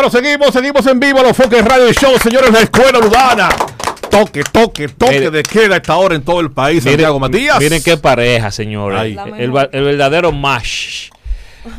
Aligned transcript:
Bueno, 0.00 0.10
seguimos, 0.10 0.54
seguimos 0.54 0.86
en 0.86 0.98
vivo 0.98 1.22
los 1.22 1.36
Foques 1.36 1.62
Radio 1.62 1.92
Show, 1.92 2.18
señores 2.18 2.50
de 2.50 2.52
la 2.52 2.60
Escuela 2.60 3.00
Ludana. 3.00 3.50
Toque, 4.10 4.42
toque, 4.50 4.88
toque 4.88 5.12
Mire. 5.12 5.30
de 5.30 5.42
queda 5.42 5.74
a 5.74 5.76
esta 5.76 5.94
hora 5.98 6.14
en 6.14 6.22
todo 6.22 6.40
el 6.40 6.50
país, 6.50 6.82
Santiago 6.82 7.20
Matías. 7.20 7.58
Miren 7.58 7.82
qué 7.82 7.98
pareja, 7.98 8.50
señores. 8.50 9.14
El, 9.36 9.50
verdadero 9.50 10.32
mash. 10.32 11.10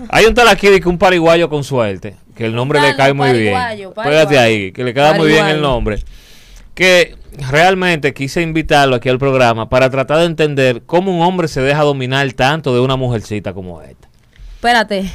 Hay 0.10 0.26
un 0.26 0.36
tal 0.36 0.50
aquí 0.50 0.68
de 0.68 0.80
que 0.80 0.88
un 0.88 1.00
pariguayo 1.00 1.50
con 1.50 1.64
suerte, 1.64 2.16
que 2.36 2.46
el 2.46 2.54
nombre 2.54 2.80
le 2.80 2.96
cae 2.96 3.12
muy 3.14 3.32
bien. 3.32 3.58
Espérate 3.58 4.38
ahí, 4.38 4.72
que 4.72 4.84
le 4.84 4.94
queda 4.94 5.14
muy 5.14 5.28
bien 5.30 5.48
el 5.48 5.60
nombre. 5.60 5.98
Que 6.76 7.16
realmente 7.50 8.14
quise 8.14 8.44
invitarlo 8.44 8.98
aquí 8.98 9.10
al 9.10 9.18
programa 9.18 9.68
para 9.68 9.90
tratar 9.90 10.20
de 10.20 10.26
entender 10.26 10.84
cómo 10.86 11.12
un 11.12 11.24
hombre 11.24 11.48
se 11.48 11.62
deja 11.62 11.82
dominar 11.82 12.32
tanto 12.34 12.72
de 12.72 12.82
una 12.82 12.98
mujercita 12.98 13.52
como 13.52 13.82
esta. 13.82 14.08
Espérate. 14.58 15.10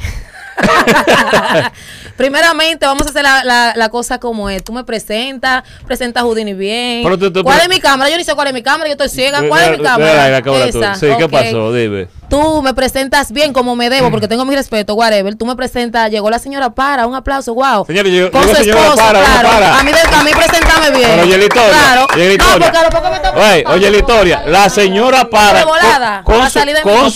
Primeramente, 2.17 2.87
vamos 2.87 3.07
a 3.07 3.11
hacer 3.11 3.23
la, 3.23 3.45
la- 3.45 3.75
la 3.77 3.89
cosa 3.91 4.19
como 4.19 4.49
es. 4.49 4.65
Tú 4.65 4.73
me 4.73 4.85
presentas, 4.85 5.65
presentas 5.87 6.23
a 6.23 6.25
Houdini 6.27 6.55
bien. 6.55 7.03
Pero 7.03 7.19
tú- 7.19 7.31
tú- 7.33 7.43
¿Cuál 7.43 7.59
pero- 7.59 7.71
es 7.71 7.77
mi 7.77 7.81
cámara? 7.81 8.11
Yo 8.11 8.17
ni 8.17 8.25
sé 8.25 8.35
cuál 8.35 8.49
es 8.49 8.55
mi 8.55 8.63
cámara, 8.63 8.87
yo 8.87 8.93
estoy 8.93 9.09
ciega. 9.09 9.43
¿Cuál 9.47 9.65
es 9.73 9.79
mi 9.79 9.85
cámara? 9.85 10.31
la. 10.31 10.39
Esa, 10.65 10.95
Sí, 10.95 11.07
¿qué 11.19 11.29
pasó? 11.29 11.73
Dime. 11.73 12.09
Tú 12.29 12.61
me 12.63 12.75
presentas 12.75 13.31
bien 13.31 13.53
como 13.53 13.77
me 13.77 13.89
debo, 13.89 14.11
porque 14.11 14.27
tengo 14.27 14.45
mi 14.45 14.55
respeto, 14.55 14.95
whatever. 14.95 15.37
Tú 15.37 15.47
me 15.47 15.55
presentas, 15.55 16.11
llegó 16.11 16.29
la 16.29 16.39
señora 16.39 16.71
para, 16.71 17.07
un 17.07 17.15
aplauso, 17.15 17.55
wow. 17.55 17.87
Señores, 17.87 18.13
llegó- 18.13 18.31
Con 18.33 18.43
su 18.49 18.55
señora 18.55 18.81
esposo, 18.81 18.97
Para, 18.97 19.23
claro. 19.23 19.49
Para. 19.49 19.79
A 19.79 19.83
mí, 19.85 19.93
de- 19.93 20.17
a 20.17 20.25
mí 20.25 20.31
preséntame 20.35 20.91
bien. 20.91 21.09
Pero 21.11 21.23
oye 21.23 21.39
la 21.39 21.45
historia. 21.45 21.71
Claro. 21.71 22.07
oye 22.15 22.37
la 22.39 22.45
No, 22.45 22.51
porque 22.61 22.79
a 22.79 22.83
lo 22.83 22.91
poco 22.91 23.09
me 23.11 23.17
está 23.17 23.31
Oye, 23.73 23.91
la 23.91 23.97
historia. 23.97 24.37
porque- 24.39 24.51
La 24.51 24.69
señora 24.71 25.31
para 25.31 25.65
volada, 25.65 26.23
con, 26.25 26.51
su, 26.51 26.59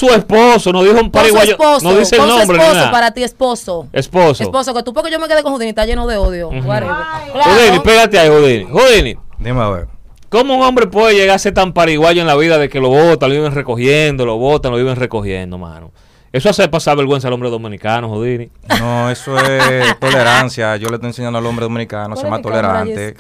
con 0.06 0.14
esposo, 0.17 0.72
no 0.72 0.83
dijo 0.84 1.00
un 1.00 1.06
esposo, 1.06 1.89
no 1.89 1.97
dice 1.97 2.14
el 2.17 2.20
con 2.20 2.30
su 2.30 2.36
nombre 2.39 2.58
esposo, 2.58 2.91
para 2.92 3.11
ti 3.11 3.22
esposo. 3.24 3.89
Esposo. 3.92 4.42
Esposo, 4.45 4.74
que 4.74 4.83
tú 4.83 4.92
porque 4.95 5.11
yo 5.11 5.19
me 5.19 5.27
quedé 5.28 5.42
con 5.42 5.52
Houdini, 5.52 5.70
está 5.70 5.86
lleno 5.86 6.06
de 6.06 6.17
odio. 6.19 6.48
whatever. 6.50 6.95
Houdini, 7.34 7.69
Claro. 7.69 7.83
pégate 7.83 8.19
ahí, 8.19 8.28
Houdini. 8.28 8.64
Houdini, 8.70 9.17
Dime 9.39 9.61
a 9.62 9.69
ver. 9.70 9.89
¿Cómo 10.31 10.56
un 10.56 10.62
hombre 10.62 10.86
puede 10.86 11.14
llegar 11.14 11.36
a 11.36 11.39
ser 11.39 11.53
tan 11.53 11.75
pariguayo 11.75 12.23
en 12.23 12.27
la 12.27 12.36
vida 12.36 12.56
de 12.56 12.70
que 12.70 12.81
lo 12.81 12.89
botan, 12.89 13.28
lo 13.28 13.34
viven 13.36 13.53
recogiendo, 13.55 14.25
lo 14.25 14.39
botan, 14.39 14.73
lo 14.73 14.78
viven 14.78 14.97
recogiendo, 14.97 15.59
mano? 15.59 15.91
Eso 16.33 16.48
hace 16.48 16.69
pasar 16.69 16.97
vergüenza 16.97 17.27
al 17.27 17.34
hombre 17.34 17.50
dominicano, 17.50 18.09
Houdini. 18.09 18.48
No, 18.78 19.11
eso 19.11 19.36
es 19.36 19.98
tolerancia. 20.01 20.77
Yo 20.77 20.89
le 20.89 20.95
estoy 20.95 21.08
enseñando 21.08 21.41
al 21.41 21.45
hombre 21.47 21.64
dominicano 21.64 22.14
a 22.14 22.17
ser 22.17 22.28
¿Cuál 22.28 22.31
más 22.31 22.42
tolerante. 22.42 23.17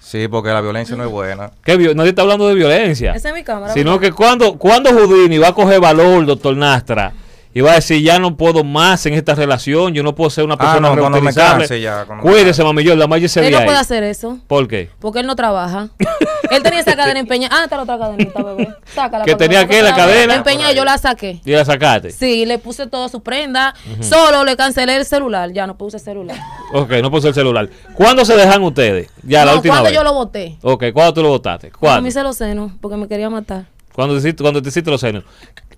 Sí, 0.00 0.28
porque 0.28 0.50
la 0.50 0.60
violencia 0.60 0.94
no 0.96 1.04
es 1.04 1.10
buena. 1.10 1.50
¿Qué 1.64 1.78
vi- 1.78 1.94
Nadie 1.94 2.10
está 2.10 2.20
hablando 2.22 2.46
de 2.46 2.54
violencia. 2.54 3.12
Esa 3.14 3.30
es 3.30 3.34
mi 3.34 3.42
cámara. 3.42 3.72
Sino 3.72 3.92
¿verdad? 3.92 4.08
que 4.08 4.12
cuando, 4.12 4.58
cuando 4.58 4.90
Houdini 4.90 5.38
va 5.38 5.48
a 5.48 5.54
coger 5.54 5.80
valor, 5.80 6.26
doctor 6.26 6.54
Nastra, 6.54 7.10
y 7.56 7.62
va 7.62 7.72
a 7.72 7.74
decir, 7.76 8.02
ya 8.02 8.18
no 8.18 8.36
puedo 8.36 8.64
más 8.64 9.06
en 9.06 9.14
esta 9.14 9.34
relación, 9.34 9.94
yo 9.94 10.02
no 10.02 10.14
puedo 10.14 10.28
ser 10.28 10.44
una 10.44 10.54
Ah, 10.54 10.58
persona 10.58 10.90
no, 10.90 11.00
cuando 11.00 11.22
me 11.22 11.30
reutilizable". 11.30 11.60
canse 11.66 11.80
ya, 11.80 12.04
Cuídese, 12.20 12.62
mami, 12.62 12.84
yo, 12.84 12.94
la 12.94 13.06
Maya 13.06 13.26
se 13.30 13.46
Él 13.46 13.50
no 13.52 13.58
ahí. 13.60 13.64
puede 13.64 13.78
hacer 13.78 14.02
eso. 14.02 14.38
¿Por 14.46 14.68
qué? 14.68 14.90
Porque 14.98 15.20
él 15.20 15.26
no 15.26 15.34
trabaja. 15.36 15.88
él 16.50 16.62
tenía 16.62 16.80
esa 16.80 16.94
cadena 16.96 17.18
empeñada. 17.18 17.56
Ah, 17.58 17.64
está 17.64 17.76
la 17.76 17.84
otra 17.84 17.98
cadenita, 17.98 18.42
bebé. 18.42 18.68
Sácala. 18.94 19.24
¿Que 19.24 19.34
tenía 19.36 19.62
no 19.62 19.68
qué, 19.68 19.80
la 19.82 19.88
la 19.90 19.96
cadena? 19.96 20.34
Empeñada, 20.34 20.72
yo 20.72 20.84
la 20.84 20.98
saqué. 20.98 21.40
Y 21.46 21.52
la 21.52 21.64
sacaste. 21.64 22.10
Sí, 22.10 22.44
le 22.44 22.58
puse 22.58 22.86
toda 22.88 23.08
su 23.08 23.22
prenda. 23.22 23.74
Solo 24.02 24.44
le 24.44 24.54
cancelé 24.56 24.96
el 24.96 25.06
celular. 25.06 25.50
Ya 25.52 25.66
no 25.66 25.78
puse 25.78 25.96
el 25.96 26.02
celular. 26.02 26.36
Ok, 26.74 26.90
no 27.00 27.10
puso 27.10 27.28
el 27.28 27.34
celular. 27.34 27.70
¿Cuándo 27.94 28.26
se 28.26 28.36
dejan 28.36 28.62
ustedes? 28.64 29.08
Ya, 29.22 29.46
la 29.46 29.52
No, 29.52 29.56
última 29.56 29.76
cuando 29.76 29.88
vez. 29.88 29.94
yo 29.98 30.04
lo 30.04 30.12
boté. 30.12 30.58
Ok, 30.60 30.84
¿cuándo 30.92 31.14
tú 31.14 31.22
lo 31.22 31.28
votaste? 31.30 31.70
Cuando 31.70 31.80
¿Cuándo? 31.80 32.02
me 32.02 32.08
hice 32.10 32.22
los 32.22 32.36
senos, 32.36 32.72
porque 32.82 32.98
me 32.98 33.08
quería 33.08 33.30
matar. 33.30 33.64
¿Cuándo 33.96 34.14
te 34.14 34.20
hiciste, 34.20 34.42
cuando 34.42 34.60
te 34.60 34.68
hiciste 34.68 34.90
los 34.90 35.00
senos? 35.00 35.24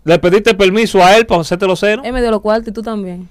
¿Le 0.02 0.18
pediste 0.18 0.52
permiso 0.52 1.04
a 1.04 1.16
él 1.16 1.24
para 1.24 1.40
hacerte 1.42 1.68
los 1.68 1.78
senos? 1.78 2.04
Él 2.04 2.12
me 2.12 2.20
dio 2.20 2.32
los 2.32 2.40
cuartos 2.40 2.66
y 2.68 2.72
tú 2.72 2.82
también. 2.82 3.28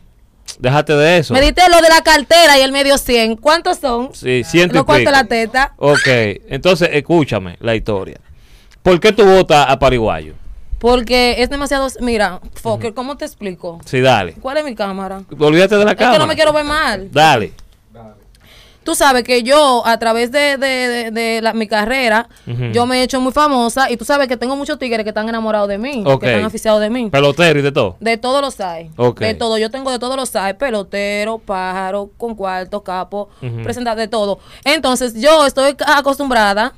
Déjate 0.59 0.93
de 0.93 1.17
eso. 1.17 1.33
Me 1.33 1.41
diste 1.41 1.61
lo 1.69 1.81
de 1.81 1.89
la 1.89 2.01
cartera 2.01 2.57
y 2.57 2.61
él 2.61 2.71
me 2.71 2.85
dio 2.85 2.97
100. 2.97 3.35
¿Cuántos 3.35 3.79
son? 3.79 4.11
Sí, 4.13 4.45
ciento 4.45 4.75
y 4.75 4.77
Los 4.77 4.85
cuartos 4.85 5.05
de 5.05 5.11
la 5.11 5.25
teta. 5.25 5.73
Ok, 5.75 6.07
entonces 6.47 6.87
escúchame 6.93 7.57
la 7.59 7.75
historia. 7.75 8.21
¿Por 8.81 8.97
qué 9.01 9.11
tú 9.11 9.25
votas 9.25 9.65
a 9.67 9.77
Pariguayo? 9.77 10.35
Porque 10.79 11.41
es 11.43 11.49
demasiado. 11.49 11.89
Mira, 11.99 12.39
Fokker, 12.53 12.93
¿cómo 12.93 13.17
te 13.17 13.25
explico? 13.25 13.81
Sí, 13.83 13.99
dale. 13.99 14.35
¿Cuál 14.35 14.55
es 14.55 14.63
mi 14.63 14.73
cámara? 14.73 15.21
Olvídate 15.37 15.75
de 15.75 15.83
la 15.83 15.91
Es 15.91 15.97
cámara. 15.97 16.13
que 16.15 16.19
no 16.19 16.27
me 16.27 16.35
quiero 16.35 16.53
ver 16.53 16.63
mal. 16.63 17.09
Dale. 17.11 17.51
Tú 18.87 18.95
sabes 18.95 19.25
que 19.25 19.43
yo, 19.43 19.83
a 19.85 19.99
través 19.99 20.31
de, 20.31 20.55
de- 20.55 20.87
de- 20.87 21.11
de 21.11 21.41
la- 21.41 21.51
mi 21.51 21.67
carrera, 21.67 22.29
yo 22.71 22.85
me 22.85 23.01
he 23.01 23.03
hecho 23.03 23.19
muy 23.19 23.33
famosa 23.33 23.91
y 23.91 23.97
tú 23.97 24.05
sabes 24.05 24.29
que 24.29 24.37
tengo 24.37 24.55
muchos 24.55 24.79
tigres 24.79 25.03
que 25.03 25.09
están 25.09 25.27
enamorados 25.27 25.67
de 25.67 25.77
mí, 25.77 26.05
que 26.05 26.27
están 26.27 26.45
aficiados 26.45 26.79
de 26.79 26.89
mí. 26.89 27.09
Pelotero 27.09 27.59
y 27.59 27.61
de 27.63 27.73
todo. 27.73 27.97
De 27.99 28.15
todos 28.15 28.41
los 28.41 28.57
hay. 28.61 28.89
De 29.19 29.33
todo. 29.33 29.57
Yo 29.57 29.69
tengo 29.71 29.91
de 29.91 29.99
todos 29.99 30.15
los 30.15 30.33
hay. 30.37 30.53
Pelotero, 30.53 31.37
pájaro, 31.37 32.11
con 32.15 32.33
cuarto, 32.33 32.81
capo, 32.81 33.27
Ujú. 33.41 33.61
presentar 33.61 33.97
de 33.97 34.07
todo. 34.07 34.39
Entonces, 34.63 35.15
yo 35.15 35.45
estoy 35.45 35.75
acostumbrada 35.85 36.71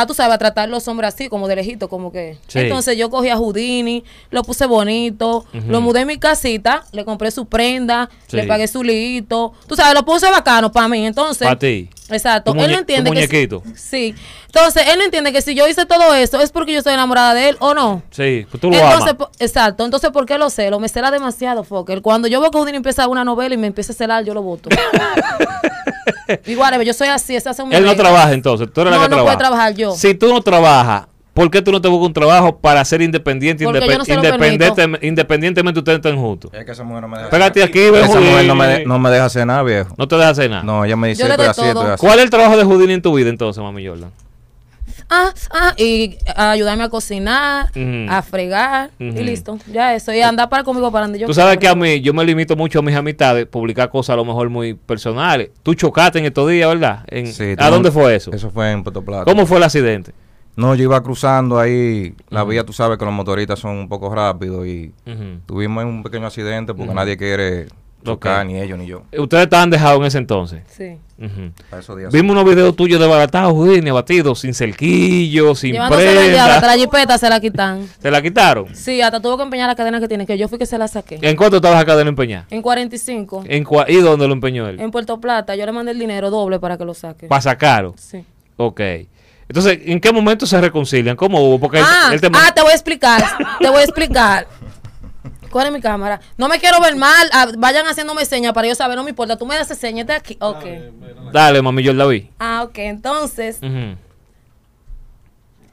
a, 0.00 0.06
tú 0.06 0.14
sabes, 0.14 0.34
a 0.34 0.38
tratar 0.38 0.68
los 0.68 0.86
hombres 0.88 1.14
así, 1.14 1.28
como 1.28 1.48
de 1.48 1.56
lejito, 1.56 1.88
como 1.88 2.12
que. 2.12 2.38
Sí. 2.48 2.58
Entonces, 2.60 2.96
yo 2.98 3.08
cogí 3.10 3.28
a 3.30 3.36
Houdini, 3.36 4.04
lo 4.30 4.42
puse 4.42 4.66
bonito, 4.66 5.44
lo 5.68 5.80
mudé 5.80 6.00
en 6.02 6.06
mi 6.08 6.18
casita, 6.18 6.84
le 6.92 7.04
compré 7.04 7.30
su 7.30 7.46
prenda, 7.46 8.10
Sí. 8.26 8.36
le 8.36 8.44
pagué 8.44 8.68
su 8.68 8.82
lito. 8.82 9.52
Tú 9.66 9.74
sabes, 9.76 9.94
lo 9.94 10.04
puse 10.04 10.30
bacano 10.30 10.70
para 10.72 10.88
mí. 10.88 11.06
Entonces. 11.06 11.46
Pa' 11.48 11.56
ti. 11.58 11.88
Exacto. 12.08 12.52
Él 12.56 12.70
no 12.70 12.78
entiende 12.78 13.10
tu 13.10 13.14
que. 13.14 13.20
muñequito. 13.26 13.62
Sí. 13.74 14.14
Entonces, 14.46 14.84
él 14.88 14.98
no 14.98 15.04
entiende 15.04 15.32
que 15.32 15.42
si 15.42 15.54
yo 15.54 15.66
hice 15.68 15.86
todo 15.86 16.14
eso 16.14 16.40
es 16.40 16.50
porque 16.52 16.72
yo 16.72 16.78
estoy 16.78 16.94
enamorada 16.94 17.34
de 17.34 17.48
él 17.50 17.56
o 17.60 17.74
no. 17.74 18.02
Sí, 18.10 18.46
pues 18.50 18.60
tú 18.60 18.70
lo 18.70 18.76
Entonces, 18.76 19.14
amas. 19.18 19.28
exacto. 19.38 19.84
Entonces, 19.84 20.10
¿por 20.10 20.24
qué 20.24 20.38
lo 20.38 20.48
celo? 20.50 20.78
Me 20.78 20.88
cela 20.88 21.10
demasiado, 21.10 21.64
Fokker. 21.64 22.02
Cuando 22.02 22.28
yo 22.28 22.40
veo 22.40 22.50
que 22.50 22.58
Houdini 22.58 22.76
empieza 22.76 23.08
una 23.08 23.24
novela 23.24 23.54
y 23.54 23.58
me 23.58 23.66
empieza 23.66 23.92
a 23.92 23.96
celar, 23.96 24.24
yo 24.24 24.34
lo 24.34 24.42
voto. 24.42 24.68
Igual, 26.46 26.82
yo 26.82 26.92
soy 26.92 27.08
así, 27.08 27.34
esas 27.36 27.56
son 27.56 27.68
mis 27.68 27.78
Él 27.78 27.84
no 27.84 27.94
trabaja 27.96 28.32
entonces, 28.32 28.68
tú 28.72 28.80
eres 28.82 28.92
la 28.92 28.98
que 28.98 29.02
no 29.02 29.08
trabaja. 29.08 29.24
puede 29.26 29.36
trabajar 29.38 29.74
yo. 29.74 29.92
Si 29.92 30.14
tú 30.14 30.28
no 30.28 30.40
trabajas, 30.40 31.06
¿por 31.34 31.50
qué 31.50 31.60
tú 31.62 31.72
no 31.72 31.80
te 31.80 31.88
buscas 31.88 32.06
un 32.06 32.12
trabajo 32.14 32.58
para 32.58 32.84
ser 32.84 33.02
independiente? 33.02 33.64
No 33.64 33.72
se 33.72 33.80
lo 33.80 34.04
independiente- 34.04 34.98
independientemente 35.06 35.80
ustedes 35.80 35.96
estén 35.98 36.16
juntos. 36.18 36.50
Es 36.54 36.64
que 36.64 36.72
esa 36.72 36.84
mujer 36.84 37.02
no 37.02 37.08
me 37.08 37.18
deja 37.18 37.30
Pégate 37.30 37.60
hacer 37.62 37.70
aquí, 37.70 37.78
ve, 37.90 37.92
nada. 38.00 38.06
Esa 38.06 38.20
mujer 38.20 38.44
no 38.46 38.54
me, 38.54 38.66
de- 38.66 38.84
no 38.86 38.98
me 38.98 39.10
deja 39.10 39.24
hacer 39.26 39.46
nada, 39.46 39.62
viejo. 39.62 39.94
No 39.98 40.08
te 40.08 40.16
dejas 40.16 40.32
hacer 40.32 40.50
nada. 40.50 40.62
No, 40.62 40.84
ella 40.84 40.96
me 40.96 41.08
dice, 41.08 41.22
Yo 41.22 41.28
le 41.28 41.34
estoy 41.34 41.44
doy 41.46 41.50
así, 41.50 41.68
estoy 41.68 41.90
así. 41.92 42.00
¿Cuál 42.00 42.18
es 42.18 42.24
el 42.24 42.30
trabajo 42.30 42.56
de 42.56 42.64
Houdini 42.64 42.92
en 42.94 43.02
tu 43.02 43.14
vida 43.14 43.28
entonces, 43.28 43.62
mami 43.62 43.86
Jordan? 43.86 44.10
Ah, 45.08 45.32
ah, 45.52 45.74
y 45.76 46.16
a 46.34 46.50
ayudarme 46.50 46.82
a 46.84 46.88
cocinar, 46.88 47.70
a 48.08 48.22
fregar, 48.22 48.90
y 48.98 49.04
listo. 49.22 49.58
Ya 49.72 49.94
eso. 49.94 50.12
Y 50.12 50.20
andar 50.20 50.48
para 50.48 50.64
conmigo 50.64 50.90
para 50.90 51.04
donde 51.06 51.18
yo 51.20 51.26
Tú 51.26 51.34
sabes 51.34 51.58
que 51.58 51.68
a 51.68 51.74
mí, 51.76 52.00
yo 52.00 52.12
me 52.12 52.24
limito 52.24 52.56
mucho 52.56 52.80
a 52.80 52.82
mis 52.82 52.94
amistades, 52.96 53.46
publicar 53.46 53.88
cosas 53.88 54.14
a 54.14 54.16
lo 54.16 54.24
mejor 54.24 54.48
muy 54.50 54.74
personales. 54.74 55.50
Tú 55.62 55.74
chocaste 55.74 56.18
en 56.18 56.24
estos 56.26 56.48
días, 56.50 56.68
¿verdad? 56.68 57.04
En- 57.06 57.26
Sí, 57.32 57.54
¿A 57.56 57.70
dónde 57.70 57.90
fue 57.92 58.16
eso? 58.16 58.32
Eso 58.32 58.50
fue 58.50 58.70
en 58.72 58.82
Puerto 58.82 59.02
Plata. 59.02 59.24
¿Cómo 59.24 59.46
fue 59.46 59.58
el 59.58 59.62
accidente? 59.62 60.12
No, 60.56 60.74
yo 60.74 60.84
iba 60.84 61.02
cruzando 61.02 61.58
ahí. 61.58 62.14
La 62.30 62.42
vía, 62.44 62.64
tú 62.64 62.72
sabes 62.72 62.96
que 62.98 63.04
los 63.04 63.12
motoristas 63.14 63.58
son 63.58 63.76
un 63.76 63.88
poco 63.88 64.12
rápidos 64.14 64.66
y 64.66 64.92
tuvimos 65.46 65.84
un 65.84 66.02
pequeño 66.02 66.26
accidente 66.26 66.74
porque 66.74 66.94
nadie 66.94 67.16
quiere 67.16 67.66
ni 68.46 68.60
ellos 68.60 68.78
ni 68.78 68.86
yo. 68.86 69.02
Ustedes 69.16 69.44
estaban 69.44 69.70
dejados 69.70 70.00
en 70.00 70.06
ese 70.06 70.18
entonces. 70.18 70.62
Sí. 70.68 70.96
Ujú. 71.18 71.50
A 71.72 71.78
esos 71.78 71.96
días. 71.96 72.12
Vimos 72.12 72.32
unos 72.32 72.44
videos 72.44 72.76
tuyos 72.76 73.00
de 73.00 73.06
baratados, 73.06 73.52
Houdini, 73.54 73.88
abatidos, 73.90 74.40
sin 74.40 74.52
cerquillo, 74.52 75.54
sin 75.54 75.72
llave, 75.74 75.96
hasta 76.08 76.60
prenda. 76.60 76.60
la 76.66 76.74
jipeta 76.76 77.18
se 77.18 77.28
la 77.30 77.40
quitan. 77.40 77.88
¿Se 78.00 78.10
la 78.10 78.20
quitaron? 78.20 78.74
Sí, 78.74 79.00
hasta 79.00 79.20
tuvo 79.20 79.36
que 79.38 79.42
empeñar 79.44 79.68
la 79.68 79.74
cadena 79.74 79.98
que 79.98 80.08
tiene, 80.08 80.26
que 80.26 80.36
yo 80.36 80.46
fui 80.48 80.58
que 80.58 80.66
se 80.66 80.76
la 80.76 80.88
saqué. 80.88 81.18
¿En 81.22 81.34
cuánto 81.36 81.56
estaba 81.56 81.74
la 81.76 81.84
cadena 81.86 82.10
empeñada? 82.10 82.46
En 82.50 82.60
45. 82.60 83.44
¿En 83.48 83.64
cua- 83.64 83.86
¿Y 83.88 83.96
dónde 83.96 84.26
lo 84.26 84.34
empeñó 84.34 84.68
él? 84.68 84.78
En 84.78 84.90
Puerto 84.90 85.18
Plata, 85.20 85.56
yo 85.56 85.64
le 85.64 85.72
mandé 85.72 85.92
el 85.92 85.98
dinero 85.98 86.28
doble 86.30 86.58
para 86.60 86.76
que 86.76 86.84
lo 86.84 86.92
saque. 86.92 87.26
Para 87.28 87.40
sacarlo. 87.40 87.94
Sí. 87.96 88.22
Ok. 88.58 88.80
Entonces, 89.48 89.78
¿en 89.84 90.00
qué 90.00 90.12
momento 90.12 90.44
se 90.44 90.60
reconcilian? 90.60 91.16
¿Cómo 91.16 91.40
hubo? 91.40 91.60
Porque 91.60 91.78
él- 91.78 91.84
Ah, 91.86 92.10
él 92.12 92.20
te 92.20 92.26
ah, 92.32 92.52
te 92.54 92.62
voy 92.62 92.72
a 92.72 92.74
explicar. 92.74 93.22
te 93.60 93.68
voy 93.70 93.78
a 93.78 93.84
explicar. 93.84 94.48
¿Cuál 95.56 95.68
es 95.68 95.72
mi 95.72 95.80
cámara? 95.80 96.20
No 96.36 96.48
me 96.48 96.58
quiero 96.58 96.82
ver 96.82 96.96
mal. 96.96 97.30
ah, 97.32 97.46
vayan 97.56 97.86
haciéndome 97.86 98.26
señas 98.26 98.52
para 98.52 98.68
yo 98.68 98.74
saber, 98.74 98.94
no 98.94 99.02
me 99.04 99.08
importa. 99.08 99.38
Tú 99.38 99.46
me 99.46 99.56
das 99.56 99.68
señas 99.68 100.06
de 100.06 100.12
aquí. 100.12 100.36
Ok. 100.38 100.66
Dale, 101.32 101.62
mami, 101.62 101.82
yo 101.82 101.94
la 101.94 102.04
vi. 102.04 102.28
Ah, 102.38 102.62
ok. 102.62 102.76
Entonces. 102.76 103.58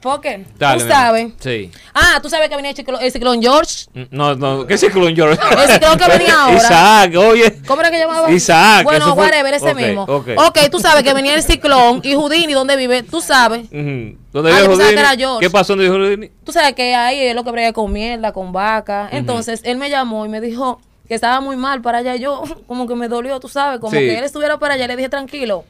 Fokker, 0.04 0.44
Dale, 0.58 0.82
tú 0.82 0.88
sabes. 0.90 1.32
Sí. 1.40 1.70
Ah, 1.94 2.18
tú 2.22 2.28
sabes 2.28 2.50
que 2.50 2.56
venía 2.56 2.72
el 2.72 2.76
ciclón, 2.76 3.00
el 3.02 3.10
ciclón 3.10 3.40
George. 3.40 3.86
No, 4.10 4.34
no, 4.34 4.66
¿qué 4.66 4.76
ciclón 4.76 5.16
George? 5.16 5.40
El 5.62 5.70
ciclón 5.70 5.98
que 5.98 6.06
venía 6.08 6.34
ahora. 6.42 6.56
Isaac, 6.58 7.14
oye. 7.16 7.62
¿Cómo 7.66 7.80
era 7.80 7.90
que 7.90 7.98
llamaba? 8.00 8.30
Isaac. 8.30 8.84
Bueno, 8.84 9.14
whatever, 9.14 9.54
ese 9.54 9.70
Ok, 9.70 9.76
mismo. 9.76 10.02
Ok. 10.02 10.28
ok, 10.36 10.58
tú 10.70 10.78
sabes 10.78 11.02
que 11.04 11.14
venía 11.14 11.34
el 11.34 11.42
ciclón 11.42 12.02
y 12.04 12.12
Houdini, 12.14 12.52
¿dónde 12.52 12.76
vive? 12.76 13.02
Tú 13.02 13.22
sabes. 13.22 13.62
Ujú. 13.68 14.18
¿Dónde 14.30 14.50
Ah, 14.52 14.56
vive 14.56 14.68
pensaba 14.68 14.68
Houdini? 14.74 14.94
que 14.94 15.00
era 15.00 15.16
George. 15.16 15.40
¿Qué 15.46 15.50
pasó 15.50 15.74
donde 15.74 15.88
Houdini? 15.88 16.30
Tú 16.44 16.52
sabes 16.52 16.74
que 16.74 16.94
ahí 16.94 17.20
es 17.20 17.34
lo 17.34 17.42
que 17.42 17.50
brega 17.50 17.72
con 17.72 17.90
mierda, 17.90 18.32
con 18.34 18.52
vaca. 18.52 19.08
Entonces, 19.10 19.62
él 19.64 19.78
me 19.78 19.88
llamó 19.88 20.26
y 20.26 20.28
me 20.28 20.42
dijo 20.42 20.82
que 21.08 21.14
estaba 21.14 21.40
muy 21.40 21.56
mal 21.56 21.80
para 21.80 21.98
allá. 21.98 22.14
Y 22.16 22.20
yo, 22.20 22.42
como 22.66 22.86
que 22.86 22.94
me 22.94 23.08
dolió, 23.08 23.40
tú 23.40 23.48
sabes, 23.48 23.80
como 23.80 23.92
Sí. 23.92 24.00
que 24.00 24.18
él 24.18 24.24
estuviera 24.24 24.58
para 24.58 24.74
allá. 24.74 24.86
Le 24.86 24.96
dije, 24.96 25.08
tranquilo, 25.08 25.64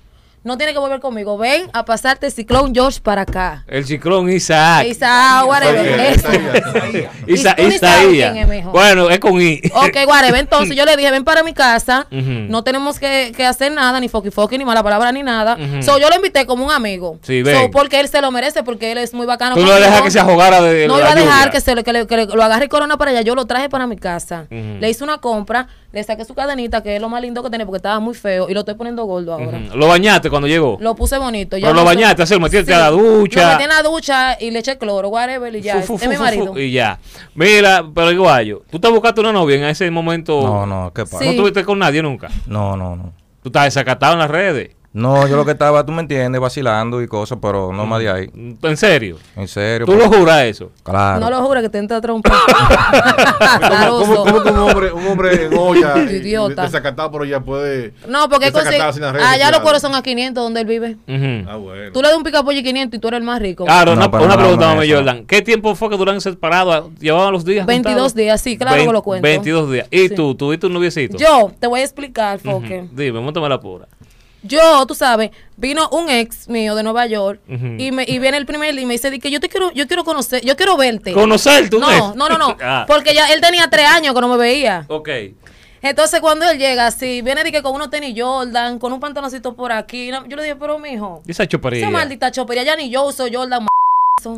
no 0.44 0.56
tiene 0.58 0.72
que 0.72 0.78
volver 0.78 1.00
conmigo. 1.00 1.36
Ven 1.38 1.68
a 1.72 1.84
pasarte 1.84 2.30
ciclón 2.30 2.74
George 2.74 3.00
para 3.02 3.22
acá. 3.22 3.64
El 3.66 3.84
ciclón 3.84 4.30
Isaac. 4.30 4.86
Isaac, 4.86 5.46
whatever. 5.48 5.84
Isaías, 5.86 6.18
eso. 6.18 6.28
Isaías. 6.88 7.12
Isa- 7.26 7.54
¿Y 7.58 7.62
tú 7.62 7.68
ni 7.68 7.78
sabes 7.78 8.04
Isaías. 8.04 8.32
quién 8.32 8.44
es, 8.44 8.48
mijo? 8.48 8.70
Bueno, 8.70 9.10
es 9.10 9.18
con 9.18 9.40
I. 9.40 9.60
Ok, 9.74 9.96
whatever. 10.06 10.38
Entonces 10.40 10.76
yo 10.76 10.84
le 10.84 10.96
dije, 10.96 11.10
ven 11.10 11.24
para 11.24 11.42
mi 11.42 11.52
casa. 11.54 12.06
No 12.10 12.62
tenemos 12.62 12.98
que, 12.98 13.32
que 13.36 13.44
hacer 13.46 13.72
nada, 13.72 13.98
ni 14.00 14.08
foqui 14.08 14.30
foqui, 14.30 14.58
ni 14.58 14.64
mala 14.64 14.82
palabra, 14.82 15.10
ni 15.12 15.22
nada. 15.22 15.56
Ujú. 15.58 15.82
So 15.82 15.98
yo 15.98 16.08
lo 16.08 16.16
invité 16.16 16.46
como 16.46 16.64
un 16.64 16.70
amigo. 16.70 17.18
Sí, 17.22 17.40
So, 17.44 17.50
ven. 17.50 17.70
porque 17.70 18.00
él 18.00 18.08
se 18.08 18.20
lo 18.20 18.30
merece, 18.30 18.62
porque 18.62 18.92
él 18.92 18.98
es 18.98 19.14
muy 19.14 19.26
bacano. 19.26 19.54
Tú 19.56 19.62
no 19.64 19.72
dejas 19.74 20.02
que 20.02 20.10
se 20.10 20.20
ahogara 20.20 20.60
de 20.60 20.86
No 20.86 20.98
iba 20.98 21.10
a 21.10 21.14
dejar 21.14 21.50
que, 21.50 21.60
se, 21.60 21.74
lo- 21.74 21.82
que 21.82 21.92
le- 21.92 22.06
que 22.06 22.16
le- 22.16 22.26
lo 22.26 22.42
agarre 22.42 22.68
corona 22.68 22.96
para 22.98 23.10
allá. 23.12 23.22
Yo 23.22 23.34
lo 23.34 23.46
traje 23.46 23.68
para 23.68 23.86
mi 23.86 23.96
casa. 23.96 24.46
Le 24.50 24.90
hice 24.90 25.02
una 25.04 25.18
compra, 25.18 25.68
le 25.94 26.02
saqué 26.02 26.24
su 26.24 26.34
cadenita, 26.34 26.82
que 26.82 26.96
es 26.96 27.00
lo 27.00 27.08
más 27.08 27.22
lindo 27.22 27.42
que 27.42 27.48
tiene, 27.48 27.64
porque 27.64 27.76
estaba 27.76 28.00
muy 28.00 28.14
feo. 28.14 28.48
Y 28.50 28.54
lo 28.54 28.60
estoy 28.60 28.74
poniendo 28.74 29.04
gordo 29.04 29.32
ahora. 29.32 29.60
Lo 29.74 29.86
bañaste 29.86 30.28
cuando 30.28 30.48
llegó. 30.48 30.76
Lo 30.80 30.94
puse 30.96 31.16
bonito. 31.18 31.56
Pero 31.56 31.68
lo 31.68 31.80
no 31.80 31.84
bañaste, 31.84 32.22
así, 32.22 32.34
lo 32.34 32.40
metiste 32.40 32.74
a 32.74 32.80
la 32.80 32.90
ducha. 32.90 33.42
Lo 33.42 33.52
metí 33.52 33.62
en 33.62 33.68
la 33.68 33.82
ducha 33.82 34.36
y 34.40 34.50
le 34.50 34.58
eché 34.58 34.76
cloro, 34.76 35.08
whatever, 35.08 35.54
y 35.54 35.60
ya. 35.60 35.80
Fu, 35.80 35.86
fu, 35.86 35.94
es 35.94 36.02
fu, 36.02 36.08
mi 36.10 36.16
fu, 36.16 36.22
marido. 36.22 36.52
fu, 36.52 36.58
y 36.58 36.72
ya. 36.72 36.98
Mira, 37.34 37.84
pero 37.94 38.10
igual, 38.10 38.58
¿tú 38.68 38.80
te 38.80 38.88
buscaste 38.88 39.20
una 39.20 39.32
novia 39.32 39.56
en 39.56 39.64
ese 39.64 39.88
momento? 39.90 40.42
No, 40.42 40.66
no, 40.66 40.92
¿qué 40.92 41.04
pasa? 41.04 41.20
Sí. 41.20 41.26
¿No 41.26 41.30
estuviste 41.30 41.64
con 41.64 41.78
nadie 41.78 42.02
nunca? 42.02 42.28
No, 42.46 42.76
no, 42.76 42.96
no. 42.96 43.12
Tú 43.42 43.50
estás 43.50 43.64
desacatado 43.64 44.14
en 44.14 44.18
las 44.18 44.30
redes. 44.30 44.70
No, 44.94 45.26
yo 45.26 45.34
lo 45.34 45.44
que 45.44 45.50
estaba, 45.50 45.84
tú 45.84 45.90
me 45.90 46.02
entiendes, 46.02 46.40
vacilando 46.40 47.02
y 47.02 47.08
cosas, 47.08 47.36
pero 47.42 47.72
no 47.72 47.84
más 47.84 47.98
de 47.98 48.08
ahí. 48.08 48.30
¿En 48.62 48.76
serio? 48.76 49.18
En 49.34 49.48
serio. 49.48 49.86
¿Tú 49.86 49.92
pues, 49.92 50.08
lo 50.08 50.16
juras 50.18 50.44
eso? 50.44 50.70
Claro. 50.84 51.18
No 51.18 51.28
lo 51.30 51.42
juro 51.44 51.60
que 51.62 51.68
te 51.68 51.78
entra 51.78 52.00
trompa. 52.00 52.30
¿Cómo, 53.88 53.98
cómo, 53.98 54.16
cómo 54.24 54.42
que 54.42 54.50
un 54.50 54.58
hombre, 54.58 54.92
un 54.92 55.06
hombre 55.08 55.46
en 55.46 55.58
olla, 55.58 55.98
idiota. 56.10 56.62
desacatado, 56.62 57.10
pero 57.10 57.24
ya 57.24 57.40
puede. 57.40 57.92
No, 58.08 58.28
porque 58.28 58.52
desacatado 58.52 58.92
consi- 58.92 58.94
sin 58.94 59.02
redes 59.02 59.26
allá 59.26 59.50
los 59.50 59.60
cueros 59.60 59.82
son 59.82 59.96
a 59.96 60.02
500 60.02 60.44
donde 60.44 60.60
él 60.60 60.66
vive. 60.68 60.96
Ujú. 61.08 61.50
Ah, 61.50 61.56
bueno. 61.56 61.92
Tú 61.92 62.00
le 62.00 62.08
das 62.08 62.16
un 62.16 62.22
picapollo 62.22 62.58
y 62.60 62.62
500 62.62 62.96
y 62.96 63.00
tú 63.00 63.08
eres 63.08 63.18
el 63.18 63.24
más 63.24 63.40
rico. 63.42 63.64
Claro, 63.64 63.96
No, 63.96 64.02
una, 64.02 64.10
pero 64.12 64.24
una 64.26 64.36
no, 64.36 64.40
pregunta, 64.42 64.74
mami. 64.76 64.90
Jordan. 64.92 65.26
¿Qué 65.26 65.42
tiempo 65.42 65.74
fue 65.74 65.90
que 65.90 65.96
duraron 65.96 66.20
separados? 66.20 66.90
¿Llevaban 67.00 67.32
los 67.32 67.44
días? 67.44 67.66
22 67.66 67.92
contados? 67.94 68.14
días, 68.14 68.40
sí, 68.40 68.56
claro 68.56 68.76
que 68.76 68.82
Vein- 68.82 68.92
lo 68.92 69.02
cuento. 69.02 69.22
22 69.24 69.72
días. 69.72 69.88
¿Y 69.90 70.08
Sí. 70.08 70.14
tú? 70.14 70.36
¿Tuviste 70.36 70.68
un 70.68 70.72
noviecito? 70.74 71.18
Yo 71.18 71.50
te 71.58 71.66
voy 71.66 71.80
a 71.80 71.82
explicar. 71.82 72.38
Foque. 72.38 72.88
Dime, 72.92 73.18
montame 73.18 73.48
la 73.48 73.58
pura. 73.58 73.86
Yo, 74.46 74.86
tú 74.86 74.94
sabes, 74.94 75.30
vino 75.56 75.88
un 75.90 76.10
ex 76.10 76.48
mío 76.48 76.74
de 76.74 76.82
Nueva 76.82 77.06
York 77.06 77.40
y, 77.48 77.90
me, 77.92 78.04
y 78.06 78.18
viene 78.18 78.36
el 78.36 78.44
primer 78.46 78.72
día 78.74 78.82
y 78.82 78.86
me 78.86 78.92
dice 78.92 79.10
di 79.10 79.18
que 79.18 79.30
yo 79.30 79.40
te 79.40 79.48
quiero, 79.48 79.72
yo 79.72 79.86
quiero 79.86 80.04
conocer, 80.04 80.44
yo 80.44 80.54
quiero 80.54 80.76
verte. 80.76 81.12
¿Conocerte 81.12 81.76
un 81.76 81.82
no, 81.82 81.90
ex? 81.90 82.14
no, 82.14 82.28
no, 82.28 82.38
no, 82.38 82.56
Ah. 82.62 82.84
porque 82.86 83.14
ya 83.14 83.32
él 83.32 83.40
tenía 83.40 83.68
tres 83.70 83.86
años 83.86 84.14
que 84.14 84.20
no 84.20 84.28
me 84.28 84.36
veía. 84.36 84.84
Ok. 84.88 85.08
Entonces 85.80 86.20
cuando 86.20 86.48
él 86.48 86.58
llega, 86.58 86.86
así, 86.86 87.22
viene 87.22 87.42
de 87.42 87.52
que 87.52 87.62
con 87.62 87.74
unos 87.74 87.90
tenis 87.90 88.14
Jordan, 88.16 88.78
con 88.78 88.92
un 88.92 89.00
pantaloncito 89.00 89.54
por 89.54 89.72
aquí, 89.72 90.10
yo 90.28 90.36
le 90.36 90.42
dije, 90.42 90.56
pero 90.56 90.78
mijo, 90.78 91.22
¿Y 91.26 91.30
esa 91.32 91.46
chopería? 91.46 91.80
esa 91.80 91.90
maldita 91.90 92.30
chopería, 92.30 92.62
ya 92.62 92.76
ni 92.76 92.90
yo 92.90 93.04
uso 93.04 93.26
Jordan, 93.32 93.66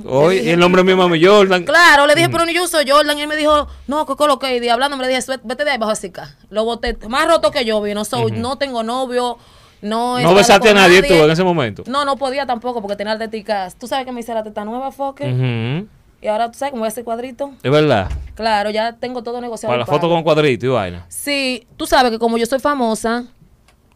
Hoy, 0.07 0.39
dije, 0.39 0.53
el 0.55 0.59
nombre 0.61 0.83
mío, 0.83 0.97
mami 0.97 1.23
Jordan. 1.23 1.65
Claro, 1.65 2.07
le 2.07 2.15
dije, 2.15 2.29
pero 2.29 2.45
ni 2.45 2.55
yo 2.55 2.65
uso 2.65 2.79
Jordan. 2.87 3.19
Y 3.19 3.23
él 3.23 3.29
me 3.29 3.37
dijo, 3.37 3.69
no, 3.87 4.05
que 4.07 4.17
coloqué. 4.17 4.57
Y 4.57 4.69
hablando, 4.69 4.97
me 4.97 5.07
le 5.07 5.15
dije, 5.15 5.23
vete 5.45 5.65
de 5.65 5.71
ahí 5.73 5.79
bajo 5.79 5.93
así 5.93 6.09
acá. 6.09 6.35
Lo 6.51 6.65
boté 6.65 6.97
más 7.09 7.29
roto 7.29 7.51
que 7.51 7.65
yo, 7.65 7.81
no 7.95 8.05
soy, 8.05 8.33
no 8.33 8.57
tengo 8.59 8.83
novio, 8.83 9.39
no 9.87 10.21
No 10.21 10.35
besaste 10.35 10.69
a 10.69 10.73
con 10.73 10.81
nadie 10.83 11.03
tú 11.03 11.15
en 11.15 11.31
ese 11.31 11.45
momento. 11.45 11.85
No, 11.87 12.05
no 12.05 12.17
podía 12.17 12.47
tampoco 12.47 12.81
porque 12.81 12.97
tenía 12.97 13.17
teticas. 13.19 13.77
Tú 13.77 13.87
sabes 13.87 14.05
que 14.05 14.13
me 14.13 14.21
hice 14.21 14.35
la 14.35 14.43
teta 14.43 14.65
nueva, 14.65 14.93
Foque. 14.93 15.87
Y 16.23 16.29
ahora 16.29 16.51
tú 16.51 16.59
sabes 16.59 16.71
cómo 16.71 16.81
voy 16.81 16.87
a 16.87 16.89
hacer 16.89 17.05
cuadrito. 17.05 17.53
Es 17.63 17.71
verdad. 17.71 18.09
Claro, 18.35 18.71
ya 18.71 18.95
tengo 18.95 19.23
todo 19.23 19.41
negociado. 19.41 19.71
Para 19.73 19.81
la 19.81 19.87
foto 19.87 20.09
con 20.09 20.23
cuadrito 20.23 20.67
y 20.67 20.69
vaina. 20.71 21.05
Sí, 21.09 21.67
tú 21.77 21.87
sabes 21.87 22.11
que 22.11 22.19
como 22.19 22.39
yo 22.39 22.47
soy 22.47 22.59
famosa, 22.59 23.25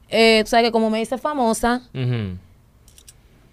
eh, 0.09 0.43
tú 0.45 0.51
sabes 0.51 0.67
que 0.67 0.73
como 0.73 0.91
me 0.91 1.01
hice 1.01 1.19
famosa. 1.19 1.83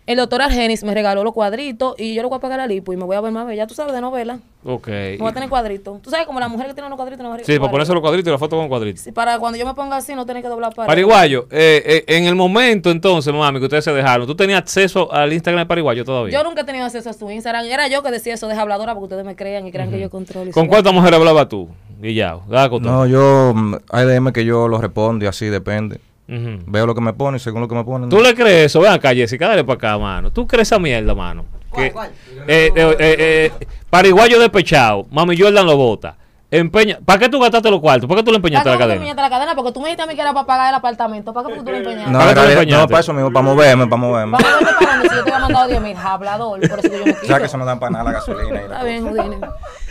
El 0.08 0.16
doctor 0.18 0.42
Argenis 0.42 0.84
me 0.86 0.94
regaló 0.94 1.24
los 1.26 1.34
cuadritos 1.34 1.96
y 2.00 2.16
yo 2.16 2.22
le 2.22 2.30
voy 2.30 2.38
a 2.38 2.40
pagar 2.40 2.58
la 2.58 2.66
lipo 2.66 2.94
y 2.94 2.98
me 2.98 3.04
voy 3.04 3.18
a 3.18 3.22
ver 3.22 3.34
más 3.34 3.46
bella. 3.46 3.68
Tú 3.68 3.74
sabes 3.74 3.94
de 3.94 4.00
novela. 4.00 4.40
Ok. 4.64 4.88
Me 4.88 5.18
voy 5.18 5.30
a 5.30 5.34
tener 5.34 5.50
cuadritos. 5.50 6.02
Tú 6.02 6.10
sabes 6.10 6.26
como 6.26 6.40
la 6.40 6.48
mujer 6.48 6.68
que 6.68 6.74
tiene 6.74 6.88
unos 6.88 6.96
cuadritos 6.96 7.28
barriga. 7.28 7.46
Sí, 7.46 7.60
para 7.60 7.70
ponerse 7.70 7.94
los 7.94 8.02
cuadritos 8.02 8.30
y 8.30 8.32
la 8.32 8.38
foto 8.38 8.56
con 8.56 8.70
cuadritos. 8.70 9.02
Sí, 9.02 9.12
para 9.12 9.38
cuando 9.38 9.60
yo 9.60 9.66
me 9.66 9.74
ponga 9.74 9.98
así 9.98 10.16
no 10.16 10.26
tener 10.26 10.42
que 10.42 10.48
doblar 10.48 10.74
para. 10.74 10.88
Pariguayo, 10.88 11.48
eh, 11.52 11.84
eh, 12.08 12.16
en 12.16 12.24
el 12.24 12.36
momento 12.36 12.90
entonces, 12.90 13.34
mami, 13.34 13.60
que 13.60 13.66
ustedes 13.66 13.84
se 13.84 13.92
dejaron, 13.92 14.26
¿tú 14.26 14.34
tenías 14.34 14.60
acceso 14.60 15.12
al 15.12 15.34
Instagram 15.34 15.64
de 15.64 15.66
Pariguayo 15.68 16.06
todavía? 16.06 16.34
Yo 16.34 16.44
nunca 16.44 16.62
he 16.62 16.64
tenido 16.64 16.86
acceso 16.86 17.10
a 17.10 17.14
su 17.14 17.30
Instagram. 17.30 17.66
Era 17.66 17.90
yo 17.90 18.02
que 18.02 18.10
decía 18.10 18.34
eso 18.34 18.48
de 18.48 18.54
habladora 18.54 18.94
porque 18.94 19.04
ustedes 19.06 19.26
me 19.26 19.36
crean 19.36 19.68
y 19.68 19.72
crean 19.74 19.92
que 19.92 20.00
yo 20.00 20.10
controlo. 20.10 20.52
¿Con 20.54 20.68
cuántas 20.68 20.94
mujeres 20.94 21.20
hablabas 21.20 21.50
tú? 21.50 21.68
Y 22.02 22.14
ya. 22.14 22.38
No, 22.80 23.06
yo, 23.06 23.54
mm, 23.54 23.76
hay 23.90 24.06
DM 24.06 24.32
que 24.32 24.46
yo 24.46 24.70
lo 24.70 24.80
respondo 24.80 25.26
y 25.26 25.28
así 25.28 25.48
depende. 25.48 26.00
Veo 26.28 26.86
lo 26.86 26.94
que 26.94 27.02
me 27.02 27.14
pone 27.14 27.38
y 27.38 27.40
según 27.40 27.62
lo 27.62 27.68
que 27.68 27.76
me 27.76 27.84
ponen. 27.84 28.10
¿Tú 28.10 28.20
le 28.20 28.34
crees 28.36 28.66
eso? 28.68 28.82
Ven 28.82 28.92
acá, 28.92 29.14
Jessica, 29.14 29.48
dale 29.48 29.64
para 29.64 29.78
acá, 29.78 29.98
mano. 29.98 30.32
¿Tú 30.32 30.46
crees 30.46 30.68
esa 30.68 30.78
mierda, 30.80 31.16
mano? 31.16 31.46
Que, 31.74 31.92
cuál? 31.92 32.12
eh, 32.48 32.72
eh, 32.76 32.96
eh, 33.00 33.52
eh, 33.60 33.68
Pariguayo 33.90 34.40
despechado, 34.40 35.06
mami 35.12 35.38
Jordan 35.38 35.66
lo 35.66 35.78
bota. 35.78 36.16
Empeña. 36.50 37.00
¿Para 37.04 37.20
qué 37.20 37.28
tú 37.28 37.42
gastaste 37.42 37.70
los 37.70 37.82
cuartos? 37.82 38.08
¿Por 38.08 38.16
qué 38.16 38.24
tú 38.24 38.32
le 38.32 38.40
¿Para 38.40 38.48
empeñaste 38.48 38.70
la 38.70 38.78
cadena? 38.78 38.94
empeñaste 38.96 39.22
la 39.22 39.30
cadena? 39.30 39.54
Porque 39.56 39.74
tú 39.74 39.82
me 39.82 39.88
dijiste 39.88 40.04
a 40.04 40.06
mí 40.06 40.16
que 40.16 40.22
era 40.22 40.32
para 40.34 40.46
pagar 40.48 40.70
el 40.70 40.76
apartamento. 40.76 41.34
¿Para 41.34 41.50
qué 41.50 41.56
tú 41.56 41.64
lo 41.66 41.76
empeñaste? 41.76 42.10
No, 42.10 42.20
¿Para 42.20 42.34
qué 42.34 42.36
tú 42.36 42.40
le 42.48 42.54
no, 42.56 42.62
empeñaste? 42.62 42.88
para 42.88 43.00
eso 43.02 43.14
mismo, 43.14 43.34
para 43.34 43.44
moverme, 43.44 43.88
para 43.88 43.98
moverme. 43.98 44.32
Vamos 44.40 44.48
a 44.54 44.58
ver 44.66 44.76
para 44.80 44.92
dónde 44.94 45.10
si 45.10 45.16
yo 45.16 45.24
te 45.26 45.32
había 45.34 45.40
mandado 45.44 45.68
10 45.68 45.82
mil 45.82 45.98
hablador. 45.98 46.60
Por 46.70 46.80
eso 46.80 46.90
que 46.90 46.98
yo 47.00 47.06
me 47.06 47.12
O 47.12 47.16
quito. 47.16 47.28
sea 47.28 47.40
que 47.40 47.46
eso 47.48 47.58
no 47.58 47.66
dan 47.66 47.80
para 47.80 47.90
nada 47.92 48.04
la 48.06 48.12
gasolina. 48.14 48.48
y 48.48 48.52
la 48.54 48.60
Está 48.62 48.74
cosa. 48.76 48.84
bien, 48.86 49.08
Judine. 49.10 49.38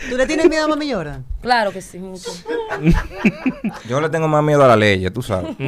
¿Tú 0.09 0.17
le 0.17 0.25
tienes 0.25 0.49
miedo 0.49 0.65
a 0.65 0.67
Mami 0.69 0.91
Jordan? 0.91 1.25
Claro 1.41 1.71
que 1.71 1.81
sí, 1.81 1.99
mucho. 1.99 2.31
Yo 3.87 4.01
le 4.01 4.09
tengo 4.09 4.27
más 4.27 4.43
miedo 4.43 4.63
a 4.63 4.67
la 4.67 4.75
ley, 4.75 5.07
tú 5.11 5.21
sabes. 5.21 5.55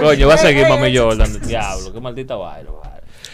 Coño, 0.00 0.28
va 0.28 0.34
a 0.34 0.38
seguir 0.38 0.68
mami 0.68 0.96
Jordan. 0.96 1.40
Diablo, 1.42 1.92
qué 1.92 2.00
maldita 2.00 2.34
vaina. 2.36 2.70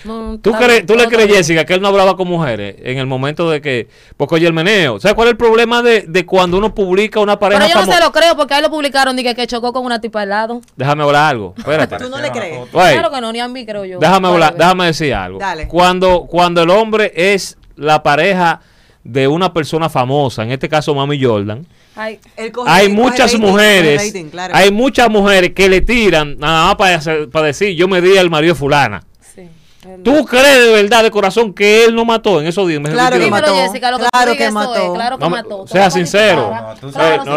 No, 0.04 0.38
¿Tú, 0.40 0.50
está 0.50 0.58
crees, 0.64 0.72
bien, 0.72 0.86
¿Tú 0.86 0.94
le 0.96 1.06
crees. 1.08 1.32
Jessica, 1.36 1.64
que 1.64 1.74
él 1.74 1.80
no 1.80 1.88
hablaba 1.88 2.16
con 2.16 2.28
mujeres 2.28 2.76
en 2.78 2.98
el 2.98 3.06
momento 3.06 3.50
de 3.50 3.60
que... 3.60 3.88
Porque 4.16 4.34
oye, 4.36 4.46
el 4.46 4.52
meneo. 4.52 5.00
¿Sabes 5.00 5.14
cuál 5.14 5.28
es 5.28 5.32
el 5.32 5.36
problema 5.38 5.82
de, 5.82 6.02
de 6.02 6.26
cuando 6.26 6.58
uno 6.58 6.74
publica 6.74 7.20
una 7.20 7.38
pareja 7.38 7.62
Pero 7.66 7.80
yo 7.80 7.86
no 7.86 7.92
se 7.92 8.00
lo 8.00 8.12
creo 8.12 8.36
porque 8.36 8.54
ahí 8.54 8.62
lo 8.62 8.70
publicaron 8.70 9.18
y 9.18 9.22
que, 9.22 9.34
que 9.34 9.46
chocó 9.46 9.72
con 9.72 9.84
una 9.84 10.00
tipa 10.00 10.22
al 10.22 10.28
lado. 10.28 10.60
Déjame 10.76 11.02
hablar 11.04 11.30
algo. 11.30 11.54
Espérate. 11.56 11.96
¿Tú 11.98 12.08
no 12.10 12.20
le 12.20 12.30
crees? 12.30 12.68
Claro 12.70 13.10
que 13.10 13.20
no, 13.20 13.32
ni 13.32 13.40
a 13.40 13.48
mí 13.48 13.64
creo 13.64 13.84
yo. 13.84 13.98
déjame 13.98 14.28
hablar, 14.28 14.54
déjame 14.56 14.86
decir 14.86 15.14
algo. 15.14 15.38
Dale. 15.38 15.68
Cuando, 15.68 16.26
cuando 16.26 16.62
el 16.62 16.70
hombre 16.70 17.12
es 17.14 17.56
la 17.76 18.02
pareja 18.02 18.60
de 19.04 19.28
una 19.28 19.52
persona 19.52 19.88
famosa, 19.90 20.42
en 20.42 20.50
este 20.52 20.68
caso 20.68 20.94
Mami 20.94 21.22
Jordan, 21.22 21.66
Ay, 21.96 22.18
Él 22.36 22.50
coge- 22.50 22.68
hay 22.68 22.88
muchas 22.88 23.32
rating, 23.32 23.38
mujeres, 23.46 23.98
coge 24.02 24.06
rating, 24.08 24.30
claro. 24.30 24.54
hay 24.56 24.70
muchas 24.72 25.08
mujeres 25.10 25.52
que 25.54 25.68
le 25.68 25.80
tiran 25.80 26.36
nada 26.38 26.66
más 26.66 26.74
para, 26.76 26.96
hacer- 26.96 27.30
para 27.30 27.46
decir 27.46 27.76
yo 27.76 27.86
me 27.86 28.00
di 28.00 28.16
al 28.18 28.30
marido 28.30 28.54
fulana. 28.54 29.02
¿Tú 30.02 30.24
crees 30.24 30.66
de 30.66 30.82
verdad, 30.82 31.02
de 31.02 31.10
corazón, 31.10 31.52
que 31.52 31.84
él 31.84 31.94
no 31.94 32.04
mató 32.04 32.40
en 32.40 32.46
esos 32.46 32.66
días? 32.66 32.80
Claro 32.82 33.18
que 33.18 33.30
mató. 33.30 33.54
Jessica, 33.54 33.90
lo 33.90 33.98
que 33.98 34.06
Claro 34.10 34.32
que 34.36 34.50
mató. 34.50 34.74
es, 34.74 34.90
claro 34.92 35.18
que 35.18 35.24
No 35.24 35.30
mató. 35.30 35.66
sea 35.66 35.90
sincero. 35.90 36.50
no, 36.82 36.92
sabes- 36.92 37.24
no 37.24 37.36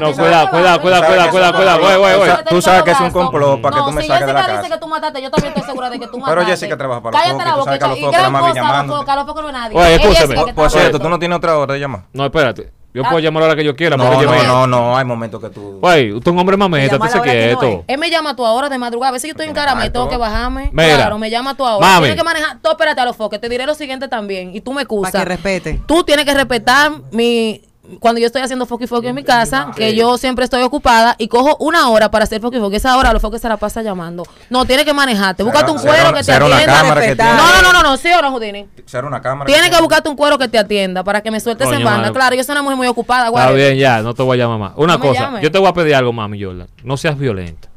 no, 0.00 0.10
tú 0.10 0.16
cuidado, 0.16 0.50
cuidado, 0.50 0.80
cuidado, 0.80 1.30
cuidado, 1.30 1.80
cuidado. 2.00 2.44
Tú 2.48 2.62
sabes 2.62 2.82
que 2.82 2.90
es 2.90 3.00
un 3.00 3.10
complot 3.10 3.60
para 3.60 3.76
que 3.76 3.82
tú 3.82 3.92
me 3.92 4.02
si 4.02 4.08
saques 4.08 4.26
de 4.26 4.32
la 4.32 4.40
Jessica 4.40 4.52
dice 4.58 4.62
casa. 4.68 4.74
que 4.74 4.80
tú 4.80 4.88
mataste, 4.88 5.22
yo 5.22 5.30
también 5.30 5.52
estoy 5.54 5.68
segura 5.68 5.90
de 5.90 5.98
que 5.98 6.06
tú 6.06 6.12
Pero 6.12 6.22
mataste. 6.26 6.50
Jessica 6.50 6.76
trabaja 6.76 7.02
para 7.02 7.12
los 7.16 7.22
Cállate 7.22 7.44
la 7.44 7.56
boca, 7.56 7.74
y 7.74 7.78
gran 7.78 7.90
cosa, 8.32 8.82
los 8.82 8.96
focos, 8.96 9.16
los 9.16 9.26
focos 9.26 9.42
no 9.42 9.48
es 9.48 9.52
nadie. 9.54 9.78
Oye, 9.78 9.94
Es 9.94 10.00
escúchame. 10.00 10.52
Por, 10.54 10.70
cierto, 10.70 10.98
tú 10.98 11.08
no 11.08 11.18
tienes 11.18 11.36
otra 11.38 11.58
hora 11.58 11.74
de 11.74 11.80
llamar. 11.80 12.02
No, 12.12 12.24
espérate. 12.24 12.72
Yo 12.94 13.02
Ah. 13.04 13.08
puedo 13.10 13.18
llamar 13.18 13.42
a 13.42 13.46
la 13.46 13.52
hora 13.52 13.56
que 13.60 13.64
yo 13.64 13.74
quiera. 13.74 13.96
No, 13.96 14.04
porque 14.04 14.22
yo 14.24 14.30
no, 14.30 14.38
me- 14.38 14.46
no, 14.46 14.66
no, 14.68 14.96
hay 14.96 15.04
momentos 15.04 15.40
que 15.42 15.50
tú. 15.50 15.78
Güey, 15.80 16.12
usted 16.12 16.28
es 16.30 16.32
un 16.32 16.38
hombre 16.38 16.56
mameta, 16.56 16.94
a 16.94 16.98
hora 16.98 17.08
que 17.10 17.16
no 17.52 17.58
quieto. 17.58 17.84
Él 17.88 17.98
me 17.98 18.08
llama 18.08 18.36
tú 18.36 18.46
ahora 18.46 18.68
de 18.68 18.78
madrugada. 18.78 19.08
A 19.08 19.12
veces 19.12 19.28
yo 19.28 19.32
estoy 19.32 19.46
en 19.46 19.52
Carama 19.52 19.84
y 19.84 19.90
tengo 19.90 20.08
que 20.08 20.16
bajarme. 20.16 20.70
Mira. 20.72 20.94
Claro, 20.96 21.18
me 21.18 21.28
llama 21.28 21.56
tú 21.56 21.66
ahora. 21.66 21.84
Mami. 21.84 22.06
Tienes 22.06 22.16
que 22.18 22.24
manejar. 22.24 22.58
Tú 22.62 22.70
espérate 22.70 23.00
a 23.00 23.04
los 23.04 23.16
focos. 23.16 23.40
Te 23.40 23.48
diré 23.48 23.66
lo 23.66 23.74
siguiente 23.74 24.06
también. 24.06 24.54
Y 24.54 24.60
tú 24.60 24.72
me 24.72 24.82
excusas. 24.82 25.10
Para 25.12 25.24
que 25.24 25.28
respete. 25.28 25.80
Tú 25.86 26.04
tienes 26.04 26.24
que 26.24 26.34
respetar 26.34 26.92
mi. 27.10 27.60
Cuando 28.00 28.18
yo 28.18 28.26
estoy 28.26 28.40
haciendo 28.40 28.64
foqui 28.64 28.86
foqui 28.86 29.08
en 29.08 29.14
mi 29.14 29.24
casa, 29.24 29.70
que 29.76 29.94
yo 29.94 30.16
siempre 30.16 30.44
estoy 30.44 30.62
ocupada 30.62 31.16
y 31.18 31.28
cojo 31.28 31.56
una 31.60 31.90
hora 31.90 32.10
para 32.10 32.24
hacer 32.24 32.40
foqui 32.40 32.58
foqui. 32.58 32.76
Esa 32.76 32.96
hora 32.96 33.12
los 33.12 33.20
foques 33.20 33.42
se 33.42 33.48
la 33.48 33.58
pasa 33.58 33.82
llamando. 33.82 34.24
No, 34.48 34.64
tienes 34.64 34.86
que 34.86 34.94
manejarte. 34.94 35.42
Búscate 35.42 35.70
un 35.70 35.78
cuero 35.78 36.12
que 36.14 36.24
te 36.24 36.32
atienda. 36.32 36.94
que 36.94 37.14
tiene. 37.14 37.32
No, 37.34 37.52
no, 37.52 37.62
no, 37.62 37.72
no, 37.74 37.82
no, 37.82 37.96
sí 37.98 38.08
o 38.18 38.22
no, 38.22 38.30
Judini. 38.32 38.66
Será 38.86 39.06
una 39.06 39.20
cámara. 39.20 39.46
Tienes 39.46 39.64
que 39.64 39.70
tiene. 39.70 39.82
buscarte 39.82 40.08
un 40.08 40.16
cuero 40.16 40.38
que 40.38 40.48
te 40.48 40.58
atienda 40.58 41.04
para 41.04 41.20
que 41.20 41.30
me 41.30 41.40
sueltes 41.40 41.66
Coño, 41.66 41.78
en 41.78 41.84
banda. 41.84 42.00
mano. 42.02 42.14
Claro, 42.14 42.34
yo 42.34 42.42
soy 42.42 42.52
una 42.52 42.62
mujer 42.62 42.76
muy 42.78 42.86
ocupada, 42.86 43.28
Está 43.28 43.50
bien, 43.50 43.76
ya, 43.76 44.00
no 44.00 44.14
te 44.14 44.22
voy 44.22 44.38
a 44.40 44.44
llamar 44.44 44.58
más. 44.58 44.72
Una 44.76 44.94
No 44.94 45.00
cosa, 45.00 45.40
yo 45.42 45.50
te 45.50 45.58
voy 45.58 45.68
a 45.68 45.72
pedir 45.74 45.94
algo, 45.94 46.12
mami 46.12 46.42
Jordan. 46.42 46.68
No 46.84 46.96
seas 46.96 47.18
violenta. 47.18 47.68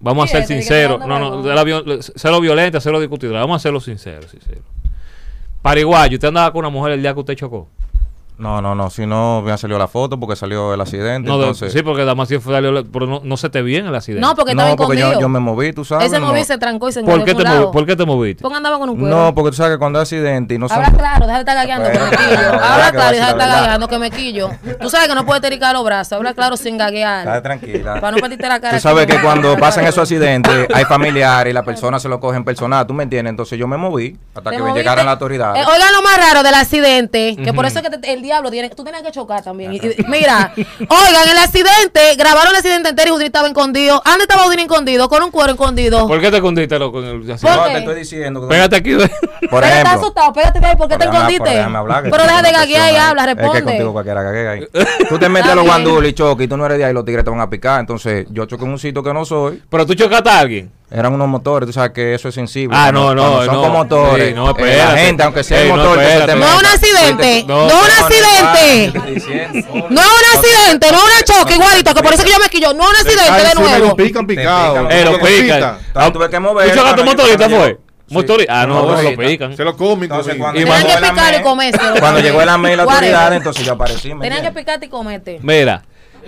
Vamos 0.00 0.28
a 0.28 0.32
ser 0.32 0.46
sinceros. 0.46 1.06
No, 1.06 1.18
no, 1.18 1.42
de 1.42 1.54
la 1.54 1.62
viol- 1.64 2.00
cero 2.16 2.40
violenta, 2.40 2.80
cero 2.80 2.98
discutidora. 3.00 3.40
Vamos 3.40 3.54
a 3.54 3.56
hacerlo 3.58 3.80
sinceros, 3.80 4.30
sinceros. 4.30 4.64
Pariguayo, 5.62 6.16
¿usted 6.16 6.28
andaba 6.28 6.52
con 6.52 6.60
una 6.60 6.68
mujer 6.68 6.92
el 6.92 7.02
día 7.02 7.14
que 7.14 7.20
usted 7.20 7.34
chocó? 7.34 7.68
No, 8.38 8.60
no, 8.60 8.74
no, 8.74 8.90
si 8.90 9.06
no 9.06 9.40
me 9.42 9.50
ha 9.50 9.56
salido 9.56 9.78
la 9.78 9.88
foto 9.88 10.20
porque 10.20 10.36
salió 10.36 10.74
el 10.74 10.80
accidente, 10.80 11.26
No, 11.28 11.36
entonces... 11.36 11.72
sí, 11.72 11.82
porque 11.82 12.04
Damasio 12.04 12.38
fue 12.40 12.52
salió, 12.54 12.84
pero 12.92 13.06
no, 13.06 13.20
no 13.24 13.36
se 13.38 13.48
te 13.48 13.62
bien 13.62 13.86
el 13.86 13.94
accidente. 13.94 14.20
No, 14.26 14.34
porque 14.34 14.50
estaba 14.52 14.70
no, 14.70 14.76
porque 14.76 14.98
yo, 14.98 15.28
me 15.28 15.40
moví, 15.40 15.72
tú 15.72 15.84
sabes. 15.84 16.04
Él 16.06 16.10
se 16.10 16.20
movió 16.20 16.44
se 16.44 16.58
trancó 16.58 16.88
y 16.88 16.92
se 16.92 17.02
¿Por 17.02 17.24
qué, 17.24 17.34
te 17.34 17.44
movi-. 17.44 17.72
¿Por 17.72 17.86
qué 17.86 17.96
te 17.96 18.04
moviste? 18.04 18.42
Porque 18.42 18.56
andaba 18.58 18.78
con 18.78 18.90
un 18.90 18.98
cuero. 19.00 19.16
No, 19.16 19.34
porque 19.34 19.50
tú 19.50 19.56
sabes 19.56 19.72
que 19.72 19.78
cuando 19.78 19.98
hay 19.98 20.02
accidente 20.02 20.54
y 20.54 20.58
no 20.58 20.68
son... 20.68 20.78
Habla 20.84 20.98
claro, 20.98 21.26
deja 21.26 21.38
de 21.38 21.40
estar 21.40 21.54
gagueando 21.56 21.90
que 21.90 21.98
me 21.98 22.10
quillo. 22.10 22.50
que 22.52 22.58
claro 22.92 22.98
a 23.00 23.30
estar 23.30 23.36
gagueando 23.38 23.88
que 23.88 23.98
me 23.98 24.10
quillo. 24.10 24.50
Tú 24.80 24.90
sabes 24.90 25.08
que 25.08 25.14
no 25.14 25.24
puedes 25.24 25.40
tericar 25.42 25.72
los 25.74 25.84
brazos. 25.84 26.12
Habla 26.12 26.34
claro 26.34 26.56
sin 26.58 26.76
gaguear. 26.76 27.26
Está 27.26 27.42
tranquila. 27.42 28.00
Para 28.00 28.10
no 28.12 28.18
partirte 28.18 28.46
la 28.48 28.60
cara. 28.60 28.76
Tú 28.76 28.82
sabes 28.82 29.06
que 29.06 29.18
cuando 29.20 29.56
pasan 29.56 29.84
esos 29.84 29.98
accidentes 30.02 30.68
hay 30.74 30.84
familiares 30.84 31.50
y 31.50 31.54
la 31.54 31.62
persona 31.62 31.98
se 31.98 32.08
lo 32.08 32.20
cogen 32.20 32.44
personal, 32.44 32.86
¿tú 32.86 32.92
me 32.92 33.04
entiendes? 33.04 33.30
Entonces 33.30 33.58
yo 33.58 33.66
me 33.66 33.78
moví 33.78 34.18
hasta 34.34 34.50
que 34.50 34.58
llegaran 34.74 35.06
las 35.06 35.14
autoridades. 35.14 35.62
Eh, 35.62 35.66
oigan 35.72 35.92
lo 35.94 36.02
más 36.02 36.18
raro 36.18 36.42
del 36.42 36.54
accidente, 36.54 37.34
que 37.42 37.52
por 37.54 37.64
eso 37.64 37.78
es 37.78 37.88
que 37.88 37.96
te- 37.96 38.12
el 38.12 38.25
diablo 38.26 38.50
tiene, 38.50 38.68
tú 38.70 38.84
tenías 38.84 39.02
que 39.02 39.10
chocar 39.10 39.42
también. 39.42 39.72
Y- 39.72 39.76
y- 39.78 40.04
mira, 40.08 40.52
oigan, 40.56 41.28
el 41.30 41.38
accidente, 41.38 42.14
grabaron 42.16 42.50
el 42.50 42.56
accidente 42.56 42.90
entero 42.90 43.08
y 43.08 43.12
Udine 43.12 43.26
estaba 43.26 43.48
escondido. 43.48 44.02
¿Dónde 44.04 44.22
estaba 44.22 44.46
Udine 44.46 44.62
escondido? 44.62 45.08
Con 45.08 45.22
un 45.22 45.30
cuero 45.30 45.52
escondido. 45.52 46.06
¿Por 46.06 46.20
qué 46.20 46.30
te 46.30 46.36
escondiste 46.36 46.78
loco, 46.78 47.00
en 47.02 47.06
el 47.06 47.20
¿Por 47.22 47.30
accidente? 47.32 47.58
no, 47.58 47.64
te 47.72 47.78
estoy 47.78 47.94
diciendo. 47.94 48.40
que- 48.42 48.46
Pégate 48.48 48.76
aquí. 48.76 48.94
Por 48.94 49.08
Pero 49.08 49.66
estás 49.66 49.72
ejemplo. 49.72 50.00
asustado, 50.00 50.32
pégate 50.32 50.66
ahí, 50.66 50.76
¿por 50.76 50.88
qué 50.88 50.96
te 50.98 51.04
escondiste? 51.04 51.42
pero 51.44 51.56
déjame 51.56 51.78
hablar, 51.78 52.02
que 52.04 52.10
Pero 52.10 52.22
tú 52.22 52.28
deja 52.28 52.42
de 52.42 52.52
gaguear 52.52 52.92
y 52.92 52.96
habla, 52.96 53.22
ahí. 53.24 53.30
Es 53.30 53.36
que 53.36 53.42
contigo 53.42 53.66
responde. 53.68 53.92
cualquiera 53.92 54.22
gaguea 54.22 54.50
ahí. 54.50 54.66
Tú 55.08 55.18
te 55.18 55.28
metes 55.28 55.50
a 55.50 55.54
los 55.54 55.64
guandules 55.64 56.10
y 56.10 56.14
choques 56.14 56.44
y 56.46 56.48
tú 56.48 56.56
no 56.56 56.66
eres 56.66 56.78
de 56.78 56.84
ahí, 56.84 56.92
los 56.92 57.04
tigres 57.04 57.24
te 57.24 57.30
van 57.30 57.40
a 57.40 57.48
picar. 57.48 57.80
Entonces 57.80 58.26
yo 58.30 58.44
choqué 58.46 58.64
en 58.64 58.70
un 58.70 58.78
sitio 58.78 59.02
que 59.02 59.12
no 59.14 59.24
soy. 59.24 59.62
Pero 59.70 59.86
tú 59.86 59.94
chocaste 59.94 60.28
a 60.28 60.38
alguien. 60.40 60.72
Eran 60.90 61.12
unos 61.12 61.26
motores, 61.26 61.66
tú 61.66 61.72
sabes 61.72 61.90
que 61.90 62.14
eso 62.14 62.28
es 62.28 62.34
sensible. 62.34 62.76
Ah, 62.78 62.92
no, 62.92 63.12
no, 63.14 63.44
son 63.44 63.54
no. 63.54 63.60
con 63.62 63.72
motores. 63.72 64.28
Sí, 64.28 64.34
no, 64.34 64.46
eh, 64.46 64.50
espérate. 64.56 64.92
la 64.92 64.98
gente, 65.00 65.22
aunque 65.24 65.42
sea 65.44 65.60
el 65.62 65.68
motor, 65.70 65.98
que 65.98 66.04
se 66.04 66.10
te 66.10 66.12
espérate. 66.20 66.40
No 66.40 66.46
es 66.46 66.54
un 66.60 66.66
accidente, 66.66 67.44
No, 67.48 67.54
no 67.56 67.66
es 67.66 67.72
un 67.72 67.78
no, 67.78 67.86
accidente. 68.24 68.98
no, 69.90 70.00
es 70.00 70.06
un 70.06 70.38
accidente, 70.38 70.92
no 70.92 70.98
es 70.98 71.04
un 71.04 71.34
choque 71.34 71.54
igualito, 71.54 71.94
que 71.94 72.02
por 72.02 72.14
eso 72.14 72.24
que 72.24 72.30
yo 72.30 72.38
me 72.38 72.48
quillo. 72.48 72.72
No 72.74 72.84
es 72.84 72.88
un 72.90 72.96
accidente 72.96 73.42
de 73.42 73.50
sí, 73.50 73.58
nuevo. 73.58 73.86
lo 73.86 73.96
pican 73.96 74.26
picado. 74.26 74.88
pican. 74.88 74.92
Eh, 74.92 75.04
lo 75.04 75.18
pican. 75.20 76.12
tuve 76.12 76.30
que 76.30 76.40
mover. 76.40 76.70
¿Tú 76.70 76.76
chocaste 76.78 77.02
cuando 77.02 77.04
motorista 77.04 77.48
cuando 77.48 77.56
fue? 77.58 77.78
Motorista. 78.08 78.60
Ah, 78.60 78.62
Sí, 78.62 78.68
no, 78.68 78.82
no 78.86 79.02
lo 79.02 79.16
pican. 79.16 79.56
Se 79.56 79.64
lo 79.64 79.76
comen. 79.76 80.04
Entonces, 80.04 80.36
cuando 80.36 80.60
Y 80.60 80.64
Tenían 80.64 80.78
mandó 80.82 80.86
que 80.88 80.94
llegó 80.94 81.06
el 81.06 81.10
picar 81.10 81.32
y 81.32 81.36
AME, 81.36 81.44
comérselo. 81.44 81.94
Cuando 82.00 82.20
llegó 82.20 82.42
el 82.42 82.48
AME 82.48 82.72
y 82.72 82.76
la 82.76 82.82
autoridad, 82.84 83.32
entonces 83.34 83.64
yo 83.66 83.72
aparecí. 83.72 84.14
¿me 84.14 84.28
Tenían 84.28 84.42
que 84.44 84.52
picarte 84.52 84.86
y 84.86 84.88
comete. 84.88 85.38
Mira. 85.42 85.82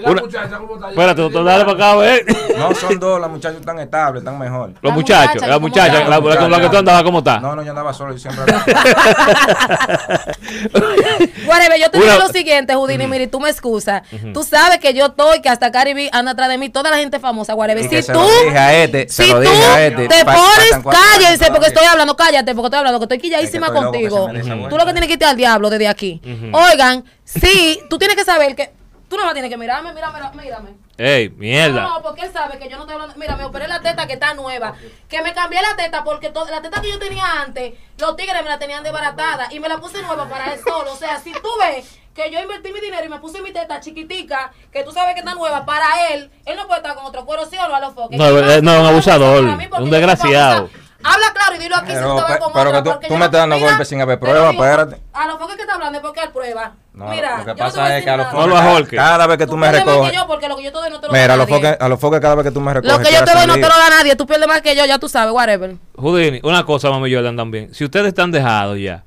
Una, 0.04 0.88
espérate, 0.90 1.30
tú 1.30 1.44
dale 1.44 1.64
para 1.64 1.76
acá, 1.76 1.92
a 1.92 1.96
ver. 1.96 2.24
No, 2.58 2.74
son 2.74 2.98
dos, 2.98 3.20
los 3.20 3.30
muchachos 3.30 3.60
están 3.60 3.78
estables, 3.78 4.22
están 4.22 4.38
mejor. 4.38 4.72
Los 4.80 4.92
muchachos, 4.92 5.34
muchacha, 5.34 5.46
la 5.46 5.54
¿cómo 5.54 5.68
muchacha, 5.68 5.98
está? 5.98 6.10
la, 6.10 6.20
la, 6.20 6.36
con 6.36 6.50
la 6.50 6.60
que 6.60 6.68
tú 6.68 6.76
andabas, 6.76 7.02
¿cómo 7.02 7.18
está? 7.18 7.40
No, 7.40 7.54
no, 7.56 7.62
yo 7.62 7.70
andaba 7.70 7.92
solo, 7.92 8.12
yo 8.12 8.18
siempre 8.18 8.44
Whatever, 11.46 11.80
yo 11.80 11.90
te 11.90 11.98
Una- 11.98 12.12
digo 12.14 12.26
lo 12.26 12.32
siguiente, 12.32 12.74
Houdini, 12.74 13.06
mire, 13.06 13.26
tú 13.26 13.40
me 13.40 13.50
excusas. 13.50 14.02
Tú 14.32 14.42
sabes 14.42 14.78
que 14.78 14.94
yo 14.94 15.06
estoy, 15.06 15.40
que 15.40 15.48
hasta 15.48 15.70
Caribe 15.70 16.08
anda 16.12 16.32
atrás 16.32 16.48
de 16.48 16.58
mí, 16.58 16.68
toda 16.68 16.90
la 16.90 16.98
gente 16.98 17.18
famosa, 17.20 17.54
que 17.56 17.82
Si 17.88 18.02
se 18.02 18.12
tú, 18.12 18.18
lo 18.20 18.28
dije 18.44 18.58
a 18.58 18.82
este, 18.84 19.08
se 19.08 19.24
si 19.24 19.28
lo 19.30 19.36
tú 19.36 19.40
dije 19.42 19.64
a 19.64 19.86
este. 19.86 20.08
te 20.08 20.24
pones, 20.24 20.78
cállense, 20.90 21.50
porque 21.50 21.66
estoy 21.68 21.86
hablando, 21.86 22.16
cállate, 22.16 22.54
porque 22.54 22.66
estoy 22.66 22.78
hablando, 22.78 22.98
que 22.98 23.04
estoy 23.04 23.18
quilladísima 23.18 23.72
contigo. 23.72 24.28
Tú 24.68 24.76
lo 24.76 24.86
que 24.86 24.92
tienes 24.92 25.06
que 25.08 25.12
irte 25.14 25.24
al 25.24 25.36
diablo 25.36 25.70
desde 25.70 25.88
aquí. 25.88 26.20
Oigan, 26.52 27.04
sí, 27.24 27.80
tú 27.90 27.98
tienes 27.98 28.16
que 28.16 28.24
saber 28.24 28.54
que, 28.54 28.70
tú 29.08 29.16
no 29.16 29.24
más 29.24 29.32
tienes 29.32 29.50
que 29.50 29.56
mirarme, 29.56 29.92
mírame, 29.92 30.18
mírame. 30.34 30.70
Ey, 30.96 31.28
mierda. 31.30 31.82
No, 31.82 32.02
porque 32.02 32.22
él 32.22 32.32
sabe 32.32 32.58
que 32.58 32.68
yo 32.68 32.76
no 32.76 32.82
estoy 32.82 32.94
hablando. 32.94 33.14
Mira, 33.16 33.36
me 33.36 33.44
operé 33.44 33.68
la 33.68 33.80
teta 33.80 34.06
que 34.06 34.14
está 34.14 34.34
nueva. 34.34 34.74
Que 35.08 35.22
me 35.22 35.32
cambié 35.32 35.60
la 35.62 35.76
teta 35.76 36.02
porque 36.04 36.30
to- 36.30 36.44
la 36.50 36.60
teta 36.60 36.80
que 36.80 36.90
yo 36.90 36.98
tenía 36.98 37.24
antes, 37.42 37.74
los 37.98 38.16
tigres 38.16 38.42
me 38.42 38.48
la 38.48 38.58
tenían 38.58 38.82
desbaratada 38.82 39.48
y 39.52 39.60
me 39.60 39.68
la 39.68 39.78
puse 39.78 40.02
nueva 40.02 40.28
para 40.28 40.52
él 40.52 40.60
solo. 40.62 40.92
O 40.92 40.96
sea, 40.96 41.18
si 41.20 41.32
tú 41.32 41.48
ves 41.60 41.98
que 42.14 42.30
yo 42.32 42.40
invertí 42.40 42.72
mi 42.72 42.80
dinero 42.80 43.04
y 43.04 43.08
me 43.08 43.18
puse 43.20 43.40
mi 43.42 43.52
teta 43.52 43.80
chiquitica, 43.80 44.50
que 44.72 44.82
tú 44.82 44.90
sabes 44.90 45.14
que 45.14 45.20
está 45.20 45.34
nueva 45.34 45.64
para 45.64 45.86
él, 46.12 46.30
él 46.46 46.56
no 46.56 46.66
puede 46.66 46.80
estar 46.80 46.96
con 46.96 47.06
otro 47.06 47.24
cuero, 47.24 47.46
¿sí 47.46 47.56
o 47.56 47.68
no? 47.68 47.76
A 47.76 47.80
los 47.80 47.94
foques. 47.94 48.18
No, 48.18 48.24
más- 48.32 48.62
no, 48.62 48.80
un 48.80 48.86
abusador, 48.86 49.44
un 49.84 49.90
desgraciado. 49.90 50.70
Habla 51.04 51.26
claro 51.32 51.54
y 51.54 51.58
dilo 51.58 51.76
aquí 51.76 51.86
Pero- 51.92 52.16
si 52.16 52.20
tú 52.26 52.26
te 52.32 52.38
con 52.40 52.52
pero 52.52 52.70
otra, 52.70 52.78
que 52.82 52.84
tú- 52.84 52.90
porque 52.92 53.06
tú 53.06 53.12
me 53.14 53.18
no- 53.20 53.24
estás 53.26 53.40
dando 53.40 53.56
mira, 53.56 53.68
golpes 53.68 53.88
sin 53.88 54.00
haber 54.00 54.18
te 54.18 54.26
lo 54.26 54.30
prueba, 54.32 54.50
digo, 54.50 54.64
espérate. 54.64 55.02
A 55.12 55.26
los 55.28 55.38
foques 55.38 55.54
que 55.56 55.62
está 55.62 55.74
hablando 55.74 55.98
es 55.98 56.02
porque 56.02 56.20
hay 56.20 56.28
prueba. 56.28 56.72
No, 56.92 57.04
Mira, 57.06 57.38
lo 57.38 57.44
que 57.44 57.50
no 57.52 57.56
pasa 57.56 57.84
a 57.84 57.98
es 57.98 58.04
que 58.04 58.10
a 58.10 58.16
los. 58.16 58.32
No 58.32 58.56
foques, 58.56 58.98
cada 58.98 59.26
vez 59.28 59.38
que 59.38 59.46
tú 59.46 59.52
me 59.56 59.66
más 59.68 59.70
que 59.70 59.84
recoges. 59.84 60.12
yo 60.12 60.26
porque 60.26 60.48
lo 60.48 60.56
que 60.56 60.62
yo 60.64 60.72
te 60.72 60.78
doy 60.78 60.90
no 60.90 61.00
te 61.00 61.06
lo 61.06 61.12
Mira, 61.12 61.34
a 61.34 61.36
los 61.36 61.48
foques, 61.48 61.76
a 61.80 61.88
los 61.88 62.00
foques 62.00 62.20
cada 62.20 62.34
vez 62.34 62.44
que 62.46 62.50
tú 62.50 62.60
me 62.60 62.74
recoges. 62.74 62.98
Lo 62.98 63.04
que 63.04 63.12
yo 63.14 63.24
te 63.24 63.32
doy 63.32 63.46
no 63.46 63.54
te 63.54 63.60
lo 63.60 63.68
da 63.68 63.90
nadie. 63.90 64.16
Tú 64.16 64.26
pierdes 64.26 64.48
más 64.48 64.60
que 64.60 64.74
yo, 64.74 64.84
ya 64.86 64.98
tú 64.98 65.08
sabes, 65.08 65.32
whatever. 65.32 65.76
Houdini, 65.96 66.40
una 66.42 66.64
cosa, 66.66 66.90
mami 66.90 67.14
Jordan, 67.14 67.36
también. 67.36 67.72
Si 67.72 67.84
ustedes 67.84 68.08
están 68.08 68.32
dejados 68.32 68.78
ya 68.80 69.04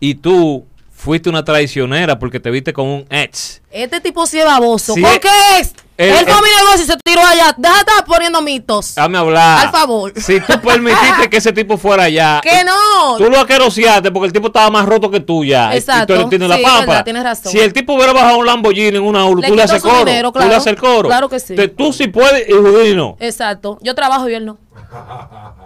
y 0.00 0.14
tú 0.14 0.66
fuiste 1.06 1.28
una 1.30 1.44
traicionera 1.44 2.18
porque 2.18 2.40
te 2.40 2.50
viste 2.50 2.72
con 2.72 2.84
un 2.86 3.06
ex, 3.10 3.62
Este 3.70 4.00
tipo 4.00 4.26
sí 4.26 4.40
es 4.40 4.44
baboso. 4.44 4.92
Sí, 4.94 5.00
¿Con 5.02 5.12
eh, 5.12 5.20
qué 5.20 5.28
es? 5.60 5.72
el- 5.98 6.08
Él 6.10 6.24
fue 6.24 6.32
a 6.34 6.38
el- 6.38 6.42
mi 6.42 6.48
negocio 6.50 6.82
y 6.82 6.86
se 6.86 6.96
tiró 7.04 7.22
allá. 7.24 7.54
Deja 7.56 7.74
de 7.74 7.80
estar 7.80 8.04
poniendo 8.04 8.42
mitos. 8.42 8.94
dame 8.96 9.16
hablar. 9.16 9.66
Al 9.66 9.70
favor. 9.72 10.12
Si 10.16 10.40
tú 10.40 10.60
permitiste 10.60 11.30
que 11.30 11.36
ese 11.36 11.52
tipo 11.52 11.76
fuera 11.78 12.02
allá. 12.04 12.40
Que 12.42 12.64
no. 12.64 13.16
Tú 13.18 13.30
lo 13.30 13.38
aqueroseaste 13.38 14.10
porque 14.10 14.26
el 14.26 14.32
tipo 14.32 14.48
estaba 14.48 14.68
más 14.70 14.84
roto 14.84 15.08
que 15.10 15.20
tú 15.20 15.44
ya. 15.44 15.74
Exacto. 15.76 16.16
Y 16.16 16.22
tú 16.24 16.28
tienes 16.28 16.48
la 16.48 16.56
Sí, 16.56 16.62
pámpara. 16.64 16.86
verdad, 16.86 17.04
tienes 17.04 17.22
razón. 17.22 17.52
Si 17.52 17.60
el 17.60 17.72
tipo 17.72 17.94
hubiera 17.94 18.12
bajado 18.12 18.38
un 18.38 18.46
Lamborghini 18.46 18.96
en 18.96 19.02
una 19.04 19.24
Uru, 19.26 19.42
Le 19.42 19.48
tú 19.48 19.54
le 19.54 19.62
haces 19.62 19.80
coro. 19.82 19.98
dinero, 20.00 20.32
Tú 20.32 20.38
le 20.40 20.44
claro. 20.46 20.56
haces 20.60 20.72
el 20.72 20.78
coro. 20.80 21.08
Claro 21.08 21.28
que 21.28 21.38
sí. 21.38 21.54
Te- 21.54 21.68
tú 21.68 21.92
sí 21.92 22.08
puedes 22.08 22.48
y 22.48 22.52
Houdini 22.52 22.96
no. 22.96 23.16
Exacto. 23.20 23.78
Yo 23.80 23.94
trabajo 23.94 24.28
y 24.28 24.34
él 24.34 24.44
no. 24.44 24.58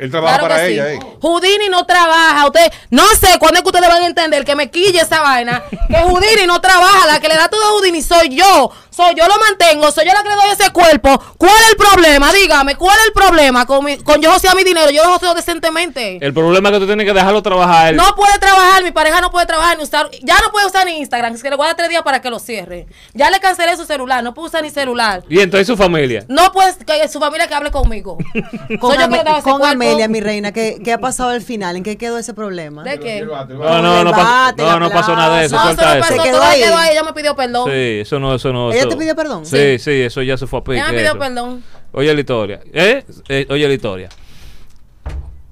Él 0.00 0.10
trabaja 0.10 0.38
Claro 0.38 0.48
para 0.54 0.66
que 0.66 0.72
ella, 0.72 0.86
sí. 0.86 0.94
eh. 0.94 1.16
Houdini 1.20 1.68
no 1.68 1.84
trabaja. 1.84 2.46
Usted, 2.46 2.72
no 2.90 3.06
sé 3.20 3.38
cuándo 3.38 3.58
es 3.58 3.62
que 3.62 3.68
ustedes 3.68 3.88
van 3.88 4.02
a 4.02 4.06
entender 4.06 4.44
que 4.44 4.56
me 4.56 4.70
quille 4.70 5.00
esa 5.00 5.20
vaina. 5.20 5.62
Que 5.88 5.96
Houdini 5.98 6.46
no 6.46 6.60
trabaja. 6.60 7.06
La 7.06 7.20
que 7.20 7.28
le 7.28 7.36
da 7.36 7.48
todo 7.48 7.62
a 7.62 7.70
Houdini 7.72 8.02
soy 8.02 8.30
yo. 8.34 8.70
Soy 8.90 9.14
yo 9.14 9.26
lo 9.28 9.34
mantengo. 9.38 9.90
Soy 9.92 10.06
yo 10.06 10.12
la 10.12 10.22
que 10.22 10.28
le 10.30 10.34
doy 10.34 10.50
ese 10.50 10.70
cuerpo. 10.72 11.22
¿Cuál 11.38 11.52
es 11.54 11.70
el 11.70 11.76
problema? 11.76 12.32
Dígame, 12.32 12.74
¿cuál 12.76 12.98
es 12.98 13.06
el 13.06 13.12
problema 13.12 13.66
con, 13.66 13.84
mi, 13.84 13.98
con 13.98 14.20
yo 14.20 14.32
joseo 14.32 14.54
mi 14.54 14.64
dinero? 14.64 14.90
Yo 14.90 15.04
lo 15.04 15.10
joseo 15.12 15.34
decentemente. 15.34 16.18
El 16.20 16.32
problema 16.34 16.68
es 16.70 16.74
que 16.74 16.80
tú 16.80 16.86
tienes 16.86 17.06
que 17.06 17.12
dejarlo 17.12 17.42
trabajar. 17.42 17.94
No 17.94 18.14
puede 18.14 18.38
trabajar, 18.38 18.82
mi 18.82 18.90
pareja 18.90 19.20
no 19.20 19.30
puede 19.30 19.46
trabajar 19.46 19.76
ni 19.76 19.84
usar, 19.84 20.10
ya 20.22 20.36
no 20.44 20.50
puede 20.50 20.66
usar 20.66 20.86
ni 20.86 20.98
Instagram, 20.98 21.34
es 21.34 21.42
que 21.42 21.50
le 21.50 21.56
voy 21.56 21.64
a 21.64 21.68
dar 21.68 21.76
tres 21.76 21.88
días 21.88 22.02
para 22.02 22.20
que 22.20 22.30
lo 22.30 22.38
cierre. 22.38 22.86
Ya 23.14 23.30
le 23.30 23.38
cancelé 23.40 23.76
su 23.76 23.84
celular, 23.84 24.22
no 24.24 24.34
puede 24.34 24.48
usar 24.48 24.62
ni 24.62 24.70
celular. 24.70 25.22
Y 25.28 25.40
entonces 25.40 25.66
su 25.66 25.76
familia. 25.76 26.24
No 26.28 26.52
puede 26.52 26.74
que 26.84 27.08
su 27.08 27.20
familia 27.20 27.46
que 27.46 27.54
hable 27.54 27.70
conmigo. 27.70 28.18
Con, 28.80 28.94
Soy 28.94 29.02
yo 29.02 29.08
que 29.08 29.16
le 29.16 29.24
daba 29.24 29.38
ese 29.38 29.42
con 29.50 29.58
cuerpo. 29.58 29.76
Amelia, 29.90 30.08
mi 30.08 30.20
reina, 30.20 30.52
¿qué, 30.52 30.80
¿qué 30.82 30.92
ha 30.92 30.98
pasado 30.98 31.30
al 31.30 31.42
final? 31.42 31.76
¿En 31.76 31.82
qué 31.82 31.96
quedó 31.96 32.18
ese 32.18 32.34
problema? 32.34 32.82
¿De 32.84 32.98
qué? 32.98 33.22
No, 33.22 33.82
no, 33.82 34.04
no, 34.04 34.10
pasó, 34.10 34.54
no, 34.56 34.80
no 34.80 34.90
pasó 34.90 35.14
nada 35.16 35.40
de 35.40 35.46
eso. 35.46 35.56
No, 35.56 35.62
suelta 35.62 35.94
no 35.94 36.00
pasó, 36.00 36.14
eso. 36.14 36.22
Se 36.22 36.28
quedó 36.30 36.42
ahí. 36.42 36.60
quedó 36.62 36.76
ahí, 36.76 36.90
ella 36.92 37.02
me 37.02 37.12
pidió 37.12 37.34
perdón. 37.36 37.66
Sí, 37.70 37.72
eso 38.00 38.18
no, 38.18 38.34
eso 38.34 38.52
no. 38.52 38.70
¿Ella 38.70 38.80
eso- 38.80 38.88
te 38.88 38.96
pidió 38.96 39.14
perdón? 39.16 39.46
Sí, 39.46 39.78
sí, 39.78 39.90
eso 40.02 40.22
ya 40.22 40.36
se 40.36 40.46
fue 40.46 40.60
a 40.60 40.64
pique. 40.64 40.76
Ella 40.76 40.86
me 40.88 40.92
pidió 40.98 41.10
eso. 41.10 41.18
perdón. 41.18 41.62
Oye 41.92 42.14
la 42.14 42.20
historia. 42.20 42.60
¿Eh? 42.72 43.04
Eh, 43.28 43.46
Oye 43.50 43.66
la 43.68 43.74
historia. 43.74 44.08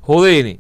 Houdini, 0.03 0.59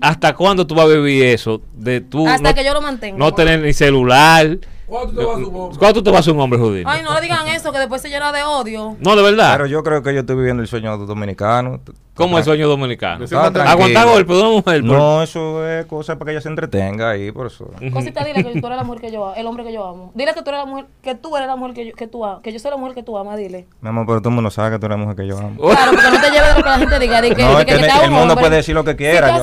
¿hasta 0.00 0.34
cuándo 0.34 0.66
tú 0.66 0.74
vas 0.74 0.86
a 0.86 0.88
vivir 0.88 1.24
eso? 1.24 1.60
De 1.72 2.00
tú 2.00 2.26
Hasta 2.28 2.50
no, 2.50 2.54
que 2.54 2.64
yo 2.64 2.72
lo 2.72 2.80
mantenga. 2.80 3.18
no 3.18 3.34
tener 3.34 3.60
ni 3.60 3.72
celular. 3.72 4.58
¿Cuándo 4.86 5.92
tú 5.94 6.02
te 6.02 6.10
vas 6.10 6.26
a 6.26 6.32
un 6.32 6.40
hombre, 6.40 6.58
Houdini? 6.58 6.84
Ay, 6.86 7.02
no 7.02 7.12
le 7.14 7.20
digan 7.20 7.48
eso, 7.48 7.72
que 7.72 7.78
después 7.78 8.00
se 8.00 8.08
llena 8.08 8.30
de 8.30 8.44
odio. 8.44 8.96
No, 9.00 9.16
de 9.16 9.22
verdad. 9.22 9.54
Pero 9.54 9.66
yo 9.66 9.82
creo 9.82 10.02
que 10.02 10.14
yo 10.14 10.20
estoy 10.20 10.36
viviendo 10.36 10.62
el 10.62 10.68
sueño 10.68 10.96
dominicano. 10.98 11.80
¿Cómo 12.14 12.38
el 12.38 12.44
sueño 12.44 12.66
dominicano? 12.66 13.26
Tranquilo. 13.26 13.62
Aguantar 13.62 14.06
golpe 14.06 14.32
de 14.32 14.40
una 14.40 14.50
mujer. 14.50 14.84
No, 14.84 15.22
eso 15.22 15.66
es 15.68 15.84
cosa 15.86 16.16
para 16.16 16.26
que 16.26 16.32
ella 16.32 16.40
se 16.40 16.48
entretenga 16.48 17.10
ahí, 17.10 17.30
por 17.30 17.48
eso. 17.48 17.70
Cosita, 17.92 18.24
dile 18.24 18.42
que 18.42 18.60
tú 18.60 18.66
eres 18.66 18.78
la 18.78 18.84
mujer 18.84 19.00
que 19.02 19.12
yo 19.12 19.26
amo, 19.26 19.34
el 19.36 19.46
hombre 19.46 19.64
que 19.64 19.72
yo 19.72 19.86
amo. 19.86 20.12
Dile 20.14 20.32
que 20.32 20.42
tú 20.42 20.50
eres 20.50 20.60
la 20.60 20.66
mujer, 20.66 20.86
que 21.02 21.14
tú 21.14 21.36
eres 21.36 21.46
la 21.46 21.56
mujer 21.56 21.74
que 21.74 21.86
yo, 21.86 21.94
que 21.94 22.06
tú 22.06 22.24
amas, 22.24 22.40
que 22.42 22.52
yo 22.52 22.58
soy 22.58 22.70
la 22.70 22.76
mujer 22.78 22.94
que 22.94 23.02
tú 23.02 23.18
amas, 23.18 23.36
dile. 23.36 23.66
Mi 23.80 23.88
amor, 23.88 24.06
pero 24.06 24.20
todo 24.20 24.30
el 24.30 24.34
mundo 24.36 24.50
sabe 24.50 24.70
que 24.70 24.78
tú 24.78 24.86
eres 24.86 24.98
la 24.98 25.04
mujer 25.04 25.16
que 25.16 25.26
yo 25.26 25.36
amo. 25.36 25.60
Claro, 25.60 25.92
porque 25.92 26.10
no 26.10 26.20
te 26.20 26.30
lleves 26.30 26.48
de 26.48 26.54
lo 26.54 26.62
que 26.62 26.70
la 26.70 26.78
gente 26.78 26.98
diga. 26.98 27.20
De 27.20 27.34
que, 27.34 27.42
No, 27.42 27.58
es 27.58 27.64
que 27.66 27.74
te 27.74 27.86
el, 27.86 28.10
mundo 28.10 28.22
hombre. 28.22 28.36
puede 28.36 28.56
decir 28.56 28.74
lo 28.74 28.84
que 28.84 28.96
quiera. 28.96 29.42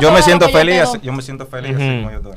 yo, 0.00 0.12
me 0.12 0.22
siento 0.22 0.48
feliz, 0.48 0.82
yo 1.02 1.12
me 1.12 1.22
siento 1.22 1.46
feliz 1.46 1.76
así 1.76 2.00
como 2.02 2.10
yo 2.10 2.16
estoy. 2.16 2.32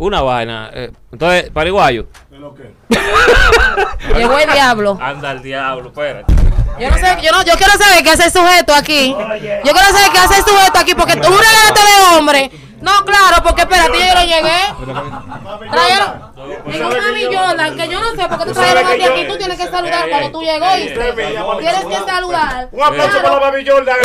Una 0.00 0.22
vaina. 0.22 0.70
eh, 0.72 0.90
entonces, 1.12 1.50
pariguayo. 1.50 2.06
Llegó 4.16 4.38
el 4.38 4.50
diablo. 4.50 4.98
Anda 4.98 5.32
el 5.32 5.42
diablo, 5.42 5.88
espérate. 5.88 6.32
Yo 6.78 6.90
no 6.90 6.96
sé, 6.96 7.18
yo 7.22 7.30
no, 7.32 7.42
yo 7.44 7.52
quiero 7.58 7.72
saber 7.74 8.02
qué 8.02 8.10
hace 8.10 8.24
el 8.24 8.32
sujeto 8.32 8.74
aquí. 8.74 9.10
Yo 9.10 9.72
quiero 9.72 9.88
saber 9.92 10.10
qué 10.10 10.18
hace 10.18 10.38
el 10.38 10.44
sujeto 10.44 10.78
aquí, 10.78 10.94
porque 10.94 11.16
tú 11.16 11.28
regalaste 11.28 11.80
de 11.80 12.16
hombre. 12.16 12.50
No, 12.80 13.04
claro, 13.04 13.42
porque 13.44 13.60
espérate, 13.60 13.98
yo 13.98 14.14
no 14.14 14.22
llegué. 14.22 14.60
Trajeron. 15.70 16.30
En 16.64 16.82
un 16.86 16.96
mami 16.96 17.24
Jordan, 17.24 17.76
que 17.76 17.88
yo 17.88 18.00
no 18.00 18.10
sé, 18.12 18.26
porque 18.26 18.44
tú 18.46 18.52
trajeron 18.54 18.86
a 18.86 18.94
ti 18.94 19.02
aquí, 19.02 19.26
tú 19.28 19.36
tienes 19.36 19.58
que 19.58 19.66
saludar 19.68 20.08
cuando 20.08 20.30
tú 20.30 20.40
llegó 20.42 20.76
y 20.78 20.86
tienes 21.58 21.84
que 21.84 21.96
saludar. 22.06 22.68
Un 22.72 22.82
aplauso 22.82 23.20
para 23.20 23.34
la 23.34 23.50
Baby 23.50 23.68
Jordan. 23.68 23.96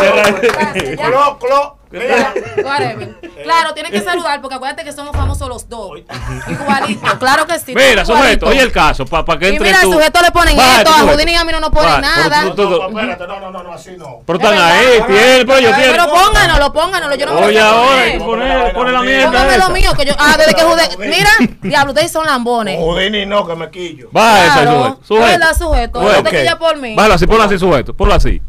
¡Eh! 0.00 0.96
Clo, 0.96 1.38
clo. 1.40 1.77
Whatever. 1.90 3.16
Claro, 3.42 3.72
tienes 3.74 3.92
que 3.92 4.00
saludar 4.02 4.40
porque 4.40 4.56
acuérdate 4.56 4.84
que 4.84 4.92
somos 4.92 5.16
famosos 5.16 5.48
los 5.48 5.68
dos. 5.68 6.00
Igualito, 6.48 7.06
claro 7.18 7.46
que 7.46 7.58
sí. 7.58 7.74
Mira, 7.74 8.02
igualito. 8.02 8.14
sujeto, 8.16 8.46
oye 8.46 8.60
el 8.60 8.72
caso, 8.72 9.06
para 9.06 9.38
que 9.38 9.46
Y 9.46 9.48
entre 9.52 9.64
mira, 9.68 9.80
al 9.80 9.90
sujeto 9.90 10.20
le 10.20 10.30
ponen 10.30 10.58
esto, 10.58 10.90
a. 10.90 10.98
Judín 11.12 11.28
y 11.30 11.34
a 11.36 11.44
mí 11.44 11.52
no 11.52 11.60
nos 11.60 11.70
ponen 11.70 12.00
nada. 12.00 12.42
tú- 12.42 12.54
tú- 12.54 12.68
tú- 12.68 12.88
espérate, 12.88 13.26
no, 13.26 13.40
no, 13.40 13.50
no, 13.50 13.62
no, 13.62 13.72
así 13.72 13.90
no. 13.96 14.20
Pero 14.26 14.38
Es 14.38 14.44
están 14.44 14.58
ahí, 14.60 14.86
tiene, 15.06 15.44
pero 15.46 15.60
yo 15.60 15.74
tiene. 15.74 15.90
Pero 15.92 16.06
pónganoslo, 16.08 16.72
pónganoslo. 16.72 17.16
Yo 17.16 17.26
no 17.26 17.38
Oye, 17.38 17.60
ahora 17.60 18.18
poner. 18.18 18.72
que 18.74 18.92
la 18.92 19.02
mierda. 19.02 19.26
Póngame 19.30 19.58
lo 19.58 19.70
mío, 19.70 19.92
que 19.96 20.04
yo. 20.04 20.12
Ah, 20.18 20.34
desde 20.36 20.54
que 20.54 20.62
Judín. 20.62 21.10
Mira, 21.10 21.30
diablo, 21.62 21.92
ustedes 21.92 22.12
son 22.12 22.26
lambones. 22.26 22.78
Houdini 22.78 23.24
no, 23.26 23.46
que 23.46 23.54
me 23.54 23.70
quillo. 23.70 24.08
Baja 24.12 24.44
esa, 24.46 24.54
sujeto. 24.72 24.98
Sujeto. 25.04 25.54
Sujeto. 25.54 26.02
No 26.02 26.22
te 26.22 26.30
quillas 26.38 26.56
por 26.56 26.76
mí. 26.76 26.94
Bájalo 26.94 27.14
así, 27.14 27.26
ponlo 27.26 27.44
así, 27.44 27.58
sujeto. 27.58 27.94
Ponlo 27.94 28.14
así. 28.14 28.40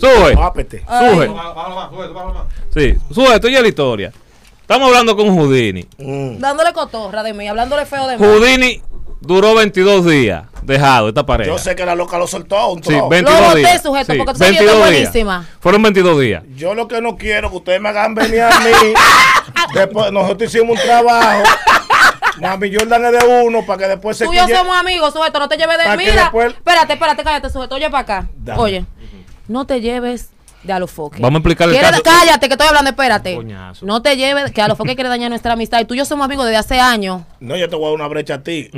Sube. 0.00 0.36
Pápete. 0.36 0.84
Sube. 0.86 1.30
Sí, 2.74 2.94
sujeto, 3.12 3.46
oye 3.46 3.60
la 3.62 3.68
historia. 3.68 4.12
Estamos 4.60 4.88
hablando 4.88 5.16
con 5.16 5.28
Houdini. 5.34 5.86
Mm. 5.98 6.38
Dándole 6.38 6.72
cotorra 6.72 7.22
de 7.22 7.32
mí, 7.32 7.48
hablándole 7.48 7.86
feo 7.86 8.06
de 8.06 8.18
mí. 8.18 8.24
Houdini 8.24 8.82
duró 9.20 9.54
22 9.54 10.04
días 10.04 10.44
dejado 10.62 11.08
esta 11.08 11.24
pareja. 11.24 11.50
Yo 11.50 11.58
sé 11.58 11.74
que 11.74 11.86
la 11.86 11.94
loca 11.94 12.18
lo 12.18 12.26
soltó. 12.26 12.72
Un 12.72 12.82
Sí, 12.82 12.90
trozo. 12.90 13.08
22 13.08 13.40
Lo 13.40 13.46
boté, 13.48 13.58
días. 13.60 13.82
sujeto, 13.82 14.12
Sí, 14.12 14.18
porque 14.18 14.32
tú 14.34 14.38
sabes 14.38 14.58
que 14.58 14.64
yo 14.64 14.70
estoy 14.70 14.80
22 14.82 14.90
días. 14.90 15.12
buenísima. 15.12 15.46
Fueron 15.60 15.82
22 15.82 16.20
días. 16.20 16.42
Yo 16.54 16.74
lo 16.74 16.86
que 16.86 17.00
no 17.00 17.16
quiero 17.16 17.50
que 17.50 17.56
ustedes 17.56 17.80
me 17.80 17.88
hagan 17.88 18.14
venir 18.14 18.42
a 18.42 18.60
mí. 18.60 18.92
después, 19.74 20.12
nosotros 20.12 20.54
hicimos 20.54 20.78
un 20.78 20.82
trabajo. 20.84 21.42
Mami 22.40 22.72
Jordan 22.72 23.04
es 23.06 23.12
de 23.12 23.42
uno 23.44 23.66
para 23.66 23.78
que 23.78 23.88
después 23.88 24.16
se 24.16 24.24
Tú 24.26 24.32
y 24.32 24.36
yo 24.36 24.46
somos 24.48 24.76
amigos, 24.76 25.12
sujeto, 25.12 25.40
no 25.40 25.48
te 25.48 25.56
lleves 25.56 25.76
de 25.78 25.96
Mira, 25.96 26.22
después- 26.24 26.52
espérate, 26.52 26.92
espérate, 26.92 27.24
cállate, 27.24 27.50
sujeto, 27.50 27.74
oye 27.74 27.90
para 27.90 27.98
acá. 28.02 28.28
Dale. 28.36 28.60
Oye, 28.60 28.84
no 29.48 29.66
te 29.66 29.80
lleves 29.80 30.30
de 30.62 30.72
Alofoque. 30.72 31.20
Vamos 31.20 31.36
a 31.36 31.40
explicar 31.40 31.68
el 31.68 31.80
caso. 31.80 32.02
Cállate, 32.02 32.48
que 32.48 32.54
estoy 32.54 32.68
hablando, 32.68 32.90
espérate. 32.90 33.34
Coñazo. 33.34 33.84
No 33.86 34.02
te 34.02 34.16
lleves, 34.16 34.50
que 34.52 34.62
Alofoque 34.62 34.94
quiere 34.94 35.08
dañar 35.08 35.30
nuestra 35.30 35.52
amistad. 35.52 35.80
Y 35.80 35.84
tú 35.84 35.94
y 35.94 35.98
yo 35.98 36.04
somos 36.04 36.24
amigos 36.24 36.46
desde 36.46 36.58
hace 36.58 36.80
años. 36.80 37.22
No, 37.40 37.56
yo 37.56 37.68
te 37.68 37.76
voy 37.76 37.86
a 37.86 37.88
dar 37.88 37.94
una 37.94 38.08
brecha 38.08 38.34
a 38.34 38.42
ti. 38.42 38.70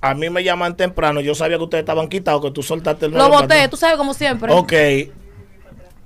A 0.00 0.14
mí 0.14 0.30
me 0.30 0.44
llaman 0.44 0.76
temprano. 0.76 1.20
Yo 1.20 1.34
sabía 1.34 1.56
que 1.56 1.64
ustedes 1.64 1.82
estaban 1.82 2.08
quitados, 2.08 2.40
que 2.42 2.50
tú 2.52 2.62
soltaste 2.62 3.06
el 3.06 3.12
Lo 3.12 3.28
boté, 3.28 3.66
tú 3.68 3.76
sabes, 3.76 3.96
como 3.96 4.14
siempre. 4.14 4.52
Ok. 4.52 4.72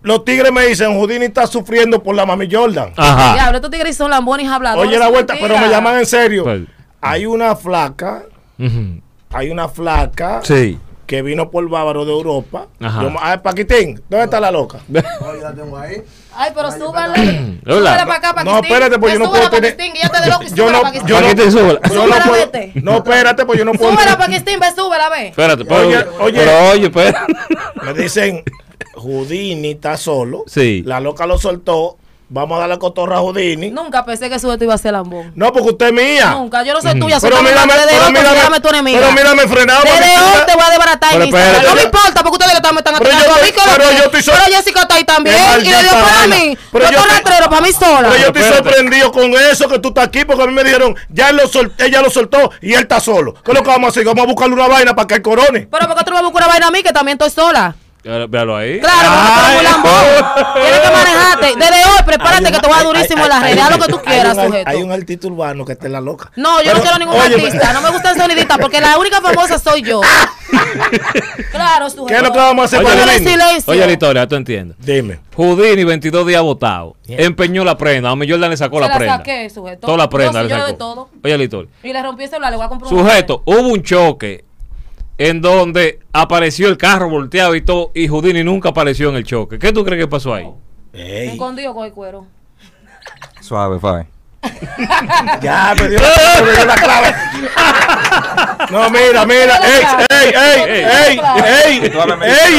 Los 0.02 0.24
tigres 0.24 0.50
me 0.50 0.66
dicen, 0.66 0.96
Houdini 0.98 1.26
está 1.26 1.46
sufriendo 1.46 2.02
por 2.02 2.16
la 2.16 2.26
mami 2.26 2.48
Jordan. 2.50 2.92
Ajá. 2.96 3.34
Diablo, 3.34 3.56
estos 3.58 3.70
tigres 3.70 3.96
son 3.96 4.10
lambones 4.10 4.48
habladores. 4.48 4.88
Oye 4.88 4.98
la 4.98 5.08
vuelta, 5.08 5.34
pero 5.40 5.56
me 5.58 5.68
llaman 5.68 5.98
en 5.98 6.06
serio. 6.06 6.42
Pues, 6.42 6.62
Hay 7.00 7.24
una 7.26 7.54
flaca, 7.54 8.24
hay 9.30 9.50
una 9.50 9.68
flaca 9.68 10.40
Sí. 10.42 10.78
Que 11.12 11.20
vino 11.20 11.50
por 11.50 11.68
Bávaro 11.68 12.06
de 12.06 12.10
Europa. 12.12 12.68
Ajá. 12.80 13.02
Yo, 13.02 13.10
ah, 13.20 13.36
Paquitín, 13.42 14.00
¿dónde 14.08 14.24
está 14.24 14.40
la 14.40 14.50
loca? 14.50 14.78
Ay, 16.34 16.50
pero 16.54 16.72
súbala. 16.72 17.14
Hola. 17.66 18.06
Para 18.06 18.14
acá, 18.14 18.28
No, 18.28 18.34
Paquistín. 18.52 18.64
espérate, 18.64 18.98
pues 18.98 19.12
yo 19.12 19.18
no 19.18 19.28
puedo 19.30 19.50
tener- 19.50 19.76
de 19.76 20.28
loco 20.30 20.42
y 20.44 20.48
Yo 20.54 20.64
no, 20.64 20.72
yo 20.72 20.72
no, 20.72 20.82
Paquitín, 20.82 21.06
yo 21.08 21.20
no 21.20 22.22
puedo. 22.24 22.70
No, 22.76 22.96
espérate, 22.96 23.44
pues 23.44 23.58
yo 23.58 23.64
no 23.66 23.72
puedo. 23.74 23.92
Súbela, 23.92 24.16
Paquistín, 24.16 24.58
ve, 24.58 24.66
súbela, 24.74 25.10
ve. 25.10 25.28
Espérate, 25.28 25.66
pero, 25.66 25.86
Oye, 25.86 25.98
oye. 26.18 26.38
pero 26.38 26.70
oye, 26.70 26.84
espera. 26.86 27.26
Me 27.82 27.92
dicen, 27.92 28.42
Houdini 28.94 29.72
está 29.72 29.98
solo. 29.98 30.44
Sí. 30.46 30.82
La 30.86 30.98
loca 30.98 31.26
lo 31.26 31.36
soltó. 31.36 31.98
Vamos 32.34 32.56
a 32.56 32.60
darle 32.60 32.78
cotorra 32.78 33.16
a 33.16 33.20
Houdini. 33.20 33.70
No, 33.70 33.82
Nunca 33.84 34.06
pensé 34.06 34.30
que 34.30 34.38
sujeto 34.38 34.64
iba 34.64 34.72
a 34.72 34.78
ser 34.78 34.92
lambón. 34.92 35.34
porque 35.52 35.68
usted 35.68 35.86
es 35.88 35.92
mía. 35.92 36.30
Nunca, 36.30 36.62
yo 36.62 36.72
no 36.72 36.80
soy 36.80 36.98
tuya, 36.98 37.20
soy 37.20 37.28
Pero 37.28 37.42
mírame. 37.42 37.74
Desde 37.74 37.88
pero 37.88 38.06
tu 38.06 38.12
mírame, 38.12 38.56
enemiga. 38.70 39.00
pero 39.00 39.12
mírame 39.12 39.42
frenado. 39.54 39.82
Desde 39.84 39.98
hoy 40.18 40.30
mira. 40.32 40.46
te 40.46 40.54
voy 40.54 40.64
a 40.64 40.70
desbaratar 40.70 41.10
Pero 41.12 41.68
No 41.68 41.74
me 41.74 41.82
importa 41.82 42.22
porque 42.22 42.30
ustedes 42.32 42.52
le 42.52 42.56
están, 42.56 42.74
me 42.74 42.78
están 42.80 42.94
Pero 42.98 43.10
atacando 43.10 43.34
a 43.34 43.44
mí. 43.44 43.52
lo 43.54 43.62
pero 43.76 43.90
yo 43.92 44.04
estoy 44.04 44.22
Pero 44.22 44.56
Jessica 44.56 44.80
está 44.80 44.94
ahí 44.94 45.04
también. 45.04 45.36
Y 45.60 45.64
le 45.64 45.82
dio 45.82 45.90
para 45.90 46.26
mí. 46.26 46.58
Pero 46.72 46.90
Yo 46.90 46.98
estoy 47.00 47.48
para 47.50 47.60
mí 47.60 47.72
sola. 47.72 48.08
Pero 48.08 48.16
yo 48.16 48.26
estoy 48.28 48.42
sorprendido 48.44 49.12
con 49.12 49.34
eso 49.34 49.68
que 49.68 49.78
tú 49.78 49.88
estás 49.88 50.06
aquí 50.06 50.24
porque 50.24 50.42
a 50.42 50.46
mí 50.46 50.54
me 50.54 50.64
dijeron, 50.64 50.96
ya 51.10 51.28
él 51.28 51.36
lo 51.36 51.42
ella 51.84 52.00
lo 52.00 52.08
soltó 52.08 52.50
y 52.62 52.72
él 52.72 52.80
está 52.80 52.98
solo. 52.98 53.34
¿Qué 53.34 53.50
es 53.50 53.58
lo 53.58 53.62
que 53.62 53.68
vamos 53.68 53.88
a 53.88 53.90
hacer? 53.90 54.06
Vamos 54.06 54.24
a 54.24 54.26
buscarle 54.26 54.54
una 54.54 54.68
vaina 54.68 54.94
para 54.96 55.06
que 55.06 55.14
él 55.16 55.22
corone. 55.22 55.68
Pero 55.70 55.86
porque 55.86 56.04
tú 56.04 56.12
no 56.12 56.16
me 56.16 56.22
buscas 56.22 56.46
una 56.46 56.48
vaina 56.48 56.68
a 56.68 56.70
mí 56.70 56.82
que 56.82 56.92
también 56.92 57.18
estoy 57.20 57.28
sola. 57.30 57.76
Véalo 58.04 58.56
ahí. 58.56 58.80
Claro, 58.80 59.08
porque 59.12 59.32
tú 59.32 59.50
eres 59.50 59.62
lambón. 59.62 60.54
Tienes 60.54 60.80
que 60.80 60.90
manejarte. 60.90 61.46
Desde 61.56 61.84
hoy, 61.84 62.02
prepárate 62.04 62.44
que 62.52 62.58
te 62.58 62.66
un- 62.66 62.72
voy 62.72 62.72
a 62.72 62.78
hay- 62.78 62.84
durísimo 62.86 63.18
hay- 63.18 63.22
en 63.24 63.28
las 63.28 63.42
hay- 63.42 63.52
redes. 63.54 63.64
Haz 63.64 63.70
lo 63.70 63.84
que 63.86 63.92
tú 63.92 63.98
hay 63.98 64.04
quieras, 64.12 64.38
un 64.38 64.46
sujeto. 64.46 64.70
Hay 64.70 64.82
un 64.82 64.92
artista 64.92 65.26
urbano 65.28 65.64
que 65.64 65.72
esté 65.72 65.88
la 65.88 66.00
loca. 66.00 66.30
No, 66.36 66.58
yo 66.58 66.64
Pero, 66.64 66.76
no 66.78 66.82
quiero 66.82 66.98
ningún 66.98 67.14
oye, 67.14 67.34
artista. 67.36 67.72
No 67.72 67.80
me 67.82 67.90
gusta 67.90 68.10
el 68.10 68.16
sonidista 68.18 68.58
porque 68.58 68.80
la 68.80 68.98
única 68.98 69.20
famosa 69.20 69.58
soy 69.58 69.82
yo. 69.82 70.00
claro, 71.50 71.88
sujeto. 71.90 72.06
¿Qué 72.06 72.16
es 72.16 72.22
lo 72.22 72.32
que 72.32 72.38
vamos 72.38 72.62
a 72.62 72.64
hacer 72.66 72.78
Oye, 72.80 72.88
Póngale 72.88 73.12
Houdini? 73.12 73.30
silencio. 73.30 73.72
Oye 73.72 73.86
la 73.86 73.92
historia, 73.92 74.26
tú 74.28 74.34
entiendes. 74.36 74.76
Dime. 74.80 75.20
Houdini, 75.36 75.84
22 75.84 76.26
días 76.26 76.42
votado. 76.42 76.96
Empeñó 77.06 77.64
la 77.64 77.76
prenda. 77.76 78.10
A 78.10 78.16
mí 78.16 78.28
Jordan 78.28 78.50
le 78.50 78.56
sacó 78.56 78.76
Se 78.76 78.80
la 78.82 78.88
la 78.88 78.96
prenda. 78.96 79.16
saqué, 79.18 79.50
sujeto. 79.50 79.86
Toda 79.86 79.98
la 79.98 80.08
prenda 80.08 80.42
Yo 80.42 80.48
sí, 80.48 80.48
le 80.48 80.50
yo 80.50 80.56
sacó. 80.58 80.66
de 80.72 80.74
todo. 80.78 81.08
Oye 81.24 81.38
la 81.38 81.44
historia. 81.44 81.70
Y 81.82 81.92
le 81.92 82.02
rompí 82.02 82.24
el 82.24 82.30
celular, 82.30 82.50
le 82.50 82.56
voy 82.56 82.66
a 82.66 82.68
comprar 82.68 82.92
un 82.92 82.98
Sujeto, 82.98 83.42
hubo 83.46 83.60
un 83.68 83.82
choque 83.82 84.44
en 85.28 85.40
donde 85.40 86.00
apareció 86.12 86.66
el 86.68 86.76
carro 86.76 87.08
volteado 87.08 87.54
y 87.54 87.62
todo, 87.62 87.92
y 87.94 88.08
Houdini 88.08 88.42
nunca 88.42 88.70
apareció 88.70 89.08
en 89.10 89.16
el 89.16 89.24
choque. 89.24 89.56
¿Qué 89.56 89.72
tú 89.72 89.84
crees 89.84 90.02
que 90.02 90.08
pasó 90.08 90.34
ahí? 90.34 90.50
Ey, 90.92 91.28
Escondido 91.28 91.72
con 91.74 91.86
el 91.86 91.92
cuero. 91.92 92.26
Suave, 93.40 93.78
Fai. 93.78 94.04
ya, 95.40 95.74
me 95.78 95.88
dio, 95.88 96.00
me 96.44 96.52
dio 96.52 96.64
la 96.64 96.74
clave. 96.74 97.14
No, 98.72 98.90
mira, 98.90 99.24
mira. 99.24 99.58
Ey, 99.58 99.84
ey, 100.10 100.34
ey, 100.34 101.20
ey, 101.46 101.82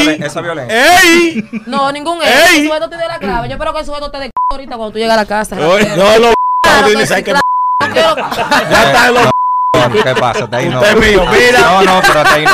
ey, 0.06 0.22
esa 0.22 0.40
violencia. 0.40 1.02
ey. 1.02 1.46
No, 1.66 1.92
ningún 1.92 2.18
Ey. 2.22 2.60
El 2.62 2.68
sujeto 2.68 2.88
te 2.88 2.96
dé 2.96 3.06
la 3.06 3.18
clave. 3.18 3.48
Yo 3.48 3.54
espero 3.54 3.74
que 3.74 3.80
el 3.80 3.86
sujeto 3.86 4.10
te 4.10 4.18
dé 4.20 4.30
ahorita 4.50 4.76
cuando 4.76 4.92
tú 4.92 4.98
llegas 4.98 5.18
a 5.18 5.20
la 5.20 5.26
casa. 5.26 5.56
No, 5.56 5.72
¿sabes 6.96 7.08
sí, 7.08 7.14
qué? 7.24 7.32
claro. 7.32 8.16
No 9.12 9.43
¿Qué 10.02 10.14
pasa? 10.14 10.48
Ahí 10.52 10.68
no. 10.68 10.80
Usted 10.80 10.96
es 10.98 11.10
mío, 11.10 11.24
mira. 11.30 11.60
No, 11.60 11.82
no, 11.82 12.00
pero 12.06 12.20
hasta 12.20 12.34
ahí 12.34 12.44
no. 12.44 12.52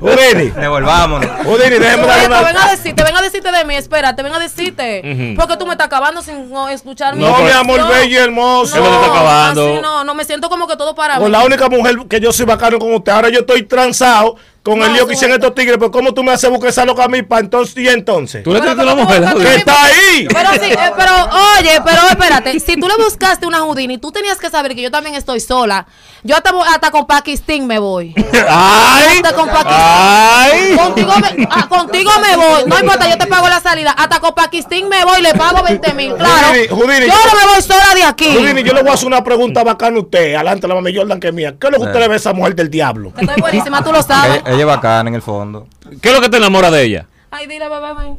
Houdini, 0.00 0.50
Devolvámonos. 0.50 1.30
Houdini, 1.44 1.78
déjeme 1.78 2.06
darle 2.06 2.24
Sujeto, 2.24 2.44
ven 2.44 2.56
una. 2.56 2.64
a 2.66 2.70
decirte, 2.70 3.02
ven 3.04 3.16
a 3.16 3.22
decirte 3.22 3.52
de 3.52 3.64
mí, 3.64 3.74
espérate, 3.76 4.22
ven 4.22 4.32
a 4.34 4.38
decirte. 4.38 5.02
Ujú. 5.04 5.40
Porque 5.40 5.56
tú 5.56 5.66
me 5.66 5.72
estás 5.72 5.86
acabando 5.86 6.22
sin 6.22 6.50
no, 6.50 6.68
escuchar 6.68 7.14
mi 7.14 7.22
No, 7.22 7.36
mi 7.38 7.44
versión. 7.44 7.60
amor 7.60 7.88
bello 7.88 8.14
y 8.14 8.16
hermoso. 8.16 8.76
Lo 8.76 8.82
que 8.82 8.90
está 8.90 9.06
acabando. 9.06 9.64
así 9.72 9.80
no, 9.82 10.04
no, 10.04 10.14
me 10.14 10.24
siento 10.24 10.48
como 10.48 10.66
que 10.66 10.76
todo 10.76 10.94
para 10.94 11.14
Con 11.16 11.24
mí. 11.26 11.30
la 11.30 11.44
única 11.44 11.68
mujer 11.68 11.96
que 12.08 12.20
yo 12.20 12.32
soy 12.32 12.46
bacano 12.46 12.78
con 12.78 12.92
usted. 12.94 13.12
Ahora 13.12 13.28
yo 13.28 13.40
estoy 13.40 13.62
transado 13.62 14.36
con 14.66 14.80
No, 14.80 14.84
el 14.86 14.94
lío 14.94 15.06
que 15.06 15.14
hicieron 15.14 15.36
estos 15.36 15.54
tigres. 15.54 15.76
Pero 15.78 15.92
¿cómo 15.92 16.12
tú 16.12 16.24
me 16.24 16.32
haces 16.32 16.50
buscar 16.50 16.70
esa 16.70 16.84
loca 16.84 17.04
a 17.04 17.08
mí 17.08 17.22
para 17.22 17.40
entonces 17.40 17.76
y 17.76 17.88
entonces? 17.88 18.42
tú 18.42 18.52
le 18.52 18.60
tienes 18.60 18.76
una 18.76 18.90
¿cómo 18.90 19.02
tú 19.06 19.20
mujer. 19.20 19.34
¡Que 19.36 19.54
está 19.54 19.84
ahí! 19.84 20.26
Pero 20.28 20.50
sí, 20.54 20.72
eh, 20.72 20.92
pero 20.96 21.12
oye, 21.60 21.80
pero 21.84 22.08
espérate, 22.10 22.58
si 22.58 22.76
tú 22.76 22.88
le 22.88 22.96
buscaste 22.96 23.46
una 23.46 23.60
Houdini, 23.60 23.98
tú 23.98 24.10
tenías 24.10 24.38
que 24.38 24.50
saber 24.50 24.74
que 24.74 24.82
yo 24.82 24.90
también 24.90 25.14
estoy 25.14 25.38
sola. 25.38 25.86
Yo 26.24 26.34
hasta, 26.34 26.50
hasta 26.68 26.90
con 26.90 27.06
Pakistín 27.06 27.68
me 27.68 27.78
voy. 27.78 28.12
¡Ay! 28.48 29.16
Hasta 29.16 29.32
con 29.34 29.48
Pakistín. 29.48 29.76
¡Ay! 29.78 30.76
Contigo 30.76 31.12
me, 31.20 31.48
ah, 31.48 31.68
contigo 31.68 32.10
me 32.20 32.36
voy. 32.36 32.62
No 32.66 32.78
importa, 32.80 33.08
yo 33.08 33.16
te 33.16 33.26
pago 33.28 33.48
la 33.48 33.60
salida. 33.60 33.92
Hasta 33.92 34.18
con 34.18 34.34
Pakistín 34.34 34.88
me 34.88 35.04
voy, 35.04 35.22
le 35.22 35.32
pago 35.34 35.62
20 35.62 35.94
mil. 35.94 36.14
Claro. 36.14 36.48
Houdini, 36.48 36.66
Houdini, 36.66 37.06
yo 37.06 37.14
no 37.14 37.38
me 37.38 37.52
voy 37.54 37.62
sola 37.62 37.94
de 37.94 38.02
aquí. 38.02 38.36
Houdini, 38.36 38.64
yo 38.64 38.72
le 38.72 38.82
voy 38.82 38.90
a 38.90 38.94
hacer 38.94 39.06
una 39.06 39.22
pregunta 39.22 39.62
bacana 39.62 39.98
a 39.98 40.00
usted. 40.00 40.34
Adelante, 40.34 40.66
la 40.66 40.74
mami 40.74 40.92
Jordan 40.92 41.20
que 41.20 41.28
es 41.28 41.34
mía. 41.34 41.54
¿Qué 41.60 41.68
es 41.68 41.72
lo 41.72 41.78
que 41.78 41.84
usted 41.86 42.00
le 42.00 42.08
ve 42.08 42.14
a 42.14 42.16
esa 42.16 42.32
mujer 42.32 42.56
del 42.56 42.68
diablo? 42.68 43.12
Que 43.14 43.20
Estoy 43.20 43.40
buenísima, 43.40 43.84
tú 43.84 43.92
lo 43.92 44.02
sabes. 44.02 44.42
Ella, 44.56 44.70
es 44.72 44.76
bacana 44.76 45.08
en 45.08 45.14
el 45.14 45.22
fondo. 45.22 45.66
¿Qué 46.02 46.08
es 46.08 46.14
lo 46.14 46.20
que 46.20 46.28
te 46.28 46.36
enamora 46.38 46.70
de 46.70 46.82
ella? 46.82 47.06
Ay, 47.30 47.46
dile, 47.46 47.68
bebé, 47.68 47.92
ven. 47.98 48.16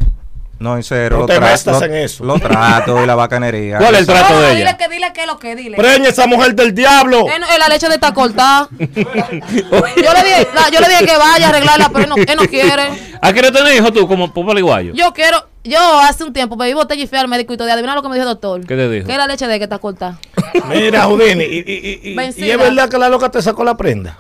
No, 0.60 0.76
en 0.76 0.82
serio. 0.82 1.18
No 1.18 1.20
lo 1.20 1.26
te 1.28 1.38
tra- 1.38 1.42
metas 1.42 1.66
lo- 1.68 1.84
en 1.84 1.94
eso. 1.94 2.24
Lo 2.26 2.40
trato 2.40 3.04
y 3.04 3.06
la 3.06 3.14
bacanería. 3.14 3.78
¿Cuál 3.78 3.94
es 3.94 4.00
el 4.02 4.06
trato 4.08 4.34
No, 4.34 4.40
de 4.42 4.50
dile 4.56 4.62
ella? 4.64 4.78
que 4.78 4.88
dile 4.90 5.14
que 5.14 5.26
lo 5.28 5.38
que 5.38 5.56
dile. 5.56 5.78
Preña 5.78 6.10
esa 6.10 6.26
mujer 6.26 6.56
del 6.56 6.74
diablo. 6.74 7.28
Eh, 7.30 7.40
no, 7.40 7.46
eh, 7.46 7.60
la 7.60 7.68
leche 7.68 7.88
de 7.88 7.94
esta 7.94 8.12
cortada. 8.12 8.68
yo, 8.80 8.86
le 8.88 10.24
dije, 10.24 10.48
la- 10.56 10.70
yo 10.74 10.80
le 10.80 10.88
dije 10.90 11.06
que 11.06 11.16
vaya 11.18 11.46
a 11.46 11.50
arreglarla, 11.50 11.90
pero 11.90 12.04
él 12.06 12.10
no, 12.10 12.16
él 12.16 12.36
no 12.36 12.46
quiere. 12.48 12.90
¿A 13.22 13.34
qué 13.34 13.42
no 13.44 13.52
tenés 13.52 13.76
hijo 13.78 13.94
tú 13.94 14.08
como 14.08 14.34
popaliguayo? 14.34 14.94
Yo 14.96 15.14
quiero, 15.14 15.46
yo 15.64 15.80
hace 16.00 16.24
un 16.24 16.34
tiempo 16.34 16.58
pedí 16.58 16.74
botella 16.74 17.04
y 17.04 17.08
fui 17.08 17.20
al 17.20 17.28
médico 17.28 17.54
y 17.54 17.58
todo. 17.58 17.72
Adivina 17.72 17.94
lo 17.94 18.02
que 18.02 18.10
me 18.10 18.16
dijo 18.16 18.28
el 18.28 18.34
doctor. 18.34 18.62
¿Qué 18.62 18.76
te 18.76 18.90
dijo? 18.90 19.06
Que 19.08 19.16
la 19.16 19.28
leche 19.28 19.46
de 19.46 19.60
que 19.60 19.66
está 19.66 19.78
cortada. 19.78 20.18
Mira, 20.70 21.04
Houdini, 21.06 21.44
y, 21.44 21.58
y, 21.60 21.60
y- 21.60 22.00
y- 22.12 22.16
Vencida. 22.16 22.46
y 22.48 22.50
es 22.52 22.58
verdad 22.58 22.90
que 22.90 22.98
la 22.98 23.10
loca 23.10 23.30
te 23.30 23.44
sacó 23.44 23.64
la 23.64 23.78
prenda. 23.78 24.18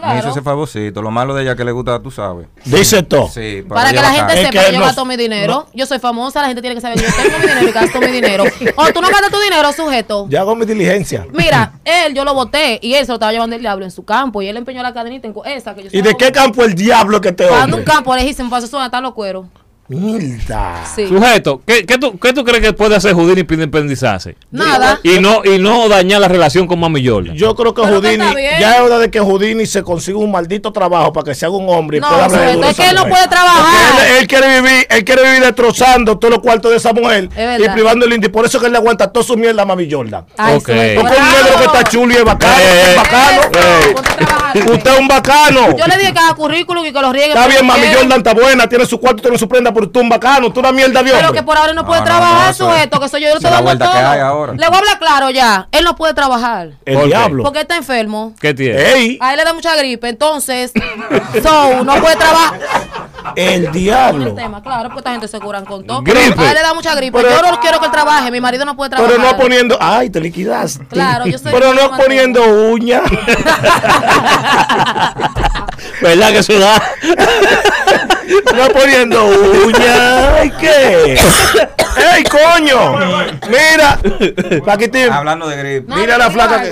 Me 0.00 0.06
hizo 0.06 0.14
Claro. 0.14 0.30
ese 0.30 0.42
favorcito. 0.42 1.02
Lo 1.02 1.10
malo 1.10 1.34
de 1.34 1.42
ella 1.42 1.56
que 1.56 1.64
le 1.64 1.72
gusta, 1.72 2.00
tú 2.00 2.10
sabes. 2.10 2.46
Dice 2.64 3.02
todo. 3.02 3.26
Sí, 3.28 3.62
pero 3.62 3.68
Para 3.74 3.90
que 3.90 3.96
la 3.96 4.10
gente 4.12 4.34
sepa 4.36 4.50
que 4.50 4.58
que 4.58 4.72
yo 4.72 4.78
no- 4.78 4.84
gasto 4.86 5.04
mi 5.04 5.16
dinero. 5.16 5.66
Yo 5.74 5.86
soy 5.86 5.98
famosa, 5.98 6.40
la 6.40 6.48
gente 6.48 6.60
tiene 6.62 6.74
que 6.76 6.80
saber 6.80 6.98
que 6.98 7.04
yo 7.04 7.12
tengo 7.14 7.38
mi 7.38 7.46
dinero 7.46 7.68
y 7.68 7.72
gasto 7.72 8.00
mi 8.00 8.06
dinero. 8.08 8.44
O 8.76 8.92
tú 8.92 9.00
no 9.00 9.08
gastas 9.08 9.30
tu 9.30 9.40
dinero, 9.40 9.72
sujeto. 9.72 10.26
Yo 10.30 10.40
hago 10.40 10.54
mi 10.54 10.64
diligencia. 10.66 11.26
Mira, 11.32 11.72
él 11.84 12.14
yo 12.14 12.24
lo 12.24 12.34
boté 12.34 12.78
y 12.82 12.94
él 12.94 13.04
se 13.04 13.08
lo 13.12 13.14
estaba 13.14 13.32
llevando 13.32 13.56
el 13.56 13.62
diablo 13.62 13.84
en 13.84 13.90
su 13.90 14.04
campo 14.04 14.40
y 14.42 14.48
él 14.48 14.56
empeñó 14.56 14.82
la 14.82 14.92
cadenita 14.94 15.26
en 15.26 15.34
esa 15.46 15.74
que 15.74 15.84
yo 15.84 15.88
¿Y 15.92 16.00
de 16.02 16.14
qué 16.16 16.30
campo 16.32 16.62
el 16.64 16.74
diablo 16.74 17.20
que 17.20 17.32
te 17.32 17.46
Cuando 17.46 17.76
un 17.76 17.80
hombre? 17.82 17.84
campo 17.94 18.14
lejísimo 18.14 18.50
para 18.50 18.64
eso 18.64 18.82
están 18.84 19.02
los 19.02 19.14
cueros. 19.14 19.46
Mierda. 19.88 20.84
Sí. 20.94 21.06
Sujeto, 21.08 21.62
¿qué, 21.66 21.86
qué 21.86 21.96
tú, 21.96 22.18
qué 22.18 22.32
tú 22.34 22.44
crees 22.44 22.60
que 22.62 22.72
puede 22.74 22.94
hacer 22.94 23.14
Houdini 23.14 23.42
para 23.44 23.54
independizarse? 23.54 24.36
Nada. 24.50 25.00
Y 25.02 25.18
no, 25.18 25.40
y 25.44 25.58
no 25.58 25.88
dañar 25.88 26.20
la 26.20 26.28
relación 26.28 26.66
con 26.66 26.78
Mami 26.78 27.06
Jordan. 27.06 27.34
Yo 27.34 27.54
creo 27.54 27.72
que 27.72 27.80
Pero 27.82 27.94
Houdini, 27.96 28.24
ya 28.60 28.76
es 28.76 28.80
hora 28.82 28.98
de 28.98 29.10
que 29.10 29.18
Houdini 29.20 29.64
se 29.64 29.82
consiga 29.82 30.18
un 30.18 30.30
maldito 30.30 30.72
trabajo 30.72 31.12
para 31.12 31.24
que 31.24 31.34
se 31.34 31.46
haga 31.46 31.56
un 31.56 31.68
hombre 31.70 31.98
y 31.98 32.00
No, 32.00 32.08
pueda 32.08 32.28
sujeto, 32.28 32.64
es 32.68 32.76
que 32.76 32.82
él 32.88 32.94
no 32.96 33.00
mujer. 33.06 33.12
puede 33.14 33.28
trabajar. 33.28 34.06
Él, 34.10 34.16
él 34.20 34.26
quiere 34.26 34.60
vivir, 34.60 34.86
él 34.90 35.04
quiere 35.04 35.22
vivir 35.24 35.40
destrozando 35.42 36.18
todos 36.18 36.34
los 36.34 36.42
cuartos 36.42 36.70
de 36.70 36.76
esa 36.76 36.92
mujer 36.92 37.30
y 37.58 37.68
privando 37.70 38.04
el 38.04 38.12
indie. 38.12 38.28
Por 38.28 38.44
eso 38.44 38.60
que 38.60 38.66
él 38.66 38.72
le 38.72 38.78
aguanta 38.78 39.10
toda 39.10 39.24
su 39.24 39.36
mierda 39.38 39.62
a 39.62 39.64
Mami 39.64 39.90
Jordan. 39.90 40.24
Ay, 40.36 40.56
Ok. 40.56 40.66
sujeto, 40.66 41.00
Porque 41.00 41.16
un 41.16 41.28
negro 41.28 41.58
que 41.58 41.64
está 41.64 41.84
chulo 41.84 42.12
y 42.12 42.16
es 42.16 42.24
bacano, 42.24 42.54
Eh, 42.58 42.82
es 42.82 42.88
eh, 42.88 42.94
bacano. 42.96 43.40
A 43.42 43.50
trabajar, 43.50 44.70
Usted 44.72 44.92
es 44.92 44.98
un 44.98 45.08
bacano. 45.08 45.76
Yo 45.78 45.86
le 45.86 45.96
dije 45.98 46.12
que 46.12 46.18
haga 46.18 46.34
currículum 46.34 46.84
y 46.84 46.92
que 46.92 47.00
lo 47.00 47.12
riegue. 47.12 47.28
Está 47.28 47.46
bien, 47.46 47.66
Mami 47.66 47.80
quiere. 47.80 47.96
Jordan 47.96 48.18
está 48.18 48.34
buena, 48.34 48.68
tiene 48.68 48.84
su 48.86 48.98
cuarto, 49.00 49.22
tiene 49.22 49.38
su 49.38 49.48
prenda, 49.48 49.72
pero 49.78 49.90
tú 49.90 50.00
un 50.00 50.08
bacano, 50.08 50.52
tú 50.52 50.60
una 50.60 50.72
mierda 50.72 51.02
de 51.02 51.10
Pero 51.12 51.32
que 51.32 51.42
por 51.42 51.56
ahora 51.56 51.72
no 51.72 51.86
puede 51.86 52.00
No, 52.00 52.06
trabajar, 52.06 52.44
no, 52.46 52.50
eso 52.50 52.68
es- 52.68 52.74
sujeto, 52.74 53.00
que 53.00 53.08
soy 53.08 53.20
yo, 53.22 53.28
yo 53.28 53.34
la 53.42 53.50
dando 53.50 53.62
vuelta 53.64 53.84
que 53.86 53.98
todo. 53.98 54.08
hay 54.08 54.20
ahora. 54.20 54.52
Le 54.54 54.66
voy 54.66 54.74
a 54.74 54.78
hablar 54.78 54.98
claro 54.98 55.30
ya. 55.30 55.68
Él 55.70 55.84
no 55.84 55.94
puede 55.96 56.14
trabajar. 56.14 56.70
El 56.84 56.96
¿Por 56.96 57.06
diablo. 57.06 57.42
Porque 57.44 57.60
está 57.60 57.76
enfermo. 57.76 58.34
¿Qué 58.40 58.54
tiene? 58.54 58.82
Ey, 58.94 59.18
A 59.20 59.30
él 59.32 59.36
le 59.38 59.44
da 59.44 59.52
mucha 59.54 59.76
gripe, 59.76 60.08
entonces, 60.08 60.72
so, 61.42 61.84
no 61.84 61.94
puede 61.96 62.16
trabajar. 62.16 62.58
el 63.36 63.66
El 63.66 63.72
diablo. 63.72 64.34
tema, 64.34 64.62
claro, 64.62 64.88
porque 64.88 64.98
esta 65.00 65.10
gente 65.12 65.28
se 65.28 65.38
curan 65.40 65.64
con 65.64 65.86
todo. 65.86 66.02
Gripe. 66.02 66.40
A 66.42 66.48
él 66.50 66.54
le 66.54 66.62
da 66.62 66.74
mucha 66.74 66.94
gripe. 66.94 67.16
Pero- 67.20 67.30
yo 67.30 67.42
no 67.50 67.60
quiero 67.60 67.78
que 67.78 67.86
él 67.86 67.92
trabaje, 67.92 68.30
mi 68.30 68.40
marido 68.40 68.64
no 68.64 68.74
puede 68.76 68.90
trabajar. 68.90 69.16
Pero 69.16 69.30
no 69.30 69.36
poniendo, 69.36 69.76
ay, 69.80 70.10
te 70.10 70.20
liquidaste. 70.20 70.86
Claro, 70.86 71.26
yo 71.26 71.38
soy 71.38 71.52
Pero 71.52 71.72
no 71.74 71.96
poniendo 71.96 72.42
uñas. 72.44 73.02
¿Verdad 76.00 76.32
que 76.32 76.58
da? 76.58 76.82
no 78.56 78.68
poniendo 78.72 79.26
uñas. 79.26 79.98
Ay, 80.40 80.52
¿qué? 80.60 81.18
¡Ey, 82.14 82.24
coño! 82.24 82.96
Mira, 83.48 83.98
Paquitín. 84.64 85.10
Hablando 85.12 85.48
de 85.48 85.56
gripe. 85.56 85.86
No, 85.88 85.96
Mira 85.96 86.18
la 86.18 86.30
flaca 86.30 86.62
que- 86.62 86.68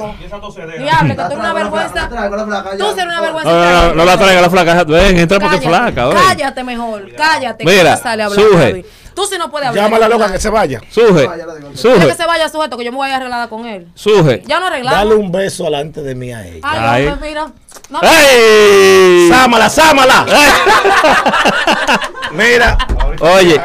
Diablo, 0.78 1.16
que 1.16 1.22
tú 1.22 1.26
eres 1.26 1.38
una 1.38 1.52
vergüenza. 1.52 2.08
Tú 2.08 2.14
eres 2.16 3.04
una 3.04 3.20
vergüenza. 3.20 3.50
No, 3.50 3.64
no, 3.64 3.82
no, 3.88 3.94
no 3.94 4.04
la 4.04 4.16
traiga 4.18 4.40
la 4.40 4.50
flaca. 4.50 4.84
Ven, 4.84 5.18
entra 5.18 5.40
porque 5.40 5.56
es 5.56 5.62
Cállate, 5.62 5.92
flaca. 5.92 6.06
ven. 6.08 6.18
Cállate 6.28 6.64
mejor, 6.64 7.12
cállate. 7.16 7.64
que 7.64 7.70
Mira, 7.70 7.96
sale 7.96 8.22
a 8.22 8.26
hablar, 8.26 8.40
suje. 8.44 8.84
Tú 9.14 9.24
sí 9.24 9.36
no 9.38 9.50
puedes 9.50 9.68
hablar. 9.68 9.84
Llama 9.84 9.96
a 9.96 10.00
la 10.00 10.08
loca 10.08 10.30
que 10.30 10.38
se 10.38 10.50
vaya. 10.50 10.78
Suje, 10.90 11.22
Dile 11.22 11.44
que 11.72 11.78
suje, 11.78 12.14
se 12.14 12.26
vaya 12.26 12.48
sujeto, 12.50 12.76
que 12.76 12.84
yo 12.84 12.92
me 12.92 12.98
voy 12.98 13.06
a 13.06 13.10
ir 13.12 13.16
arreglada 13.16 13.48
con 13.48 13.64
él. 13.66 13.88
suje. 13.94 14.42
Ya 14.46 14.60
no 14.60 14.66
arreglamos. 14.66 14.98
Dale 14.98 15.14
un 15.14 15.32
beso 15.32 15.64
delante 15.64 16.02
de 16.02 16.14
mí 16.14 16.32
a 16.34 16.46
ella. 16.46 16.60
Ay, 16.62 17.06
pues 17.08 17.20
mira. 17.22 17.46
No, 17.88 18.00
¡Ey! 18.02 19.28
¡Sámala, 19.30 19.70
sámala! 19.70 20.26
Mira, 22.32 22.76
Oye, 23.20 23.60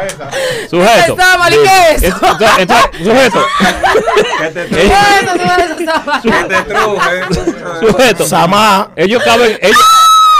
sujeto. 0.69 1.15
¿qué 1.49 1.63
es? 1.95 2.03
Esto- 2.03 2.27
esto- 2.27 2.45
esto- 2.59 2.75
Sujeto. 3.03 3.43
¿Qué 4.37 4.47
te 4.49 4.61
Eh, 4.61 4.67
Eso, 5.21 5.33
eso, 5.33 5.43
eso, 5.43 5.75
eso. 5.79 5.93
¿Qué 6.21 6.43
te 6.43 6.61
truje? 6.63 7.23
Sujeto. 7.87 8.27
Samá. 8.27 8.91
Ellos 8.95 9.23
caben. 9.23 9.57
Ellos, 9.61 9.79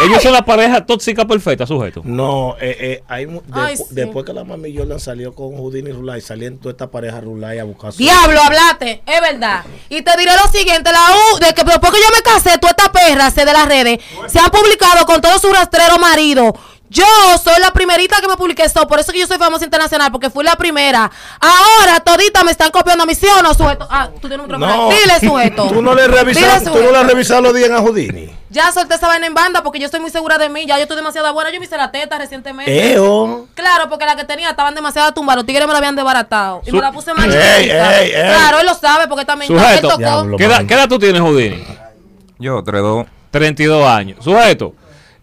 ellos 0.06 0.22
son 0.22 0.34
la 0.34 0.44
pareja 0.44 0.86
tóxica 0.86 1.26
perfecta, 1.26 1.66
sujeto. 1.66 2.02
No, 2.04 2.56
eh, 2.60 2.78
eh, 2.80 3.04
hay, 3.08 3.28
Ay, 3.52 3.78
sí. 3.78 3.84
después 3.92 4.26
que 4.26 4.34
la 4.34 4.44
mami 4.44 4.76
Jordan 4.76 5.00
salió 5.00 5.34
con 5.34 5.56
Houdini 5.56 5.90
y 5.90 5.94
Rulay, 5.94 6.22
salían 6.22 6.58
toda 6.58 6.72
esta 6.72 6.90
pareja 6.90 7.20
Rulay 7.22 7.60
a 7.60 7.64
buscar 7.64 7.92
su. 7.92 8.00
Diablo, 8.00 8.42
hablaste, 8.42 9.02
es 9.06 9.22
verdad. 9.22 9.64
Y 9.90 10.02
te 10.02 10.18
diré 10.18 10.32
lo 10.36 10.52
siguiente, 10.52 10.92
la 10.92 11.00
U, 11.34 11.40
de 11.40 11.54
que 11.54 11.64
después 11.64 11.92
que 11.92 12.00
yo 12.00 12.16
me 12.16 12.22
casé, 12.22 12.58
toda 12.58 12.72
esta 12.78 12.92
perra 12.92 13.32
se 13.32 13.46
de 13.46 13.54
las 13.54 13.68
redes, 13.68 14.00
se 14.28 14.40
han 14.40 14.50
publicado 14.50 15.06
con 15.06 15.22
todos 15.22 15.42
sus 15.42 15.52
rastreros 15.52 16.00
maridos. 16.00 16.54
Yo 16.91 17.06
soy 17.41 17.58
la 17.62 17.71
primerita 17.71 18.19
que 18.19 18.27
me 18.27 18.36
publiqué 18.36 18.63
eso, 18.63 18.86
por 18.86 18.99
eso 18.99 19.13
que 19.13 19.19
yo 19.19 19.25
soy 19.25 19.38
famosa 19.38 19.63
internacional, 19.63 20.12
porque 20.12 20.30
fui 20.30 20.43
la 20.43 20.58
primera. 20.58 21.10
Ahora 21.39 22.01
todita 22.01 22.43
me 22.43 22.51
están 22.51 22.69
copiando 22.69 23.04
a 23.04 23.06
mí, 23.06 23.15
¿sí 23.15 23.25
o 23.27 23.41
no, 23.41 23.54
sujeto? 23.54 23.88
Ah, 23.89 24.10
tú 24.21 24.27
tienes 24.27 24.39
un 24.39 24.51
micrófono. 24.51 24.89
No. 24.89 24.89
Dile, 24.89 25.19
sujeto. 25.21 25.67
Tú 25.69 25.82
no 25.82 25.95
le 25.95 26.01
Dile, 26.01 26.17
revisaste, 26.17 26.69
tú 26.69 26.80
no 26.84 26.91
le 26.91 26.97
has 26.97 27.08
revisado 27.08 27.43
los 27.43 27.54
días 27.56 27.71
a 27.71 27.80
Houdini. 27.80 28.30
Ya 28.49 28.73
solté 28.73 28.95
esa 28.95 29.08
vaina 29.08 29.25
en 29.25 29.34
banda 29.34 29.63
porque 29.63 29.80
yo 29.80 29.86
estoy 29.86 30.01
muy 30.01 30.10
segura 30.12 30.38
de 30.38 30.49
mí. 30.49 30.65
Ya 30.65 30.75
yo 30.75 30.82
estoy 30.82 30.97
demasiado 30.97 31.34
buena. 31.34 31.49
Yo 31.54 31.60
me 31.62 31.65
hice 31.65 31.77
la 31.77 31.91
teta 31.91 32.17
recientemente. 32.17 32.91
Eo. 32.93 33.47
Claro, 33.54 33.88
porque 33.88 34.06
la 34.06 34.17
que 34.17 34.25
tenía 34.25 34.49
estaban 34.49 34.75
demasiado 34.75 35.13
tumbadas. 35.13 35.38
Los 35.38 35.45
tigres 35.45 35.65
me 35.67 35.71
la 35.71 35.77
habían 35.80 35.95
desbaratado. 35.95 36.62
Y 36.65 36.71
Su- 36.71 36.75
me 36.75 36.82
la 36.82 36.91
puse 36.91 37.13
más 37.13 37.25
Ey, 37.27 37.69
ey, 37.69 37.69
ey. 37.69 38.12
Claro, 38.12 38.60
él 38.60 38.65
lo 38.65 38.73
sabe 38.75 39.08
porque 39.08 39.23
también 39.23 39.47
Sujeto. 39.49 39.75
él 39.75 39.82
tocó. 39.82 39.97
Diablo. 39.97 40.36
¿Qué 40.36 40.43
edad, 40.43 40.65
qué 40.65 40.73
edad 40.73 40.89
tú 40.89 40.99
tienes, 40.99 41.21
Houdini? 41.21 41.63
Yo, 42.38 42.62
3-2. 42.62 43.08
32 43.32 43.88
años. 43.88 44.17
Sujeto. 44.21 44.73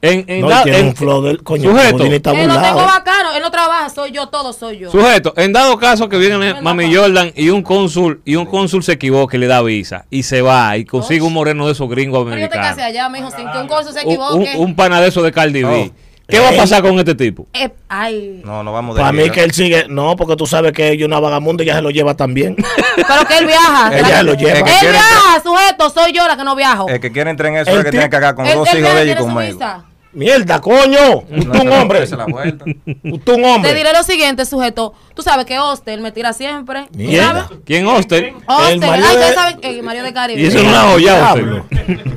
En, 0.01 0.25
en, 0.29 0.43
No, 0.43 0.49
da- 0.49 0.63
tiene 0.63 0.79
en- 0.79 0.87
un 0.89 0.95
flow 0.97 1.23
del 1.23 1.43
coño. 1.43 1.71
Sujeto. 1.71 2.05
Está 2.05 2.31
Él 2.31 2.47
lo 2.47 2.61
tengo 2.61 2.77
bacano. 2.85 3.33
Él 3.35 3.43
no 3.43 3.51
trabaja. 3.51 3.89
Soy 3.89 4.13
yo, 4.13 4.29
todo 4.29 4.53
soy 4.53 4.79
yo. 4.79 4.93
Sujeto, 4.93 5.33
en 5.37 5.53
dado 5.53 5.77
caso 5.77 6.09
que 6.09 6.17
viene 6.19 6.61
Mami 6.61 6.95
Jordan 6.95 7.33
y 7.35 7.49
un 7.51 7.63
cónsul 7.63 8.21
y 8.25 8.37
un 8.37 8.47
cónsul 8.47 8.85
se 8.85 8.93
equivoca 8.93 9.37
y 9.37 9.41
le 9.41 9.49
da 9.49 9.61
visa 9.61 10.05
y 10.09 10.23
se 10.23 10.41
va 10.41 10.77
y 10.77 10.85
consigue 10.85 11.23
un 11.23 11.33
moreno 11.33 11.67
de 11.67 11.73
esos 11.73 11.89
gringos 11.89 12.25
Pero 12.29 12.41
yo 12.41 12.49
te 12.49 12.55
casé 12.57 12.83
americanos. 12.83 12.89
allá, 12.91 13.09
mijo, 13.09 13.31
sin 13.37 13.51
que 13.51 13.59
un 13.59 13.67
corso 13.67 13.93
se 13.93 14.05
Un, 14.07 14.13
equivoque. 14.13 14.53
un, 14.57 14.65
un 14.67 14.77
pana 14.77 15.01
de 15.01 15.09
esos 15.09 15.25
de 15.25 15.33
Cardi 15.33 15.65
B. 15.65 15.91
Oh. 15.93 16.08
¿Qué 16.29 16.39
va 16.39 16.51
a 16.51 16.53
pasar 16.53 16.83
con 16.83 16.99
este 16.99 17.15
tipo? 17.15 17.47
Eh, 17.55 17.71
ay. 17.89 18.43
No, 18.45 18.63
no 18.63 18.71
vamos 18.73 18.95
de 18.97 19.01
Para 19.01 19.13
mí 19.13 19.31
que 19.31 19.43
él 19.43 19.53
sigue. 19.53 19.87
No, 19.89 20.15
porque 20.15 20.37
tú 20.37 20.47
sabes 20.47 20.73
que 20.73 20.89
ella 20.91 21.01
es 21.03 21.07
una 21.07 21.19
vagabunda 21.21 21.65
y 21.65 21.67
ella 21.67 21.77
se 21.77 21.83
lo 21.83 21.91
lleva 21.91 22.15
también. 22.15 22.55
Pero 22.97 23.25
que 23.27 23.39
él 23.39 23.47
viaja. 23.47 23.99
Ella 23.99 24.09
La- 24.09 24.23
lo 24.23 24.35
lleva. 24.35 24.53
Que 24.53 24.59
Él 24.59 24.65
quiere- 24.79 24.91
viaja, 24.93 25.43
sujeto. 25.43 25.89
Soy 25.89 26.13
yo 26.13 26.27
la 26.29 26.37
que 26.37 26.45
no 26.45 26.55
viajo. 26.55 26.87
El 26.89 27.01
que 27.01 27.11
quiere 27.11 27.31
entrar 27.31 27.51
en 27.51 27.59
eso 27.59 27.71
El 27.71 27.79
es 27.79 27.85
que 27.85 27.91
ti- 27.91 27.97
tiene 27.97 28.07
que 28.07 28.11
cagar 28.11 28.35
con 28.35 28.45
dos 28.45 28.55
hijos 28.75 28.95
de 28.95 29.03
ella 29.03 29.13
y 29.13 29.17
conmigo. 29.17 29.59
Mierda, 30.13 30.61
coño. 30.61 31.19
Usted 31.31 31.61
un 31.61 31.73
hombre. 31.73 32.03
Usted 32.03 32.19
un 33.05 33.21
Te 33.21 33.33
hombre. 33.33 33.75
diré 33.75 33.93
lo 33.93 34.03
siguiente, 34.03 34.45
sujeto. 34.45 34.93
Tú 35.15 35.23
sabes 35.23 35.45
que 35.47 35.59
Hostel 35.59 36.01
me 36.01 36.13
tira 36.13 36.33
siempre. 36.35 36.89
¿Tú 36.93 36.99
Mierda. 36.99 37.49
¿Quién 37.65 37.87
hostel? 37.87 38.35
Hostel. 38.47 38.73
El 38.75 38.81
marido 38.81 39.07
Ay, 39.11 39.17
de- 39.17 39.35
saben 39.35 39.61
que 39.61 39.83
Mario 39.83 40.03
de 40.03 40.13
Caribe. 40.13 40.41
Y 40.43 40.47
eso 40.47 40.59
es 40.59 40.65
una 40.65 40.81
joya, 40.91 41.33
hostel. 41.33 41.63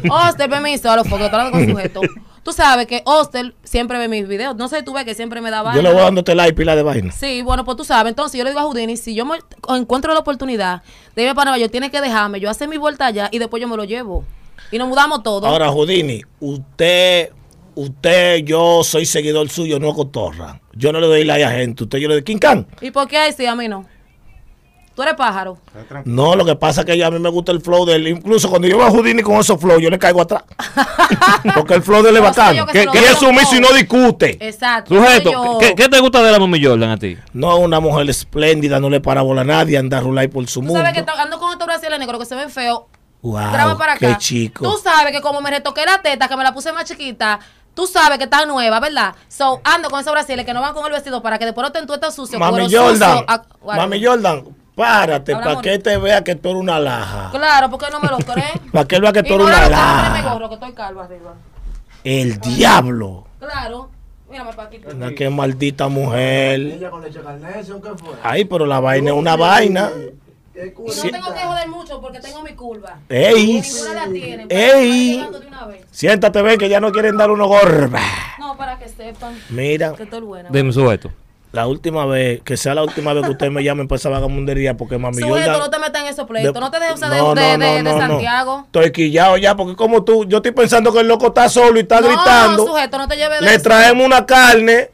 Hostel, 0.10 0.50
permiso, 0.50 0.90
a 0.92 0.96
los 0.98 1.08
fotos, 1.08 1.28
hablando 1.32 1.52
con 1.52 1.66
sujeto. 1.70 2.02
Tú 2.44 2.54
sabes 2.54 2.88
que 2.88 3.04
Hostel 3.06 3.54
siempre 3.64 4.00
ve 4.00 4.08
mis 4.08 4.28
videos. 4.28 4.56
No 4.56 4.68
sé 4.68 4.80
si 4.80 4.84
tú 4.84 4.94
ves 4.94 5.06
que 5.06 5.14
siempre 5.14 5.42
me 5.42 5.52
da 5.52 5.62
vaina. 5.62 5.76
Yo 5.76 5.84
le 5.84 5.94
voy 5.94 6.02
dándote 6.02 6.34
like 6.34 6.54
pila 6.54 6.76
de 6.76 6.82
vaina. 6.82 7.12
Sí, 7.12 7.44
bueno, 7.44 7.64
pues 7.64 7.78
tú 7.78 7.84
sabes. 7.84 8.10
Entonces 8.10 8.38
yo 8.38 8.44
le 8.44 8.50
digo 8.50 8.60
a 8.60 8.64
Houdini, 8.64 8.98
si 8.98 9.14
yo 9.14 9.26
me 9.26 9.38
encuentro 9.70 10.14
la 10.14 10.22
oportunidad 10.22 10.82
de 11.16 11.22
irme 11.22 11.36
para 11.36 11.52
Nueva 11.52 11.60
York, 11.60 11.72
tiene 11.72 11.92
que 11.92 12.02
dejarme, 12.02 12.40
yo 12.40 12.50
hacer 12.50 12.68
mi 12.68 12.78
vuelta 12.78 13.06
allá 13.06 13.30
y 13.32 13.38
después 13.38 13.62
yo 13.62 13.68
me 13.68 13.78
lo 13.78 13.84
llevo. 13.84 14.26
Y 14.72 14.78
nos 14.80 14.88
mudamos 14.88 15.22
todos. 15.22 15.44
Ahora, 15.44 15.70
Houdini, 15.70 16.22
usted, 16.40 17.32
usted, 17.76 18.38
yo 18.38 18.84
soy 18.84 19.06
seguidor 19.06 19.50
suyo, 19.50 19.80
no 19.80 19.94
cotorra. 19.94 20.62
Yo 20.74 20.92
no 20.92 21.00
le 21.00 21.08
doy 21.08 21.24
like 21.26 21.44
a 21.44 21.52
gente. 21.52 21.84
Usted, 21.84 22.00
yo 22.00 22.08
le 22.08 22.16
doy 22.16 22.24
King 22.24 22.38
Khan. 22.38 22.66
¿Y 22.82 22.90
por 22.90 23.08
qué 23.08 23.18
ahí 23.18 23.34
sí, 23.34 23.46
a 23.46 23.56
mí 23.56 23.68
no? 23.68 23.86
Tú 24.96 25.04
eres 25.04 25.16
pájaro. 25.16 25.58
No, 26.06 26.36
lo 26.36 26.44
que 26.44 26.56
pasa 26.56 26.82
es 26.82 26.86
que 26.88 27.04
a 27.04 27.10
mí 27.10 27.18
me 27.20 27.30
gusta 27.30 27.52
el 27.54 27.62
flow 27.62 27.86
de 27.86 27.96
él. 27.96 28.08
Incluso 28.10 28.50
cuando 28.50 28.68
yo 28.68 28.78
veo 28.78 28.88
a 28.88 28.92
Houdini 28.92 29.22
con 29.22 29.36
esos 29.38 29.60
flow, 29.60 29.80
yo 29.80 29.90
le 29.90 29.98
caigo 29.98 30.22
atrás. 30.22 30.44
Porque 31.56 31.76
el 31.76 31.82
flow 31.84 32.04
de 32.04 32.10
él 32.10 32.18
es 32.18 32.22
bacano. 32.22 32.66
que 32.68 32.84
Y 32.94 32.98
es 32.98 33.18
sumiso 33.18 33.56
y 33.56 33.60
no 33.62 33.72
discute. 33.74 34.38
Exacto. 34.46 34.94
Sujeto. 34.94 35.58
¿qué, 35.60 35.76
qué 35.76 35.88
te 35.88 36.00
gusta 36.00 36.22
de 36.22 36.32
la 36.32 36.40
Mami 36.40 36.64
Jordan 36.64 36.90
a 36.92 36.98
ti? 36.98 37.18
No, 37.34 37.58
una 37.58 37.80
mujer 37.80 38.10
espléndida, 38.10 38.80
no 38.80 38.90
le 38.90 39.00
para 39.00 39.22
bola 39.22 39.42
a 39.42 39.46
nadie, 39.46 39.78
anda 39.78 39.98
a 39.98 40.02
rular 40.02 40.30
por 40.30 40.46
su 40.48 40.60
Tú 40.60 40.68
mundo. 40.68 40.82
sabes 40.84 40.94
que 41.02 41.10
ando 41.10 41.40
con 41.40 41.52
estos 41.52 41.66
brasileños 41.68 42.00
negros 42.00 42.20
que 42.20 42.26
se 42.26 42.36
ven 42.36 42.50
feos. 42.50 42.82
Wow, 43.22 43.52
Graba 43.52 43.78
para 43.78 43.94
acá. 43.94 44.08
qué 44.08 44.18
chico. 44.18 44.66
Tú 44.66 44.78
sabes 44.84 45.12
que 45.14 45.22
como 45.22 45.42
me 45.42 45.52
retoqué 45.52 45.86
la 45.86 46.02
teta, 46.02 46.28
que 46.28 46.36
me 46.36 46.44
la 46.44 46.54
puse 46.54 46.72
más 46.74 46.86
chiquita, 46.86 47.40
tú 47.76 47.86
sabes 47.88 48.18
que 48.18 48.24
está 48.26 48.46
nueva, 48.46 48.80
¿verdad? 48.80 49.14
So, 49.28 49.62
ando 49.64 49.90
con 49.90 50.00
esos 50.00 50.12
brasileños 50.12 50.46
que 50.46 50.54
no 50.54 50.60
van 50.62 50.74
con 50.74 50.86
el 50.88 50.92
vestido 50.92 51.22
para 51.22 51.38
que 51.38 51.46
después 51.46 51.64
no 51.66 51.72
te 51.72 51.80
entuestas 51.80 52.16
sucio. 52.16 52.40
Mami 52.40 52.66
cuero 52.68 52.84
Jordan, 52.84 53.10
sucio, 53.12 53.26
ah, 53.28 53.44
guarda. 53.62 53.82
Mami 53.84 54.04
Jordan, 54.04 54.44
párate 54.76 55.34
para 55.36 55.62
que 55.62 55.80
te 55.80 55.98
vea 55.98 56.24
que 56.24 56.36
tú 56.36 56.50
eres 56.50 56.62
una 56.62 56.80
laja. 56.80 57.30
Claro, 57.32 57.70
porque 57.70 57.88
no 57.92 58.00
me 58.00 58.08
lo 58.10 58.18
crees. 58.18 58.52
Para 58.72 58.86
que 58.88 58.96
él 58.96 59.02
vea 59.02 59.12
que 59.12 59.24
tú 59.24 59.36
eres 59.36 59.48
no 59.48 59.54
una 59.54 59.70
laja. 59.70 60.34
gorro, 60.34 60.50
que 60.50 60.56
estoy 60.56 60.74
calvo 60.74 61.02
arriba. 61.02 61.34
El 62.04 62.40
diablo. 62.40 63.26
Claro. 63.40 63.90
Mírame 64.30 64.54
para 64.54 64.70
aquí. 64.70 64.80
Que 65.16 65.30
maldita 65.30 65.90
mujer. 65.90 66.80
Ay, 68.24 68.46
pero 68.46 68.66
la 68.66 68.80
vaina 68.80 69.12
es 69.12 69.16
una 69.16 69.36
vaina. 69.36 69.92
Y 70.54 70.60
no 70.70 71.12
tengo 71.12 71.34
que 71.34 71.40
joder 71.40 71.68
mucho 71.70 72.02
porque 72.02 72.20
tengo 72.20 72.42
mi 72.44 72.54
curva. 72.54 73.00
Ey, 73.10 73.62
Ninguna 73.62 73.94
la 73.94 74.12
tiene. 74.12 74.46
ey. 74.50 75.28
Siéntate, 75.92 76.42
ven 76.42 76.58
que 76.60 76.70
ya 76.70 76.80
no 76.80 76.92
quieren 76.92 77.18
dar 77.18 77.32
uno 77.32 77.48
gorba. 77.48 78.00
No, 78.40 78.56
para 78.58 78.78
que 78.78 78.88
sepan 78.88 79.38
Mira, 79.50 79.94
que 79.94 80.04
estoy 80.04 80.22
buena. 80.22 80.50
Dime, 80.50 80.72
sujeto. 80.72 81.12
La 81.52 81.68
última 81.68 82.06
vez, 82.06 82.42
que 82.44 82.56
sea 82.56 82.74
la 82.74 82.84
última 82.84 83.14
vez 83.14 83.26
que 83.26 83.32
ustedes 83.32 83.52
me 83.52 83.62
llamen 83.64 83.88
por 83.88 83.98
esa 83.98 84.10
vagamundería, 84.10 84.78
porque 84.78 84.98
mami 84.98 85.18
Sujeto, 85.18 85.36
Jordan- 85.36 85.60
no 85.60 85.70
te 85.70 85.80
metas 85.80 86.02
en 86.04 86.08
esos 86.08 86.26
pleitos. 86.28 86.54
de- 86.54 86.60
No 86.60 86.72
te 86.72 86.80
dejes 86.80 86.96
usar 86.96 87.10
de, 87.12 87.18
No, 87.18 87.36
de, 87.36 87.42
no, 87.42 87.42
de- 87.42 87.58
no, 87.58 87.66
de 87.74 87.84
no, 87.84 87.92
no. 87.94 88.08
Santiago. 88.08 88.64
Estoy 88.68 88.92
quillado 88.92 89.36
ya, 89.38 89.56
porque 89.56 89.76
como 89.76 90.04
tú, 90.04 90.24
yo 90.26 90.38
estoy 90.38 90.52
pensando 90.54 90.94
que 90.94 91.00
el 91.02 91.08
loco 91.08 91.28
está 91.28 91.50
solo 91.50 91.78
y 91.78 91.82
está 91.82 92.00
gritando. 92.00 92.66
sujeto, 92.66 92.98
no 92.98 93.08
te 93.08 93.18
lleves 93.18 93.40
de 93.42 93.46
Le 93.46 93.54
eso. 93.56 93.64
traemos 93.64 94.06
una 94.06 94.26
carne 94.26 94.90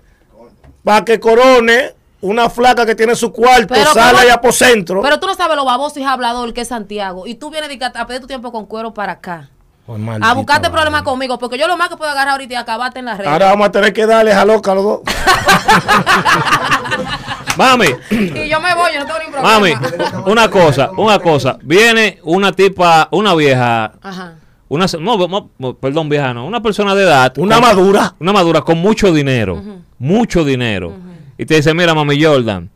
para 0.83 1.05
que 1.05 1.19
corone 1.19 1.93
una 2.21 2.49
flaca 2.49 2.85
que 2.85 2.95
tiene 2.95 3.15
su 3.15 3.31
cuarto, 3.31 3.75
Pero 3.75 3.93
sala 3.93 4.25
y 4.25 4.29
apocentro. 4.29 5.01
Pero 5.03 5.19
tú 5.19 5.27
no 5.27 5.35
sabes 5.35 5.55
lo 5.55 5.65
baboso 5.65 5.99
y 5.99 6.03
hablador 6.03 6.51
que 6.53 6.61
es 6.61 6.69
Santiago. 6.69 7.27
Y 7.27 7.35
tú 7.35 7.51
vienes 7.51 7.69
a 7.93 8.07
pedir 8.07 8.21
tu 8.21 8.27
tiempo 8.27 8.51
con 8.51 8.65
cuero 8.65 8.93
para 8.93 9.13
acá. 9.13 9.51
Pues, 9.87 10.01
a 10.21 10.33
buscarte 10.33 10.69
problemas 10.69 11.01
conmigo, 11.03 11.39
porque 11.39 11.57
yo 11.57 11.65
lo 11.65 11.77
más 11.77 11.87
que 11.87 11.95
puedo 11.95 12.11
agarrar 12.11 12.33
ahorita 12.33 12.53
y 12.53 12.57
acabarte 12.57 12.99
en 12.99 13.05
la 13.05 13.15
red. 13.15 13.25
Ahora 13.25 13.45
vamos 13.47 13.69
a 13.69 13.71
tener 13.71 13.93
que 13.93 14.05
darle 14.05 14.33
a 14.33 14.43
loca 14.43 14.73
a 14.73 14.75
los 14.75 14.83
dos. 14.83 14.99
Mami, 17.57 17.87
y 18.11 18.49
yo 18.49 18.59
me 18.61 18.75
voy, 18.75 18.91
yo 18.93 18.99
no 18.99 19.05
tengo 19.05 19.19
ningún 19.25 19.41
mami, 19.41 19.73
problema. 19.75 20.23
una 20.27 20.49
cosa, 20.49 20.91
una 20.95 21.19
cosa. 21.19 21.57
Viene 21.63 22.19
una 22.23 22.51
tipa, 22.51 23.07
una 23.11 23.33
vieja, 23.33 23.93
Ajá. 24.03 24.35
una, 24.67 24.85
no, 24.99 25.49
perdón, 25.79 26.09
vieja, 26.09 26.33
no, 26.35 26.45
una 26.45 26.61
persona 26.61 26.93
de 26.93 27.03
edad. 27.03 27.33
Una 27.37 27.55
con- 27.55 27.63
madura. 27.63 28.13
Una 28.19 28.33
madura 28.33 28.61
con 28.61 28.77
mucho 28.77 29.11
dinero, 29.11 29.59
mucho 29.97 30.43
dinero. 30.43 30.93
Y 31.37 31.45
te 31.45 31.55
dice, 31.55 31.73
mira, 31.73 31.95
mami 31.95 32.21
Jordan, 32.21 32.69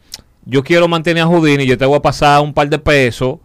yo 0.45 0.63
quiero 0.63 0.87
mantener 0.87 1.23
a 1.23 1.27
Houdini, 1.27 1.65
yo 1.67 1.77
te 1.77 1.85
voy 1.85 1.97
a 1.97 2.01
pasar 2.01 2.41
un 2.41 2.53
par 2.53 2.67
de 2.67 2.79
pesos, 2.79 3.35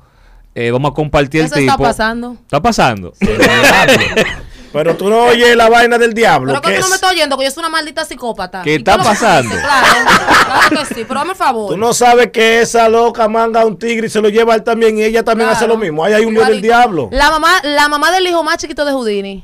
eh, 0.58 0.70
vamos 0.70 0.90
a 0.90 0.94
compartir 0.94 1.42
Eso 1.42 1.54
el 1.54 1.60
está 1.60 1.74
tipo. 1.74 1.84
pasando. 1.84 2.36
¿Está 2.40 2.62
pasando? 2.62 3.12
Pero 4.76 4.96
tú 4.96 5.08
no 5.08 5.24
oyes 5.24 5.56
la 5.56 5.68
vaina 5.68 5.98
del 5.98 6.12
diablo. 6.12 6.52
Pero 6.52 6.62
que 6.62 6.68
que 6.70 6.76
tú 6.76 6.82
no 6.82 6.88
me 6.90 6.94
estás 6.96 7.10
oyendo, 7.12 7.38
que 7.38 7.44
yo 7.44 7.50
soy 7.50 7.60
una 7.62 7.68
maldita 7.70 8.04
psicópata. 8.04 8.62
¿Qué 8.62 8.76
está 8.76 8.98
que 8.98 9.04
pasando? 9.04 9.54
Claro, 9.56 9.86
claro 10.46 10.68
que 10.70 10.94
sí, 10.94 11.04
pero 11.08 11.20
dame 11.20 11.32
el 11.32 11.36
favor. 11.36 11.70
Tú 11.70 11.76
no 11.76 11.92
sabes 11.94 12.30
que 12.30 12.60
esa 12.60 12.88
loca 12.88 13.26
manga 13.28 13.62
a 13.62 13.64
un 13.64 13.78
tigre 13.78 14.06
y 14.08 14.10
se 14.10 14.20
lo 14.20 14.28
lleva 14.28 14.52
a 14.52 14.56
él 14.56 14.62
también 14.62 14.98
y 14.98 15.02
ella 15.02 15.22
también 15.24 15.48
Claro. 15.48 15.56
hace 15.56 15.66
lo 15.68 15.76
mismo. 15.76 16.04
Ahí 16.04 16.12
hay 16.12 16.24
un 16.24 16.34
lío 16.34 16.44
del 16.44 16.60
diablo. 16.60 17.08
La 17.12 17.30
mamá, 17.30 17.48
la 17.62 17.88
mamá 17.88 18.10
del 18.10 18.26
hijo 18.26 18.42
más 18.42 18.58
chiquito 18.58 18.84
de 18.84 18.92
Houdini 18.92 19.42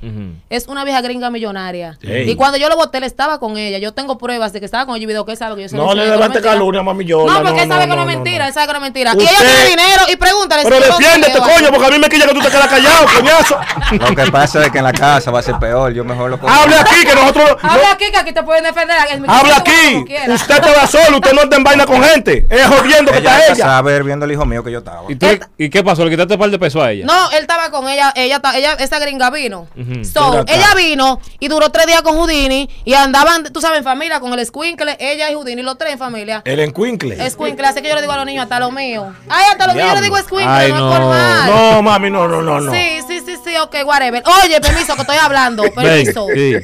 es 0.51 0.66
una 0.68 0.85
vieja 0.85 1.01
gringa 1.01 1.31
millonaria. 1.31 1.99
Y 2.03 2.35
cuando 2.35 2.59
yo 2.59 2.68
lo 2.68 2.77
boté, 2.77 2.99
él 2.99 3.05
estaba 3.05 3.38
con 3.40 3.57
ella. 3.57 3.79
Yo 3.79 3.92
tengo 3.95 4.18
pruebas 4.18 4.53
de 4.53 4.61
que 4.61 4.66
estaba 4.66 4.87
con 4.87 4.97
ella 4.97 5.05
y 5.05 5.07
video 5.07 5.25
que 5.25 5.33
él 5.33 5.38
sabe 5.38 5.57
que 5.57 5.68
yo 5.68 5.77
lo 5.77 5.87
No 5.87 5.95
le 5.95 6.09
levante 6.09 6.40
calumnia, 6.40 6.83
mami. 6.83 7.05
No, 7.05 7.25
porque 7.27 7.42
no, 7.42 7.62
él 7.62 7.68
sabe 7.68 7.87
no, 7.87 7.92
que 7.92 7.97
no 7.97 8.11
es 8.11 8.16
mentira, 8.16 8.47
él 8.49 8.55
sabe 8.55 8.66
que 8.66 8.73
no 8.73 8.79
es 8.79 8.83
mentira. 8.83 9.12
Y 9.16 9.23
ella 9.23 9.38
tiene 9.38 9.68
dinero 9.71 10.03
y 10.12 10.16
pregúntale 10.16 10.62
Pero 10.64 10.77
si 10.77 10.83
defiéndete, 10.83 11.38
coño, 11.38 11.68
porque 11.71 11.87
a 11.87 11.90
mí 11.90 11.99
me 11.99 12.09
quilla 12.09 12.27
que 12.27 12.35
tú 12.35 12.40
te 12.40 12.49
quedas 12.49 12.68
callado, 12.68 13.07
coñazo. 13.16 13.57
Lo 13.92 14.14
que 14.14 14.31
pasa 14.31 14.64
es 14.66 14.73
que 14.73 14.79
en 14.79 14.85
la 14.85 14.92
casa 14.92 15.21
va 15.30 15.38
a 15.40 15.42
ser 15.42 15.58
peor. 15.58 15.92
Yo 15.92 16.04
mejor 16.04 16.30
lo 16.30 16.38
pongo. 16.38 16.52
Hable 16.52 16.76
aquí, 16.76 17.04
que 17.04 17.14
nosotros. 17.14 17.56
no- 17.62 17.70
Habla 17.70 17.92
aquí 17.92 18.11
que 18.11 18.18
aquí 18.18 18.32
te 18.32 18.42
pueden 18.42 18.64
defender. 18.64 18.96
Habla 19.28 19.56
aquí. 19.56 20.04
Usted 20.28 20.61
te 20.62 20.70
va 20.74 20.87
solo, 20.87 21.16
usted 21.18 21.32
no 21.32 21.42
anda 21.42 21.56
en 21.56 21.64
vaina 21.64 21.87
con 21.87 22.02
gente. 22.02 22.46
Es 22.50 22.66
jodiendo 22.66 23.12
que 23.12 23.18
Ella 23.18 23.38
está 23.40 23.52
ella. 23.54 23.64
saber 23.64 24.04
viendo 24.04 24.24
el 24.24 24.32
hijo 24.32 24.44
mío 24.46 24.62
que 24.64 24.70
yo 24.72 24.78
estaba. 24.78 25.02
¿Y, 25.08 25.16
tú- 25.16 25.26
¿Y 25.58 25.70
qué 25.70 25.82
pasó? 25.85 26.04
¿Le 26.04 26.11
quitaste 26.11 26.35
un 26.35 26.40
par 26.40 26.50
de 26.50 26.58
pesos 26.58 26.82
a 26.82 26.90
ella? 26.90 27.04
No, 27.06 27.30
él 27.30 27.38
estaba 27.42 27.70
con 27.70 27.88
ella, 27.88 28.12
ella, 28.16 28.40
ella, 28.54 28.72
esa 28.74 28.98
gringa 28.98 29.30
vino. 29.30 29.66
Ujú. 29.76 30.04
So, 30.04 30.30
Ven 30.32 30.40
acá. 30.40 30.52
ella 30.54 30.74
vino 30.76 31.20
y 31.38 31.48
duró 31.48 31.70
tres 31.70 31.87
días 31.87 32.02
con 32.02 32.16
Houdini 32.16 32.68
y 32.85 32.94
andaban, 32.94 33.44
tú 33.52 33.61
sabes, 33.61 33.78
en 33.78 33.85
familia, 33.85 34.20
con 34.20 34.32
el 34.38 34.44
squinkle, 34.46 34.96
ella 35.00 35.30
y 35.30 35.35
Houdini, 35.35 35.62
los 35.62 35.78
tres 35.78 35.92
en 35.92 35.98
familia. 35.98 36.42
El 36.44 36.61
encuincle. 36.61 37.30
Squinkle, 37.30 37.66
así 37.66 37.82
que 37.82 37.88
yo 37.88 37.94
le 37.94 38.00
digo 38.00 38.12
a 38.12 38.16
los 38.16 38.26
niños, 38.26 38.42
hasta 38.44 38.58
lo 38.61 38.70
mío. 38.70 39.12
Ay, 39.28 39.44
hasta 39.50 39.66
lo 39.66 39.74
mío 39.74 39.85
yo 39.87 39.94
le 39.94 40.00
digo 40.02 40.16
squinkle, 40.18 40.68
no, 40.70 41.14
es. 41.14 41.46
No, 41.46 41.82
mami, 41.82 42.11
no, 42.11 42.28
no, 42.28 42.42
no, 42.42 42.61
no. 42.61 42.72
Sí, 42.72 42.98
sí, 43.06 43.20
sí, 43.24 43.32
ok, 43.59 43.77
whatever. 43.85 44.23
Oye, 44.45 44.61
permiso, 44.61 44.95
que 44.95 45.03
estoy 45.03 45.17
hablando, 45.17 45.62
Ven, 45.62 45.73
permiso. 45.75 46.27
sí. 46.35 46.55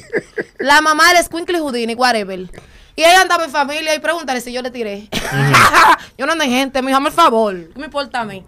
La 0.59 0.81
mamá 0.81 1.12
del 1.12 1.24
Squinkle 1.24 1.61
Houdini, 1.61 1.94
whatever. 1.94 2.40
Y 2.96 3.03
ella 3.05 3.20
andaba 3.20 3.44
en 3.44 3.51
familia 3.51 3.94
y 3.94 4.01
pregúntale 4.01 4.40
si 4.40 4.53
yo 4.53 4.61
le 4.61 4.70
tiré. 4.70 5.09
yo 6.18 6.27
no 6.27 6.33
ando 6.33 6.44
en 6.44 6.51
gente, 6.51 6.83
mi 6.83 6.92
el 6.92 7.12
favor. 7.12 7.55
¿Qué 7.72 7.79
me 7.79 7.87
importa 7.87 8.20
a 8.20 8.24
mí? 8.24 8.44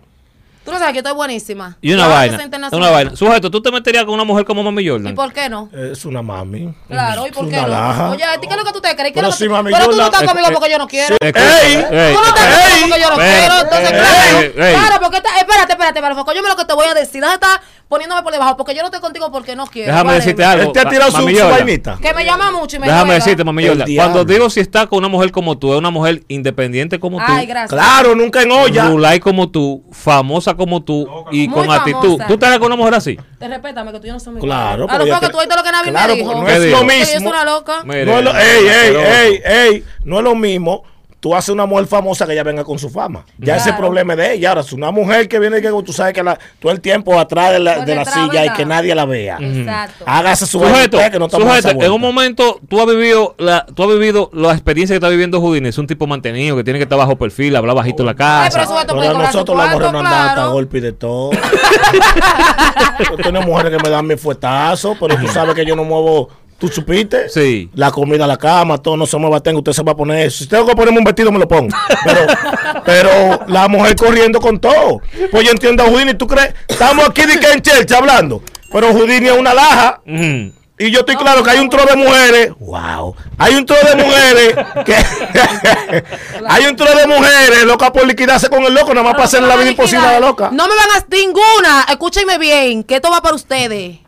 Tú 0.70 0.74
no 0.74 0.78
sabes 0.78 0.92
que 0.92 0.98
estoy 1.00 1.14
buenísima. 1.14 1.76
Y 1.80 1.92
una 1.92 2.06
vaina. 2.06 2.38
Una 2.70 2.90
vaina. 2.90 3.16
Sujeto, 3.16 3.50
¿tú 3.50 3.61
te 3.61 3.72
meterías 3.72 4.04
con 4.04 4.14
una 4.14 4.22
mujer 4.22 4.44
como 4.44 4.62
Mami 4.62 4.83
¿Y 4.85 4.88
Jordan? 4.88 5.14
por 5.16 5.33
qué 5.33 5.48
no? 5.48 5.68
Es 5.72 6.04
una 6.04 6.22
mami. 6.22 6.72
Claro, 6.88 7.26
¿y 7.26 7.30
por 7.33 7.48
qué 7.48 7.56
no? 7.56 7.66
laja. 7.66 8.11
Oye, 8.11 8.22
¿a 8.22 8.40
ti 8.40 8.46
qué 8.46 8.54
es 8.54 8.59
lo 8.61 8.64
que 8.64 8.72
tú 8.72 8.80
te 8.80 8.94
crees? 8.94 9.12
¿Qué 9.12 9.20
Pero 9.20 9.33
tú- 9.33 9.50
mami, 9.50 9.72
Pero 9.72 9.88
tú 9.90 9.96
no 9.96 10.04
estás 10.04 10.22
conmigo 10.22 10.48
porque 10.52 10.70
yo 10.70 10.78
no 10.78 10.87
quiero. 10.87 11.16
¡Ey! 11.20 11.33
Tú 11.33 12.18
no 12.20 12.26
estás 12.26 12.68
conmigo 12.68 12.88
porque 12.88 13.00
yo 13.00 13.11
no 13.11 13.16
quiero. 13.16 13.61
Entonces, 13.62 13.90
claro. 13.90 14.52
Claro, 14.54 15.00
porque 15.02 15.16
está, 15.16 15.30
espérate, 15.38 15.72
espérate, 15.72 15.98
espérate, 15.98 16.42
me 16.42 16.48
lo 16.48 16.56
que 16.56 16.64
te 16.64 16.74
voy 16.74 16.87
a 16.87 16.94
decir. 16.94 17.20
Estar 17.24 17.61
poniéndome 17.90 18.22
por 18.22 18.33
debajo 18.33 18.56
porque 18.56 18.72
yo 18.72 18.83
no 18.83 18.87
estoy 18.87 19.00
contigo 19.00 19.30
porque 19.33 19.56
no 19.56 19.66
quiero. 19.66 19.90
Déjame 19.92 20.14
decirte 20.14 20.44
algo. 20.44 20.62
Él 20.62 20.72
te 20.72 20.80
ha 20.80 20.88
tirado 20.88 21.11
su, 21.11 21.24
vainita. 21.24 21.98
Que 22.00 22.14
me 22.14 22.24
llama 22.24 22.52
mucho 22.52 22.76
y 22.76 22.78
me 22.78 22.87
Déjame 22.87 23.04
juega. 23.06 23.24
decirte, 23.24 23.44
Mami 23.44 23.66
Jordan. 23.66 23.88
Cuando 23.96 24.24
digo 24.24 24.48
si 24.48 24.61
está 24.61 24.87
con 24.87 25.00
una 25.00 25.09
mujer 25.09 25.33
como 25.33 25.59
tú, 25.59 25.72
es 25.72 25.78
una 25.78 25.90
mujer 25.90 26.22
independiente 26.28 27.00
como 27.00 27.18
tú. 27.18 27.24
Ay, 27.26 27.46
gracias. 27.46 27.70
Claro, 27.70 28.14
nunca 28.14 28.42
en 28.42 28.52
olla. 28.52 28.88
Rulay 28.88 29.20
como 29.20 29.50
tú, 29.50 29.85
famosa 29.92 30.54
como 30.60 30.82
tú 30.82 31.08
y 31.32 31.48
Muy 31.48 31.54
con 31.58 31.70
actitud. 31.70 32.00
famosa. 32.02 32.26
¿Tú 32.26 32.34
estarías 32.34 32.58
con 32.58 32.66
una 32.66 32.76
mujer 32.76 32.94
así? 32.94 33.18
Te 33.38 33.48
respétame 33.48 33.92
que 33.92 34.00
tú 34.00 34.06
yo 34.06 34.12
no 34.12 34.20
somos 34.20 34.42
Claro, 34.42 34.84
iguales. 34.84 34.94
A 34.94 34.98
pero 34.98 35.04
lo 35.14 35.20
que 35.20 35.26
te- 35.26 35.32
tú 35.32 35.38
oíste 35.38 35.56
lo 35.56 35.62
que 35.62 35.72
Navi 35.72 35.88
Claro, 35.90 36.12
me 36.12 36.18
dijo. 36.20 36.34
no 36.34 36.44
¿Qué 36.44 36.52
es 36.52 36.58
lo 36.58 36.64
Que 36.64 36.70
yo 36.70 36.76
soy 37.06 37.14
mismo. 37.14 37.30
una 37.30 37.44
loca. 37.44 37.82
No 37.84 37.92
es 37.94 38.06
lo, 38.24 38.30
ey, 38.36 38.66
ey, 38.66 38.92
pero- 38.92 39.00
ey, 39.00 39.42
ey. 39.44 39.84
No 40.04 40.18
es 40.18 40.24
lo 40.24 40.34
mismo. 40.34 40.82
Tú 41.20 41.35
haces 41.35 41.50
una 41.50 41.66
mujer 41.66 41.87
famosa 41.87 42.26
que 42.26 42.33
ella 42.33 42.42
venga 42.42 42.64
con 42.64 42.78
su 42.78 42.88
fama. 42.88 43.26
Ya 43.37 43.56
ese 43.56 43.74
problema 43.74 44.14
es 44.14 44.18
de 44.18 44.33
ella. 44.35 44.48
Ahora, 44.50 44.62
si 44.62 44.74
una 44.74 44.90
mujer 44.90 45.28
que 45.28 45.38
viene 45.38 45.61
que 45.61 45.68
tú 45.85 45.92
sabes 45.92 46.14
que 46.14 46.22
la, 46.22 46.38
todo 46.59 46.72
el 46.72 46.80
tiempo 46.80 47.18
atrás 47.18 47.52
de 47.52 47.59
la, 47.59 47.85
de 47.85 48.04
silla 48.06 48.46
y 48.46 48.50
que 48.54 48.64
nadie 48.64 48.94
la 48.94 49.04
vea. 49.04 49.37
Exacto. 49.38 50.04
Hágase 50.06 50.46
su 50.46 50.59
Sujeto, 50.59 50.98
que 50.98 51.18
no 51.18 51.28
sujeto, 51.28 51.68
a 51.68 51.72
en 51.72 51.92
un 51.92 52.00
momento 52.00 52.59
tú 52.68 52.80
has 52.80 52.87
vivido 52.87 53.35
la, 53.38 53.66
tú 53.66 53.83
has 53.83 53.90
vivido 53.90 54.30
la 54.33 54.52
experiencia 54.52 54.94
que 54.94 54.98
está 54.98 55.09
viviendo 55.09 55.40
Houdini. 55.40 55.68
Es 55.68 55.78
un 55.78 55.87
tipo 55.87 56.06
mantenido 56.06 56.56
que 56.56 56.64
tiene 56.64 56.78
que 56.78 56.85
estar 56.85 56.98
bajo 56.98 57.16
perfil, 57.16 57.54
hablar 57.56 57.76
bajito 57.76 58.02
en 58.02 58.06
la 58.06 58.12
Ay, 58.12 58.50
pero 58.50 58.64
casa. 58.64 58.80
a 58.80 58.87
Pero 58.87 59.00
a 59.02 59.22
nosotros 59.22 59.56
la 59.59 59.64
hemos 59.66 59.76
cuarto, 59.76 59.92
remandado 59.92 60.16
hasta 60.16 60.35
claro. 60.35 60.52
golpe 60.52 60.78
y 60.78 60.80
de 60.80 60.92
todo. 60.92 61.30
yo 63.11 63.16
tengo 63.16 63.42
mujeres 63.42 63.76
que 63.76 63.83
me 63.83 63.90
dan 63.90 64.06
mi 64.06 64.16
fuetazo, 64.16 64.96
pero 64.98 65.16
tú 65.16 65.28
sabes 65.28 65.54
que 65.54 65.66
yo 65.66 65.76
no 65.76 65.85
muevo. 65.85 66.30
¿Tú 66.60 66.68
supiste? 66.68 67.30
Sí. 67.30 67.70
La 67.74 67.90
comida, 67.90 68.26
la 68.26 68.36
cama, 68.36 68.76
todo 68.76 68.94
no 68.94 69.06
se 69.06 69.16
mueva. 69.16 69.40
Tengo, 69.40 69.60
usted 69.60 69.72
se 69.72 69.82
va 69.82 69.92
a 69.92 69.96
poner 69.96 70.26
eso. 70.26 70.44
Si 70.44 70.46
tengo 70.46 70.66
que 70.66 70.74
ponerme 70.74 70.98
un 70.98 71.04
vestido, 71.04 71.32
me 71.32 71.38
lo 71.38 71.48
pongo. 71.48 71.74
Pero, 72.04 72.20
pero 72.84 73.40
la 73.46 73.66
mujer 73.66 73.96
corriendo 73.96 74.40
con 74.40 74.60
todo. 74.60 75.00
Pues 75.30 75.44
yo 75.44 75.52
entiendo 75.52 75.82
a 75.82 75.86
Houdini. 75.86 76.12
¿Tú 76.12 76.26
crees? 76.26 76.54
Estamos 76.68 77.08
aquí 77.08 77.22
de 77.22 77.40
que 77.40 77.50
en 77.50 77.62
Church 77.62 77.90
hablando. 77.92 78.42
Pero 78.70 78.92
Houdini 78.92 79.28
es 79.28 79.38
una 79.38 79.54
laja. 79.54 80.02
Y 80.06 80.90
yo 80.90 81.00
estoy 81.00 81.16
claro 81.16 81.42
que 81.42 81.50
hay 81.50 81.60
un 81.60 81.70
tro 81.70 81.86
de 81.86 81.96
mujeres. 81.96 82.52
Wow. 82.58 83.16
Hay 83.38 83.54
un 83.54 83.64
tro 83.64 83.76
de 83.76 83.96
mujeres 83.96 84.54
que. 84.84 84.94
hay 86.46 86.66
un 86.66 86.76
tro 86.76 86.94
de 86.94 87.06
mujeres 87.06 87.64
locas 87.64 87.90
por 87.90 88.06
liquidarse 88.06 88.50
con 88.50 88.62
el 88.64 88.74
loco, 88.74 88.92
nada 88.92 89.04
más 89.04 89.12
para 89.12 89.24
hacer 89.24 89.42
la 89.42 89.56
vida 89.56 89.70
imposible 89.70 90.06
a 90.06 90.12
la 90.12 90.20
loca. 90.20 90.50
No 90.52 90.68
me 90.68 90.74
van 90.74 90.88
a 90.94 91.06
ninguna. 91.10 91.86
Escúchenme 91.88 92.36
bien, 92.36 92.84
que 92.84 92.96
esto 92.96 93.10
va 93.10 93.22
para 93.22 93.34
ustedes. 93.34 93.98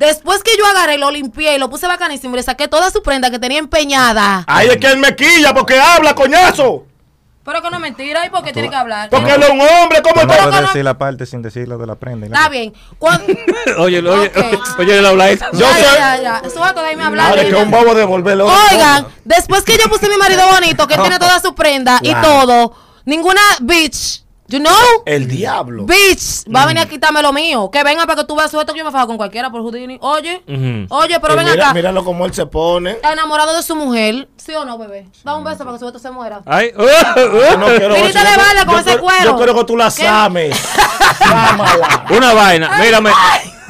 Después 0.00 0.42
que 0.42 0.56
yo 0.56 0.64
agarré, 0.66 0.96
lo 0.96 1.10
limpié 1.10 1.56
y 1.56 1.58
lo 1.58 1.68
puse 1.68 1.86
bacanísimo, 1.86 2.34
y 2.34 2.38
le 2.38 2.42
saqué 2.42 2.68
toda 2.68 2.90
su 2.90 3.02
prenda 3.02 3.30
que 3.30 3.38
tenía 3.38 3.58
empeñada. 3.58 4.44
Ahí 4.46 4.68
es 4.68 4.78
que 4.78 4.86
él 4.86 4.96
me 4.98 5.14
quilla 5.14 5.52
porque 5.52 5.78
habla, 5.78 6.14
coñazo. 6.14 6.86
Pero 7.44 7.60
que 7.60 7.68
no 7.70 7.76
es 7.76 7.82
mentira, 7.82 8.24
¿y 8.24 8.30
por 8.30 8.42
qué 8.42 8.52
tiene 8.54 8.70
que 8.70 8.76
hablar? 8.76 9.10
Porque 9.10 9.32
él 9.34 9.42
es 9.42 9.50
un 9.50 9.60
hombre, 9.60 10.00
¿cómo 10.02 10.22
no 10.22 10.26
puedes 10.26 10.46
no- 10.46 10.60
decir 10.62 10.84
la 10.84 10.96
parte 10.96 11.26
sin 11.26 11.42
decir 11.42 11.68
lo 11.68 11.76
de 11.76 11.86
la 11.86 11.96
prenda. 11.96 12.28
la- 12.28 12.36
Está 12.36 12.48
bien. 12.48 12.72
Cuando... 12.98 13.26
Oye, 13.78 13.98
oye, 13.98 14.32
oye, 14.78 15.06
habladito. 15.06 15.44
Yo 15.52 15.58
ya, 15.60 15.74
soy- 15.74 15.82
ya, 15.98 16.16
ya. 16.22 16.42
Sujeto, 16.48 16.82
déjame 16.82 17.04
hablar. 17.04 17.38
Que 17.46 17.54
un 17.54 17.70
bobo 17.70 17.94
de 17.94 18.04
volverlo. 18.04 18.46
Oigan, 18.72 19.06
después 19.26 19.64
que 19.64 19.76
yo 19.76 19.84
puse 19.90 20.06
a 20.06 20.08
mi 20.08 20.16
marido 20.16 20.42
bonito, 20.50 20.86
que 20.86 20.96
tiene 20.96 21.18
toda 21.18 21.40
su 21.40 21.54
prenda 21.54 21.98
y 22.02 22.14
todo, 22.14 22.74
ninguna 23.04 23.42
bitch, 23.60 24.22
you 24.50 24.58
know, 24.58 24.74
El 25.06 25.26
diablo. 25.28 25.84
bitch, 25.84 26.44
va 26.54 26.62
a 26.64 26.66
venir 26.66 26.82
a 26.82 26.86
quitarme 26.88 27.22
lo 27.22 27.32
mío. 27.32 27.70
Que 27.72 27.82
venga 27.84 28.04
para 28.06 28.20
que 28.20 28.26
tú 28.26 28.36
veas 28.36 28.50
sujeto 28.50 28.72
que 28.72 28.78
yo 28.80 28.84
me 28.84 28.90
fajo 28.92 29.06
con 29.06 29.16
cualquiera 29.16 29.50
por 29.50 29.62
Houdini. 29.62 29.98
Oye, 30.02 30.42
oye, 30.90 31.20
pero 31.20 31.34
Y 31.34 31.36
ven 31.36 31.46
mira, 31.50 31.64
acá. 31.66 31.74
Míralo 31.74 32.04
como 32.04 32.26
él 32.26 32.34
se 32.34 32.44
pone. 32.46 32.98
Enamorado 33.02 33.56
de 33.56 33.62
su 33.62 33.74
mujer. 33.76 34.28
¿Sí 34.36 34.52
o 34.54 34.64
no, 34.64 34.76
bebé? 34.78 35.06
Da 35.24 35.34
un 35.36 35.44
beso 35.44 35.58
para 35.58 35.72
que 35.72 35.78
su 35.78 35.84
sujeto 35.86 35.98
se 35.98 36.10
muera. 36.10 36.40
Ay, 36.46 36.72
uh, 36.76 36.80
Yo 36.80 37.56
no 37.56 37.66
quiero 37.66 37.88
le 37.94 38.12
yo- 38.12 38.20
vale 38.36 38.64
con 38.66 38.74
yo 38.74 38.78
ese 38.78 38.84
quiero- 38.84 39.02
cuero. 39.02 39.24
Yo 39.24 39.36
quiero 39.36 39.54
que 39.54 39.64
tú 39.64 39.76
la 39.76 39.86
¿Qué? 39.86 40.02
sames. 40.04 40.56
Sámala. 41.18 42.04
una 42.10 42.32
vaina, 42.34 42.70
mírame. 42.78 43.10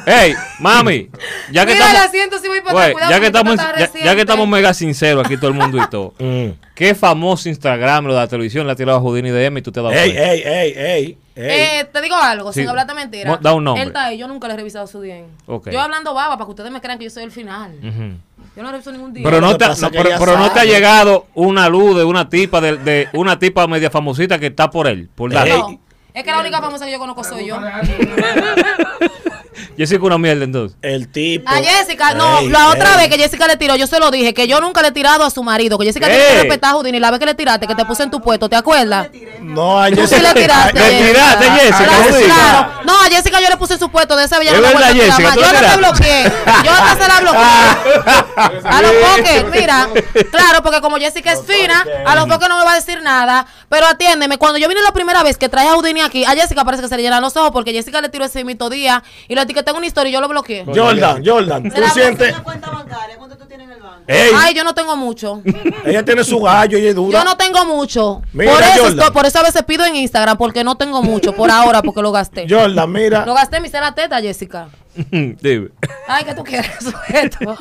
Ey, 0.05 0.33
mami, 0.59 1.09
ya 1.51 1.65
que 1.65 1.73
Mira, 1.73 1.85
estamos, 1.85 2.05
la 2.05 2.11
siento 2.11 2.37
voy 2.47 2.61
para 2.61 2.91
Güey, 2.91 3.09
ya 3.09 3.19
que 3.19 3.25
estamos, 3.27 3.55
ya, 3.57 3.91
ya 4.03 4.15
que 4.15 4.21
estamos 4.21 4.47
mega 4.47 4.73
sinceros 4.73 5.25
aquí 5.25 5.37
todo 5.37 5.49
el 5.49 5.53
mundo 5.53 5.77
y 5.77 5.89
todo. 5.89 6.13
Mm. 6.21 6.51
¿Qué 6.75 6.95
famoso 6.95 7.49
Instagram 7.49 8.05
lo 8.05 8.13
de 8.13 8.19
la 8.19 8.27
televisión 8.27 8.65
le 8.65 8.73
ha 8.73 8.75
tirado 8.75 8.97
a 8.97 9.01
Houdini 9.01 9.29
de 9.29 9.45
M 9.45 9.59
y 9.59 9.61
tú 9.61 9.71
te 9.71 9.81
das 9.81 9.93
Ey, 9.93 10.11
cuenta? 10.11 10.31
ey, 10.31 10.41
ey, 10.43 10.73
ey. 10.75 10.77
ey. 10.95 11.17
Eh, 11.35 11.85
te 11.91 12.01
digo 12.01 12.15
algo, 12.15 12.51
Sí. 12.53 12.61
sin 12.61 12.69
hablarte 12.69 12.93
mentira. 12.93 13.37
Da 13.41 13.53
un 13.53 13.63
nombre. 13.63 13.83
Él 13.83 13.89
está 13.89 14.05
ahí, 14.05 14.17
yo 14.17 14.27
nunca 14.27 14.47
le 14.47 14.53
he 14.53 14.57
revisado 14.57 14.87
su 14.87 14.99
bien. 15.01 15.25
Ok. 15.45 15.69
Yo 15.69 15.79
hablando 15.79 16.13
baba 16.13 16.35
para 16.37 16.45
que 16.45 16.51
ustedes 16.51 16.71
me 16.71 16.81
crean 16.81 16.97
que 16.97 17.05
yo 17.05 17.09
soy 17.11 17.23
el 17.23 17.31
final. 17.31 17.75
Ujú. 17.79 18.45
Yo 18.55 18.63
no 18.63 18.71
reviso 18.71 18.91
ningún 18.91 19.13
día. 19.13 19.23
Pero 19.23 19.39
no 19.41 19.57
te, 19.57 19.67
no, 19.67 19.91
pero, 19.91 20.09
pero 20.19 20.37
no 20.37 20.51
te 20.51 20.59
ha 20.59 20.65
llegado 20.65 21.27
una 21.35 21.69
luz 21.69 21.97
de 21.97 22.03
una 22.03 22.27
tipa 22.29 22.59
de, 22.61 22.77
de 22.77 23.07
una 23.13 23.37
tipa 23.39 23.67
media 23.67 23.89
famosita 23.89 24.39
que 24.39 24.47
está 24.47 24.69
por 24.69 24.87
él, 24.87 25.09
por 25.13 25.31
dar. 25.31 25.47
Ey. 25.47 25.53
No, 25.59 25.79
es 26.13 26.23
que 26.23 26.31
la 26.31 26.39
única 26.39 26.59
famosa 26.61 26.85
que 26.85 26.91
yo 26.91 26.99
conozco 26.99 27.23
soy 27.23 27.45
yo. 27.47 27.57
Jessica 29.77 30.03
una 30.05 30.17
mierda 30.17 30.43
entonces. 30.43 30.77
El 30.81 31.07
tipo. 31.09 31.49
A 31.49 31.55
Jessica, 31.57 32.13
no, 32.13 32.39
Ey, 32.39 32.49
la 32.49 32.69
otra 32.69 32.91
ey. 32.93 32.97
vez 32.97 33.09
que 33.15 33.21
Jessica 33.23 33.47
le 33.47 33.57
tiró, 33.57 33.75
yo 33.75 33.87
se 33.87 33.99
lo 33.99 34.11
dije, 34.11 34.33
que 34.33 34.47
yo 34.47 34.61
nunca 34.61 34.81
le 34.81 34.89
he 34.89 34.91
tirado 34.91 35.23
a 35.23 35.29
su 35.29 35.43
marido, 35.43 35.77
que 35.77 35.85
Jessica 35.85 36.07
tiene 36.07 36.21
Ey. 36.23 36.29
que 36.35 36.39
respetar 36.43 36.71
a 36.71 36.73
Houdini, 36.75 36.99
la 36.99 37.11
vez 37.11 37.19
que 37.19 37.25
le 37.25 37.33
tiraste, 37.35 37.67
que 37.67 37.75
te 37.75 37.85
puse 37.85 38.03
en 38.03 38.11
tu 38.11 38.21
puesto, 38.21 38.47
¿te 38.49 38.55
acuerdas? 38.55 39.09
No, 39.41 39.81
a 39.81 39.89
Tú 39.89 40.07
sí 40.07 40.15
le 40.19 40.33
tiraste. 40.33 40.79
Le 40.79 41.03
tiraste, 41.07 41.51
Jessica, 41.51 41.77
Claro, 41.77 42.09
no 42.11 42.17
claro. 42.25 42.69
No, 42.85 42.93
a 43.01 43.05
Jessica 43.05 43.41
yo 43.41 43.49
le 43.49 43.57
puse 43.57 43.73
en 43.73 43.79
su 43.79 43.89
puesto 43.89 44.15
de 44.15 44.25
esa 44.25 44.39
vez. 44.39 44.49
ya 44.49 44.55
Es 44.55 44.61
no 44.61 44.67
me 44.67 44.73
verdad, 44.73 44.89
vuelve 44.93 45.03
a 45.03 45.17
tirar 45.17 45.17
Jessica, 45.17 45.33
tú 45.33 45.39
Yo 45.41 45.61
no 45.61 45.71
te 45.71 45.77
bloqueé. 45.77 46.23
Yo 46.65 46.71
hasta 46.71 47.03
se 47.03 47.07
la 47.07 47.19
bloqueé. 47.19 48.61
A 48.71 48.81
los 48.81 48.91
poques, 48.91 49.45
mira. 49.51 49.89
Claro, 50.31 50.63
porque 50.63 50.81
como 50.81 50.97
Jessica 50.97 51.31
es 51.33 51.41
fina, 51.45 51.85
a 52.05 52.15
los 52.15 52.25
poques 52.27 52.47
no 52.49 52.57
me 52.59 52.65
va 52.65 52.73
a 52.73 52.75
decir 52.75 53.01
nada. 53.01 53.45
Pero 53.69 53.85
atiéndeme, 53.87 54.37
cuando 54.37 54.57
yo 54.57 54.67
vine 54.67 54.81
la 54.81 54.91
primera 54.91 55.23
vez 55.23 55.37
que 55.37 55.49
traje 55.49 55.67
a 55.69 55.73
Houdini 55.73 56.01
aquí, 56.01 56.23
a 56.25 56.31
Jessica 56.31 56.63
parece 56.65 56.83
que 56.83 56.89
se 56.89 56.97
le 56.97 57.03
llenan 57.03 57.21
los 57.21 57.35
ojos 57.37 57.51
porque 57.51 57.71
Jessica 57.71 58.01
le 58.01 58.09
tiró 58.09 58.25
ese 58.25 58.43
mito 58.43 58.69
día 58.69 59.03
y 59.27 59.35
lo 59.41 59.43
etiqueté 59.43 59.71
en 59.71 59.77
una 59.77 59.85
historia 59.87 60.09
y 60.09 60.13
yo 60.13 60.21
lo 60.21 60.27
bloqueé. 60.27 60.65
Jordan, 60.65 61.23
Jordan, 61.25 61.63
tú 61.63 61.81
sientes. 61.93 62.37
cuenta 62.39 62.69
bancaria? 62.69 63.17
¿Cuánto 63.17 63.37
tú 63.37 63.45
tienes 63.45 63.67
en 63.67 63.73
el 63.73 63.81
banco? 63.81 64.03
Ey, 64.07 64.31
Ay, 64.35 64.53
yo 64.53 64.63
no 64.63 64.73
tengo 64.73 64.95
mucho. 64.95 65.41
ella 65.85 66.03
tiene 66.05 66.23
su 66.23 66.39
gallo 66.39 66.77
y 66.77 66.87
es 66.87 66.95
dura. 66.95 67.19
Yo 67.19 67.25
no 67.25 67.35
tengo 67.37 67.65
mucho. 67.65 68.21
Mira, 68.33 68.53
por, 68.53 68.61
eso 68.63 68.87
estoy- 68.87 69.11
por 69.11 69.25
eso 69.25 69.39
a 69.39 69.43
veces 69.43 69.63
pido 69.63 69.85
en 69.85 69.95
Instagram 69.95 70.37
porque 70.37 70.63
no 70.63 70.75
tengo 70.75 71.01
mucho 71.01 71.33
por 71.33 71.49
ahora 71.49 71.81
porque 71.81 72.01
lo 72.01 72.11
gasté. 72.11 72.45
Jordan, 72.49 72.91
mira. 72.91 73.25
Lo 73.25 73.33
gasté 73.33 73.57
en 73.57 73.63
mi 73.63 73.69
la 73.69 73.95
teta, 73.95 74.21
Jessica. 74.21 74.69
Dime. 75.11 75.69
Ay, 76.07 76.25
que 76.25 76.33
tú 76.33 76.43
quieres, 76.43 76.71
sujeto. 76.81 77.57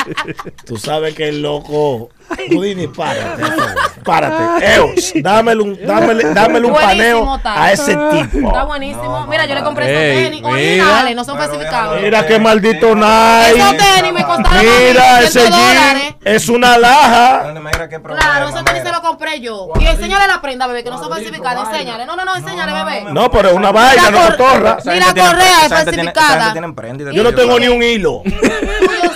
Tú 0.66 0.76
sabes 0.76 1.14
que 1.14 1.28
el 1.28 1.40
loco. 1.42 2.10
Houdini, 2.52 2.86
párate. 2.88 3.42
Párate. 4.04 4.74
Eos, 4.74 5.12
dámele 5.22 5.62
un, 5.62 5.86
dámele, 5.86 6.34
dámele 6.34 6.66
un 6.66 6.74
paneo 6.74 7.40
a 7.44 7.72
ese 7.72 7.94
tipo. 7.96 8.48
Está 8.48 8.64
buenísimo. 8.64 9.26
mira, 9.28 9.46
yo 9.46 9.54
le 9.54 9.62
compré 9.62 9.84
esos 9.86 10.24
tenis 10.24 10.42
mira. 10.42 10.52
originales, 10.52 11.16
no 11.16 11.24
son 11.24 11.38
falsificados. 11.38 12.00
Mira 12.00 12.26
qué 12.26 12.38
maldito 12.38 12.94
Nike. 12.94 13.50
Esos 13.56 13.76
tenis 13.76 14.12
me 14.12 14.24
costaron 14.24 14.60
Mira 14.60 15.18
100 15.20 15.24
ese 15.24 15.50
jean. 15.50 16.16
Es 16.24 16.48
una 16.48 16.78
laja. 16.78 17.52
Mira 17.54 17.88
qué 17.88 18.00
problema, 18.00 18.20
Claro, 18.30 18.48
esos 18.48 18.64
tenis 18.64 18.82
mira. 18.82 18.84
se 18.96 19.00
los 19.00 19.08
compré 19.08 19.40
yo. 19.40 19.68
Y 19.80 19.86
enséñale 19.86 20.26
la 20.26 20.40
prenda, 20.40 20.66
bebé, 20.66 20.82
que 20.84 20.90
no 20.90 20.98
son 20.98 21.08
falsificadas. 21.10 21.68
Enséñale. 21.68 22.06
No, 22.06 22.16
no, 22.16 22.24
no, 22.24 22.36
enséñale, 22.36 22.72
bebé. 22.72 23.04
No, 23.12 23.30
pero 23.30 23.50
es 23.50 23.54
una 23.54 23.70
vaina, 23.72 24.10
no 24.10 24.26
cotorra. 24.28 24.76
Tiene- 24.78 25.06
correa 25.06 25.62
es 25.64 25.68
falsificada. 25.68 26.54
Yo 27.12 27.22
no 27.22 27.34
tengo 27.34 27.58
ni 27.58 27.68
un 27.68 27.82
hilo. 27.82 28.22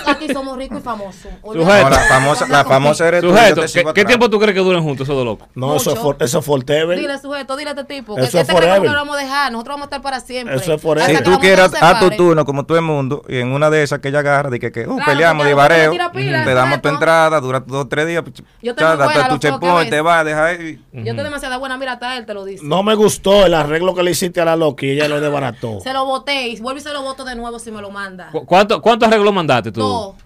Aquí 0.07 0.33
somos 0.33 0.57
ricos 0.57 0.79
y 0.79 0.83
famosos. 0.83 1.27
Sujeto. 1.43 1.65
No, 1.67 1.91
la 1.91 1.99
famosa, 2.09 2.47
la 2.49 2.65
famosa 2.65 3.06
eres 3.09 3.21
tú, 3.21 3.31
Sujeto, 3.31 3.61
te 3.63 3.69
sigo 3.69 3.95
¿qué, 3.95 4.05
tiempo 4.05 4.29
tú 4.31 4.39
crees 4.39 4.55
que 4.55 4.61
duren 4.61 4.83
juntos 4.83 5.07
esos 5.07 5.17
dos 5.17 5.25
locos? 5.25 5.49
No, 5.55 5.77
eso 5.77 5.93
es, 5.93 5.99
eso 6.21 6.39
es 6.39 6.45
forever. 6.45 6.99
Dile, 6.99 7.19
sujeto, 7.19 7.57
dile 7.57 7.71
a 7.71 7.73
este 7.73 7.85
tipo. 7.85 8.15
Que, 8.15 8.23
Eso 8.23 8.33
que 8.33 8.39
es 8.39 8.43
este 8.49 8.53
forever. 8.53 8.83
no 8.83 8.93
lo 8.93 8.99
vamos 9.01 9.17
a 9.17 9.21
dejar. 9.21 9.53
Nosotros 9.53 9.75
vamos 9.75 9.85
a 9.85 9.87
estar 9.87 10.03
para 10.03 10.21
siempre. 10.21 10.57
Eso 10.57 10.75
es 10.75 10.83
forever. 10.83 11.11
Hasta 11.11 11.19
Si 11.19 11.25
que 11.25 11.31
tú 11.31 11.39
quieres 11.41 11.71
a 11.81 11.99
tu 11.99 12.11
turno, 12.11 12.45
como 12.45 12.65
todo 12.67 12.79
el 12.79 12.85
mundo, 12.85 13.23
y 13.29 13.39
en 13.39 13.53
una 13.53 13.71
de 13.71 13.83
esas 13.83 13.99
que 14.01 14.09
ella 14.09 14.21
agarra, 14.21 14.51
de 14.51 14.59
que, 14.61 14.73
que 14.73 14.85
Claro, 14.85 15.01
peleamos 15.05 15.47
de 15.47 15.55
bareo, 15.55 15.93
te 16.13 16.55
damos 16.55 16.83
tu 16.83 16.89
entrada, 16.89 17.41
dura 17.41 17.61
dos 17.61 17.85
o 17.85 17.89
tres 17.89 18.07
días, 18.07 18.25
Yo 18.63 18.75
muy 18.75 18.97
buena, 18.97 19.29
tu 19.29 19.39
checkpoint, 19.39 19.91
te 19.91 20.01
vas, 20.01 20.25
deja 20.25 20.47
ahí. 20.47 20.81
Yo 20.93 21.11
estoy 21.11 21.25
demasiado 21.25 21.59
buena, 21.59 21.77
mira, 21.77 21.93
hasta 21.93 22.17
él 22.17 22.27
te 22.27 22.35
lo 22.35 22.45
dice. 22.45 22.65
No 22.65 22.83
me 22.83 22.95
gustó 22.95 23.47
el 23.47 23.55
arreglo 23.55 23.95
que 23.95 24.03
le 24.03 24.11
hiciste 24.11 24.41
a 24.41 24.45
la 24.45 24.57
Loki 24.57 24.87
y 24.87 24.91
ella 24.93 25.09
lo 25.09 25.21
desbarató. 25.21 25.81
Se 25.81 25.93
lo 25.93 26.05
boté 26.05 26.49
y 26.49 26.61
vuelvo 26.61 26.79
y 26.79 26.83
se 26.83 26.93
lo 26.93 27.03
voto 27.03 27.25
de 27.25 27.35
nuevo 27.35 27.59
si 27.59 27.71
me 27.71 27.81
lo 27.81 27.91
manda. 27.91 28.31
¿Cu- 28.31 28.47
¿Cuánto, 28.47 28.81
cuánto 28.81 29.07
arreglo 29.07 29.33
mandaste 29.33 29.73
tú? 29.73 29.81
No. 29.81 30.26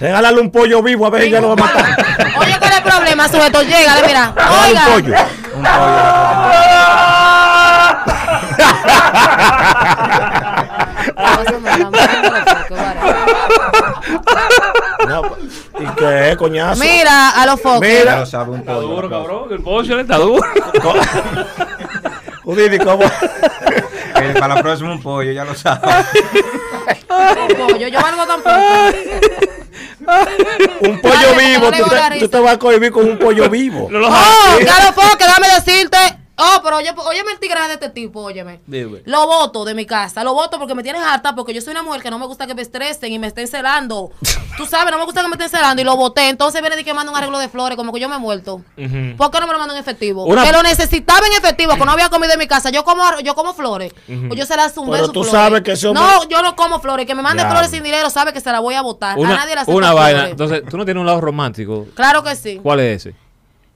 Regálale 0.00 0.40
un 0.40 0.50
pollo 0.50 0.82
vivo 0.82 1.06
a 1.06 1.10
ver 1.10 1.22
si 1.22 1.28
ella 1.28 1.40
lo 1.40 1.48
va 1.48 1.54
a 1.54 1.56
matar. 1.56 1.84
Oye, 2.38 2.56
¿cuál 2.58 2.70
es 2.72 2.76
el 2.78 2.82
problema, 2.84 3.28
sujeto? 3.28 3.62
Llégale, 3.62 4.06
mira. 4.06 4.32
Regálale 4.36 4.68
Oiga. 4.68 4.86
un 4.86 4.92
pollo. 4.92 5.14
Un 5.56 5.62
pollo. 5.64 7.08
No, 15.06 15.22
¿Y 15.78 15.86
qué, 15.96 16.36
coñazo? 16.36 16.80
Mira, 16.82 17.30
a 17.30 17.46
los 17.46 17.60
foques. 17.60 17.88
Mira. 17.88 18.12
Ya 18.14 18.18
lo 18.20 18.26
sabe 18.26 18.50
un 18.52 18.60
Está 18.60 18.74
pollo. 18.74 18.88
duro, 18.88 19.10
cabrón. 19.10 19.48
El 19.52 19.60
pollo 19.62 19.98
está 20.00 20.16
duro. 20.18 20.42
Houdini, 22.44 22.78
¿cómo? 22.84 23.04
Para 24.38 24.54
la 24.54 24.62
próxima 24.62 24.92
un 24.92 25.02
pollo, 25.02 25.32
ya 25.32 25.44
lo 25.44 25.54
sabes. 25.54 26.06
Pollo, 27.06 27.88
yo 27.88 28.00
valgo 28.00 28.26
tampoco. 28.26 28.56
Un 30.80 31.00
pollo 31.00 31.14
Dale, 31.14 31.46
vivo. 31.46 31.70
Tú 31.70 31.84
te, 31.88 32.18
tú 32.20 32.28
te 32.28 32.38
vas 32.40 32.54
a 32.54 32.58
cohibir 32.58 32.92
con 32.92 33.04
un 33.08 33.18
pollo 33.18 33.48
vivo. 33.50 33.88
No 33.90 33.98
lo 33.98 34.08
Oh, 34.08 34.58
los 34.60 34.94
foques, 34.94 35.26
déjame 35.26 35.48
decirte. 35.54 35.98
Oh, 36.40 36.60
pero 36.62 36.76
oye, 36.76 36.92
óyeme 37.06 37.32
el 37.32 37.38
tigre 37.40 37.60
de 37.66 37.74
este 37.74 37.88
tipo, 37.90 38.22
óyeme. 38.22 38.60
Dime. 38.66 39.02
Lo 39.06 39.26
voto 39.26 39.64
de 39.64 39.74
mi 39.74 39.86
casa, 39.86 40.22
lo 40.22 40.34
voto 40.34 40.58
porque 40.58 40.74
me 40.74 40.82
tienes 40.84 41.02
harta, 41.02 41.34
porque 41.34 41.52
yo 41.52 41.60
soy 41.60 41.72
una 41.72 41.82
mujer 41.82 42.00
que 42.00 42.10
no 42.10 42.18
me 42.18 42.26
gusta 42.26 42.46
que 42.46 42.54
me 42.54 42.62
estresen 42.62 43.12
y 43.12 43.18
me 43.18 43.26
estén 43.26 43.48
celando. 43.48 44.10
Tú 44.56 44.64
sabes, 44.66 44.92
no 44.92 44.98
me 44.98 45.04
gusta 45.04 45.20
que 45.22 45.28
me 45.28 45.34
estén 45.34 45.48
celando 45.50 45.82
y 45.82 45.84
lo 45.84 45.96
voté. 45.96 46.28
Entonces 46.28 46.60
viene 46.60 46.76
de 46.76 46.84
que 46.84 46.94
manda 46.94 47.10
un 47.10 47.18
arreglo 47.18 47.38
de 47.38 47.48
flores, 47.48 47.76
como 47.76 47.92
que 47.92 48.00
yo 48.00 48.08
me 48.08 48.16
he 48.16 48.18
muerto. 48.18 48.62
¿Por 49.16 49.30
qué 49.30 49.40
no 49.40 49.46
me 49.46 49.52
lo 49.52 49.58
mandan 49.58 49.76
en 49.76 49.80
efectivo? 49.82 50.24
Una- 50.26 50.44
Que 50.44 50.52
lo 50.52 50.62
necesitaba 50.62 51.26
en 51.26 51.32
efectivo, 51.32 51.74
que 51.74 51.84
no 51.84 51.90
había 51.92 52.08
comida 52.08 52.32
en 52.34 52.38
mi 52.38 52.46
casa. 52.46 52.70
Yo 52.70 52.84
como, 52.84 53.02
yo 53.24 53.34
como 53.34 53.52
flores. 53.54 53.92
O 54.30 54.34
yo 54.34 54.46
se 54.46 54.56
las 54.56 54.74
zumbé 54.74 54.92
Pero 54.98 55.08
tú 55.08 55.24
flores. 55.24 55.30
sabes 55.32 55.62
que 55.62 55.72
hombre- 55.88 56.02
No, 56.02 56.28
yo 56.28 56.42
no 56.42 56.54
como 56.56 56.80
flores. 56.80 57.06
Que 57.06 57.14
me 57.14 57.22
mande 57.22 57.44
flores 57.46 57.70
sin 57.70 57.82
dinero, 57.82 58.10
sabe 58.10 58.32
que 58.32 58.40
se 58.40 58.50
la 58.52 58.60
voy 58.60 58.74
a 58.74 58.82
votar. 58.82 59.18
a 59.18 59.22
nadie 59.22 59.54
le 59.54 59.60
acepto 59.62 59.76
una 59.76 59.92
vaina. 59.92 60.18
flores. 60.20 60.30
Entonces, 60.32 60.62
tú 60.70 60.76
no 60.76 60.84
tienes 60.84 61.00
un 61.00 61.06
lado 61.06 61.20
romántico. 61.20 61.86
Claro 61.94 62.22
que 62.22 62.36
sí. 62.36 62.60
¿Cuál 62.62 62.80
es 62.80 63.06
ese? 63.06 63.27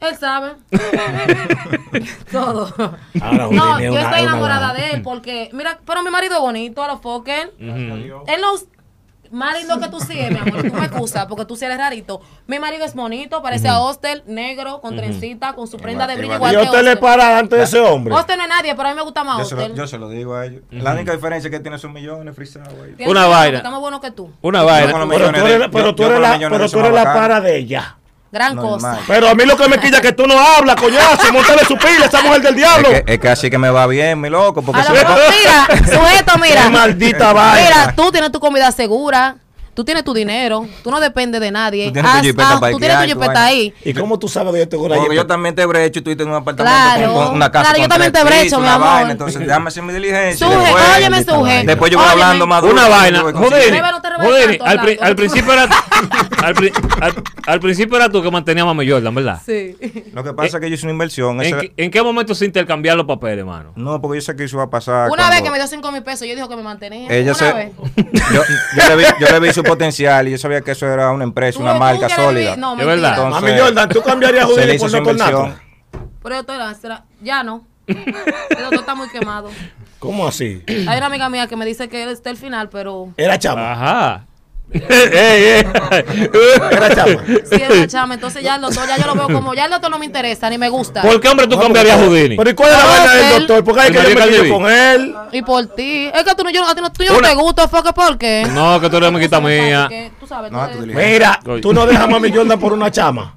Él 0.08 0.16
sabe. 0.18 0.52
Todo. 2.30 2.72
Ahora, 3.20 3.48
No, 3.50 3.78
es 3.78 3.84
yo 3.84 3.92
una- 3.92 4.00
estoy 4.00 4.00
es 4.00 4.06
una 4.06 4.18
enamorada 4.20 4.74
de 4.74 4.90
él 4.90 5.02
porque, 5.02 5.50
mira, 5.52 5.78
pero 5.86 6.02
mi 6.02 6.10
marido 6.10 6.34
es 6.34 6.40
bonito, 6.40 6.82
a 6.82 6.88
los 6.88 7.00
foques. 7.00 7.48
Él 7.58 8.40
no 8.40 8.52
más 9.30 9.58
lindo 9.58 9.80
que 9.80 9.88
tú 9.88 9.98
sí, 9.98 10.12
mi 10.14 10.36
amor. 10.38 10.62
Tú 10.62 10.74
me 10.74 10.84
excusas 10.84 11.24
porque 11.24 11.46
tú 11.46 11.56
sí 11.56 11.64
eres 11.64 11.78
rarito. 11.78 12.20
Mi 12.46 12.58
marido 12.58 12.84
es 12.84 12.94
bonito, 12.94 13.40
parece 13.40 13.66
a 13.66 13.80
Hostel, 13.80 14.22
negro, 14.26 14.82
con 14.82 14.94
trencita, 14.94 15.54
con 15.54 15.66
su 15.66 15.78
prenda 15.78 16.06
de 16.06 16.16
brillo 16.16 16.34
Igual- 16.34 16.52
¿Y 16.52 16.56
usted 16.58 16.82
le 16.82 16.90
Hostel. 16.90 16.98
para 16.98 17.38
antes 17.38 17.58
de 17.58 17.64
ese 17.64 17.80
hombre? 17.80 18.12
Hostel 18.14 18.36
no 18.36 18.42
es 18.42 18.48
nadie, 18.50 18.74
pero 18.74 18.88
a 18.88 18.90
mí 18.92 18.96
me 18.96 19.02
gusta 19.02 19.24
más 19.24 19.38
Yo 19.38 19.44
se, 19.46 19.54
lo, 19.54 19.62
Hostel. 19.62 19.76
yo 19.76 19.86
se 19.86 19.96
lo 19.98 20.10
digo 20.10 20.34
a 20.34 20.44
ellos. 20.44 20.62
La 20.70 20.92
única 20.92 21.12
diferencia 21.12 21.50
que 21.50 21.60
tiene 21.60 21.78
son 21.78 21.94
millones 21.94 22.34
frisados 22.36 22.74
Una 23.06 23.26
vaina. 23.26 23.56
Está 23.58 23.70
más 23.70 23.80
bueno 23.80 24.02
que 24.02 24.10
tú. 24.10 24.30
Una 24.42 24.62
vaina. 24.64 24.92
Pero 25.72 25.94
tú 25.94 26.04
eres, 26.04 26.20
la, 26.92 27.04
para 27.14 27.40
de 27.40 27.56
ella. 27.56 27.96
Gran 28.32 28.56
Normal. 28.56 28.96
cosa. 28.96 28.98
Pero 29.06 29.28
a 29.28 29.34
mí 29.34 29.44
lo 29.44 29.58
que 29.58 29.68
me 29.68 29.78
quilla 29.78 29.96
es 29.98 30.00
que 30.02 30.12
tú 30.12 30.26
no 30.26 30.34
hablas, 30.40 30.76
coñazo. 30.76 31.30
Montale 31.32 31.66
su 31.66 31.76
pila, 31.76 32.06
esa 32.06 32.22
mujer 32.22 32.40
del 32.40 32.56
diablo. 32.56 32.88
Es 32.88 33.02
que, 33.02 33.12
es 33.12 33.20
que 33.20 33.28
así 33.28 33.50
que 33.50 33.58
me 33.58 33.68
va 33.68 33.86
bien, 33.86 34.18
mi 34.20 34.30
loco. 34.30 34.62
Porque 34.62 34.80
A 34.80 34.84
si 34.84 34.88
lo 34.92 34.94
mejor, 34.98 35.18
mira, 35.38 35.66
sujeto, 35.84 36.38
mira. 36.38 36.62
Qué 36.64 36.70
maldita 36.70 37.32
vaina. 37.34 37.68
Mira, 37.68 37.94
tú 37.94 38.10
tienes 38.10 38.32
tu 38.32 38.40
comida 38.40 38.72
segura. 38.72 39.36
Tú 39.74 39.84
tienes 39.84 40.04
tu 40.04 40.12
dinero, 40.12 40.66
tú 40.84 40.90
no 40.90 41.00
dependes 41.00 41.40
de 41.40 41.50
nadie. 41.50 41.86
Tú 41.86 41.92
tienes 41.94 42.12
tu 42.12 42.18
jipeta 42.24 42.60
tú 42.70 42.78
tienes 42.78 42.98
tu 42.98 43.08
jipeta 43.08 43.44
ahí. 43.46 43.72
¿Y 43.84 43.94
cómo 43.94 44.18
tú 44.18 44.28
sabes 44.28 44.52
que 44.52 44.58
yo 44.58 44.68
tengo 44.68 44.86
Porque 44.86 45.16
yo 45.16 45.26
también 45.26 45.54
te 45.54 45.64
brecho 45.64 46.00
y 46.00 46.02
tú 46.02 46.10
tienes 46.14 46.26
un 46.26 46.34
apartamento 46.34 46.62
Claro. 46.78 47.14
con, 47.14 47.24
con 47.26 47.34
una 47.36 47.50
casa 47.50 47.64
Claro, 47.70 47.82
yo 47.82 47.88
también 47.88 48.12
te 48.12 48.22
brecho, 48.22 48.58
mi 48.58 48.64
una 48.64 48.74
amor. 48.74 48.88
vaina, 48.88 49.10
entonces 49.12 49.40
déjame 49.40 49.68
hacer 49.68 49.82
mi 49.82 49.94
diligencia. 49.94 50.46
Suje, 50.46 50.58
después, 50.58 50.84
óyeme, 50.96 51.24
suje. 51.24 51.64
Después 51.66 51.90
yo 51.90 51.96
voy 51.98 52.06
Óyeme. 52.06 52.22
hablando 52.22 52.46
más 52.46 52.60
duro. 52.60 52.74
Una 52.74 52.88
vaina. 52.88 53.20
Joder, 53.20 53.78
joder, 54.20 54.60
al, 54.62 54.80
pri- 54.80 54.98
al 55.00 55.16
principio 55.16 55.52
era 55.54 55.62
al, 56.42 56.54
pri- 56.54 56.72
al- 57.00 57.14
al 57.46 57.60
principio 57.60 57.96
era 57.96 58.10
tú 58.10 58.22
que 58.22 58.30
mantenías 58.30 58.64
a 58.64 58.66
Mami 58.66 58.88
Jordan, 58.90 59.14
¿verdad? 59.14 59.40
Sí. 59.44 59.74
Lo 60.12 60.22
que 60.22 60.34
pasa 60.34 60.58
es 60.58 60.60
que 60.60 60.68
yo 60.68 60.74
hice 60.74 60.84
una 60.84 60.92
inversión. 60.92 61.40
¿En, 61.42 61.58
qué- 61.60 61.72
en 61.78 61.90
qué 61.90 62.02
momento 62.02 62.34
se 62.34 62.44
intercambiar 62.44 62.96
los 62.96 63.06
papeles, 63.06 63.38
hermano? 63.38 63.72
No, 63.76 64.00
porque 64.02 64.18
yo 64.18 64.22
sé 64.22 64.36
que 64.36 64.44
eso 64.44 64.56
iba 64.56 64.64
a 64.64 64.70
pasar. 64.70 65.06
Una 65.08 65.16
cuando- 65.16 65.30
vez 65.30 65.42
que 65.42 65.50
me 65.50 65.56
dio 65.56 65.66
5 65.66 65.92
mil 65.92 66.02
pesos, 66.02 66.28
yo 66.28 66.34
dijo 66.34 66.48
que 66.48 66.56
me 66.56 66.62
mantenía. 66.62 67.08
Ella 67.10 67.30
Una 67.30 67.34
se, 67.38 67.52
vez. 67.54 67.72
yo, 68.34 68.42
yo 68.76 68.88
le 68.88 68.96
vi, 68.96 69.04
yo 69.18 69.26
le 69.28 69.40
vi 69.40 69.52
su 69.52 69.61
potencial 69.62 70.28
y 70.28 70.32
yo 70.32 70.38
sabía 70.38 70.60
que 70.60 70.72
eso 70.72 70.86
era 70.86 71.10
una 71.10 71.24
empresa, 71.24 71.58
Tú- 71.58 71.62
una 71.64 71.74
tú 71.74 71.78
marca 71.78 72.08
sólida. 72.08 72.56
No, 72.56 72.78
Es 72.78 72.86
verdad. 72.86 73.10
Entonces, 73.16 73.42
Mami 73.42 73.58
Jordan, 73.60 73.88
¿tú 73.88 74.02
cambiarías 74.02 74.44
a 74.44 74.48
se 74.48 74.54
le 74.54 74.60
Houdini 74.60 74.74
hizo 74.76 74.84
por 74.84 74.92
no 74.92 75.02
por 75.04 75.12
inversión. 75.12 75.60
Pero 76.22 76.36
ya 77.20 77.42
no. 77.42 77.66
El 77.86 77.96
doctor 78.60 78.74
está 78.80 78.94
muy 78.94 79.08
quemado. 79.08 79.50
¿Cómo 79.98 80.26
así? 80.26 80.62
Hay 80.66 80.96
una 80.98 81.06
amiga 81.06 81.28
mía 81.28 81.46
que 81.46 81.56
me 81.56 81.64
dice 81.64 81.88
que 81.88 82.02
él 82.02 82.08
está 82.08 82.30
el 82.30 82.36
final, 82.36 82.68
pero 82.68 83.12
Era 83.16 83.38
chama. 83.38 83.72
Ajá. 83.72 84.26
Ey, 84.72 85.44
ey. 85.44 85.66
Era 86.70 86.94
chama. 86.94 87.24
sí 87.26 87.56
es 87.56 87.70
una 87.70 87.86
chama. 87.86 88.14
Entonces 88.14 88.42
ya 88.42 88.56
el 88.56 88.62
doctor, 88.62 88.86
ya 88.88 88.96
yo 88.96 89.06
lo 89.06 89.14
veo 89.14 89.28
como, 89.38 89.54
ya 89.54 89.66
el 89.66 89.70
doctor 89.70 89.90
no 89.90 89.98
me 89.98 90.06
interesa 90.06 90.48
ni 90.48 90.58
me 90.58 90.68
gusta. 90.68 91.02
¿Por 91.02 91.20
qué 91.20 91.28
hombre 91.28 91.46
tú 91.46 91.58
cambiarías 91.58 91.98
a 91.98 92.04
Houdini? 92.04 92.36
Pero 92.36 92.50
¿y 92.50 92.54
cuál 92.54 92.70
es 92.70 92.76
la 92.78 92.82
No, 92.82 92.88
vaina 92.90 93.12
del 93.14 93.38
doctor? 93.40 93.64
Porque 93.64 93.80
hay 93.80 93.86
El 93.88 93.92
que 93.94 94.02
yo 94.02 94.14
me 94.14 94.28
quillo 94.28 94.54
con 94.54 94.70
él. 94.72 95.14
Y 95.32 95.42
por 95.42 95.66
ti. 95.66 96.10
Es 96.12 96.24
que 96.24 96.34
tú 96.34 96.44
no, 96.44 96.50
yo, 96.50 96.66
a, 96.66 96.74
ti 96.74 96.80
no, 96.80 96.92
tú 96.92 97.02
yo 97.04 97.12
no 97.12 97.20
te 97.20 97.34
gusto, 97.34 97.68
fue 97.68 97.82
que 97.82 97.92
por 97.92 98.18
qué. 98.18 98.46
No, 98.52 98.80
que 98.80 98.88
tú 98.88 98.96
eres 98.96 99.08
amiguita 99.08 99.40
mía. 99.40 99.86
Que 99.88 100.12
Tú 100.18 100.26
sabes. 100.26 100.52
Mira, 100.86 101.40
tú 101.60 101.72
no 101.72 101.86
dejas 101.86 102.04
a 102.04 102.06
Mami 102.06 102.32
Jordan 102.32 102.58
por 102.58 102.72
una 102.72 102.90
chama. 102.90 103.36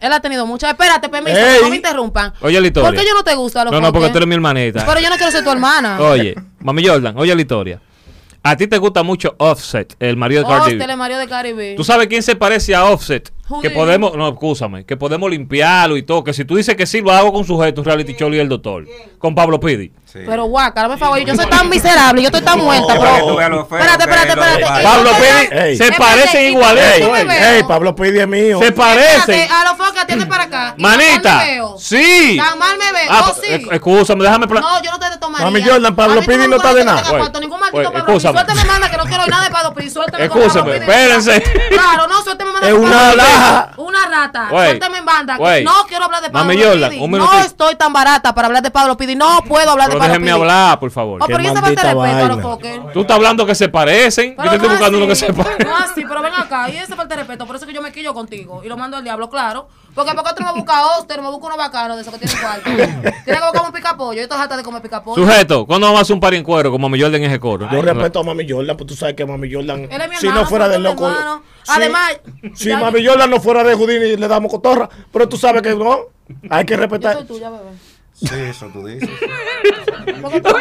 Él 0.00 0.10
ha 0.12 0.20
tenido 0.20 0.46
muchas. 0.46 0.70
Espérate, 0.70 1.10
permiso, 1.10 1.36
Ey. 1.36 1.58
no 1.60 1.68
me 1.68 1.76
interrumpan. 1.76 2.32
Oye 2.40 2.58
la 2.58 2.66
historia. 2.66 2.88
¿Por 2.88 2.98
qué 2.98 3.06
yo 3.06 3.14
no 3.14 3.22
te 3.22 3.34
gusto 3.34 3.60
a 3.60 3.64
los 3.64 3.72
No, 3.72 3.80
no, 3.82 3.92
porque 3.92 4.08
tú 4.08 4.16
eres 4.16 4.26
mi 4.26 4.34
hermanita. 4.34 4.84
Pero 4.86 4.98
yo 4.98 5.10
no 5.10 5.16
quiero 5.16 5.30
ser 5.30 5.44
tu 5.44 5.50
hermana. 5.50 6.00
Oye, 6.00 6.34
Mami 6.60 6.86
Jordan, 6.86 7.14
oye 7.18 7.34
la 7.34 7.40
historia. 7.40 7.80
A 8.42 8.56
ti 8.56 8.66
te 8.66 8.78
gusta 8.78 9.02
mucho 9.02 9.34
Offset, 9.38 9.94
el 10.00 10.16
marido 10.16 10.42
de 10.42 10.48
Cardi 10.48 10.76
B. 10.76 10.84
el 10.84 10.96
Mario 10.96 11.18
de 11.18 11.28
Caribe. 11.28 11.74
¿Tú 11.76 11.84
sabes 11.84 12.06
quién 12.06 12.22
se 12.22 12.36
parece 12.36 12.74
a 12.74 12.86
Offset? 12.86 13.30
Que 13.60 13.70
podemos, 13.70 14.16
no, 14.16 14.28
escúchame, 14.28 14.84
que 14.84 14.96
podemos 14.96 15.30
limpiarlo 15.30 15.96
y 15.96 16.02
todo. 16.02 16.24
Que 16.24 16.32
si 16.32 16.44
tú 16.44 16.56
dices 16.56 16.74
que 16.76 16.86
sí, 16.86 17.00
lo 17.00 17.10
hago 17.10 17.32
con 17.32 17.44
sujeto, 17.44 17.80
un 17.80 17.84
reality 17.84 18.14
show 18.14 18.32
y 18.32 18.38
el 18.38 18.48
doctor. 18.48 18.86
Con 19.18 19.34
Pablo 19.34 19.60
Pidi. 19.60 19.92
Sí. 20.12 20.18
Pero 20.26 20.44
guaca, 20.46 20.82
dame 20.82 20.96
favor, 20.96 21.18
yo 21.20 21.34
soy 21.36 21.46
tan 21.46 21.68
miserable, 21.68 22.20
yo 22.22 22.28
estoy 22.28 22.42
tan 22.42 22.58
muerta, 22.58 22.94
pero... 22.98 23.40
Espérate, 23.60 24.02
espérate, 24.04 24.28
espérate. 24.30 24.82
Pablo. 24.82 25.10
Pidi. 25.12 25.76
Se 25.76 25.92
parecen 25.92 26.44
igualitos, 26.50 27.18
ey. 27.18 27.62
Pablo 27.64 27.94
Pidi 27.94 28.18
es 28.20 28.26
mío. 28.28 28.58
Se 28.60 28.72
parecen. 28.72 29.10
Espérate, 29.34 29.48
A 29.52 29.64
los 29.64 29.72
focos 29.76 29.92
que 29.92 30.00
atienden 30.00 30.28
para 30.28 30.44
acá. 30.44 30.74
Manita. 30.78 31.36
me 31.38 31.44
veo. 31.52 31.76
Sí. 31.78 32.40
Tan 32.42 32.58
mal 32.58 32.76
me 32.76 32.92
veo. 32.92 33.08
Ah, 33.10 33.20
Oh, 33.30 33.34
pues, 33.34 33.46
sí. 33.46 33.68
escúchame, 33.70 34.24
déjame. 34.24 34.46
No, 34.46 34.82
yo 34.82 34.90
no 34.90 34.98
te 34.98 35.10
de 35.10 35.16
tomar. 35.18 35.42
Mami 35.42 35.62
Jordan, 35.62 35.94
Pablo 35.94 36.20
Pidi 36.22 36.48
no 36.48 36.56
está 36.56 36.74
de 36.74 36.84
nada. 36.84 37.02
Ningún 37.40 37.60
maldito 37.60 37.70
güey, 37.72 37.84
Pablo 37.84 37.90
Pidi. 37.90 37.98
escúchame. 38.16 38.38
Suéltame, 38.40 38.64
manda, 38.64 38.90
que 38.90 38.96
no 38.96 39.04
quiero 39.04 39.26
nada 39.26 39.44
de 39.44 39.50
Pablo 39.50 39.74
Pidi. 39.74 39.90
Suéltame 39.90 40.28
con 40.28 40.38
Escúchame, 40.42 40.60
Pablo 40.72 40.86
Pidi. 40.86 40.90
espérense. 40.90 41.42
Claro, 41.70 42.06
no, 42.08 42.22
suéltame, 42.22 42.52
manda. 42.52 42.68
Es 42.68 42.74
una 42.74 43.14
laja. 43.14 43.68
Una 43.76 44.06
rata. 44.06 44.46
Suéltame 44.48 44.98
en 44.98 45.04
banda. 45.06 45.36
No 45.62 45.72
quiero 45.86 46.04
hablar 46.06 46.22
de 46.22 46.30
Pablo 46.30 46.50
Pidi. 46.50 47.08
No 47.18 47.38
estoy 47.40 47.76
tan 47.76 47.92
barata 47.92 48.34
para 48.34 48.46
hablar 48.46 48.62
de 48.62 48.70
Pablo 48.70 48.96
Pidi. 48.96 49.14
No 49.14 49.42
puedo 49.44 49.70
hablar 49.70 49.90
de 49.90 49.99
déjenme 50.00 50.30
hablar, 50.30 50.78
por 50.80 50.90
favor. 50.90 51.20
Oh, 51.22 51.26
pero 51.26 51.38
Qué 51.38 51.44
se 51.44 51.54
falta 51.54 51.68
respeto 51.70 52.00
a 52.00 52.28
los. 52.28 52.92
Tú 52.92 53.00
estás 53.00 53.16
hablando 53.16 53.46
que 53.46 53.54
se 53.54 53.68
parecen. 53.68 54.36
Yo 54.36 54.50
te 54.50 54.56
estoy 54.56 54.68
buscando 54.68 54.98
uno 54.98 55.06
que 55.06 55.16
se 55.16 55.32
parece. 55.32 55.64
No 55.64 55.76
así, 55.76 56.04
pero 56.08 56.22
ven 56.22 56.32
acá. 56.34 56.68
Y 56.70 56.76
ese 56.76 56.94
falta 56.96 57.14
de 57.14 57.22
respeto. 57.22 57.46
Por 57.46 57.56
eso 57.56 57.66
que 57.66 57.72
yo 57.72 57.82
me 57.82 57.92
quillo 57.92 58.14
contigo. 58.14 58.62
Y 58.64 58.68
lo 58.68 58.76
mando 58.76 58.96
al 58.96 59.04
diablo, 59.04 59.28
claro. 59.30 59.68
Porque 59.94 60.12
porque 60.14 60.30
otro 60.30 60.46
me 60.46 60.52
busca 60.52 60.78
a 60.78 60.98
Oster, 60.98 61.20
me 61.20 61.28
busca 61.30 61.46
uno 61.46 61.56
bacano 61.56 61.96
de 61.96 62.02
esos 62.02 62.14
que 62.14 62.20
tienen 62.20 62.38
cuarto. 62.40 62.70
Tiene 63.24 63.40
que 63.40 63.44
buscar 63.44 63.66
un 63.66 63.72
picapollo. 63.72 64.12
Yo 64.18 64.22
estoy 64.22 64.38
harta 64.38 64.56
de 64.56 64.62
comer 64.62 64.82
picapollo. 64.82 65.20
Sujeto, 65.24 65.66
¿cuándo 65.66 65.86
vamos 65.88 65.98
a 65.98 66.02
hacer 66.02 66.14
un 66.14 66.20
par 66.20 66.32
en 66.34 66.44
cuero 66.44 66.70
como 66.70 66.88
Mami 66.88 67.02
Jordan 67.02 67.22
en 67.22 67.30
ese 67.30 67.40
coro? 67.40 67.68
Yo 67.70 67.82
respeto 67.82 68.20
a 68.20 68.22
Mami 68.22 68.48
Jordan, 68.48 68.76
pues 68.76 68.86
tú 68.86 68.94
sabes 68.94 69.14
que 69.16 69.26
Mami 69.26 69.52
Jordan, 69.52 69.88
Él 69.90 70.00
es 70.00 70.08
mi 70.08 70.16
si 70.16 70.26
hermano, 70.26 70.42
no 70.42 70.48
fuera 70.48 70.68
de 70.68 70.74
somos 70.76 70.90
loco. 70.90 71.10
Además, 71.68 72.20
si 72.54 72.68
ya- 72.68 72.78
Mami 72.78 73.04
Jordan 73.04 73.30
no 73.30 73.40
fuera 73.40 73.64
de 73.64 73.74
Houdini, 73.74 74.16
le 74.16 74.28
damos 74.28 74.50
cotorra. 74.50 74.88
Pero 75.12 75.28
tú 75.28 75.36
sabes 75.36 75.60
que 75.62 75.74
no, 75.74 75.98
hay 76.48 76.64
que 76.64 76.74
Yo 76.74 76.80
respetar. 76.80 77.14
soy 77.14 77.24
tuya, 77.26 77.50
bebé. 77.50 77.70
Sí, 78.20 78.34
eso 78.34 78.66
tú 78.72 78.86
dices. 78.86 79.08
¿Por 80.22 80.30
qué 80.32 80.40
tú 80.40 80.50
no? 80.50 80.58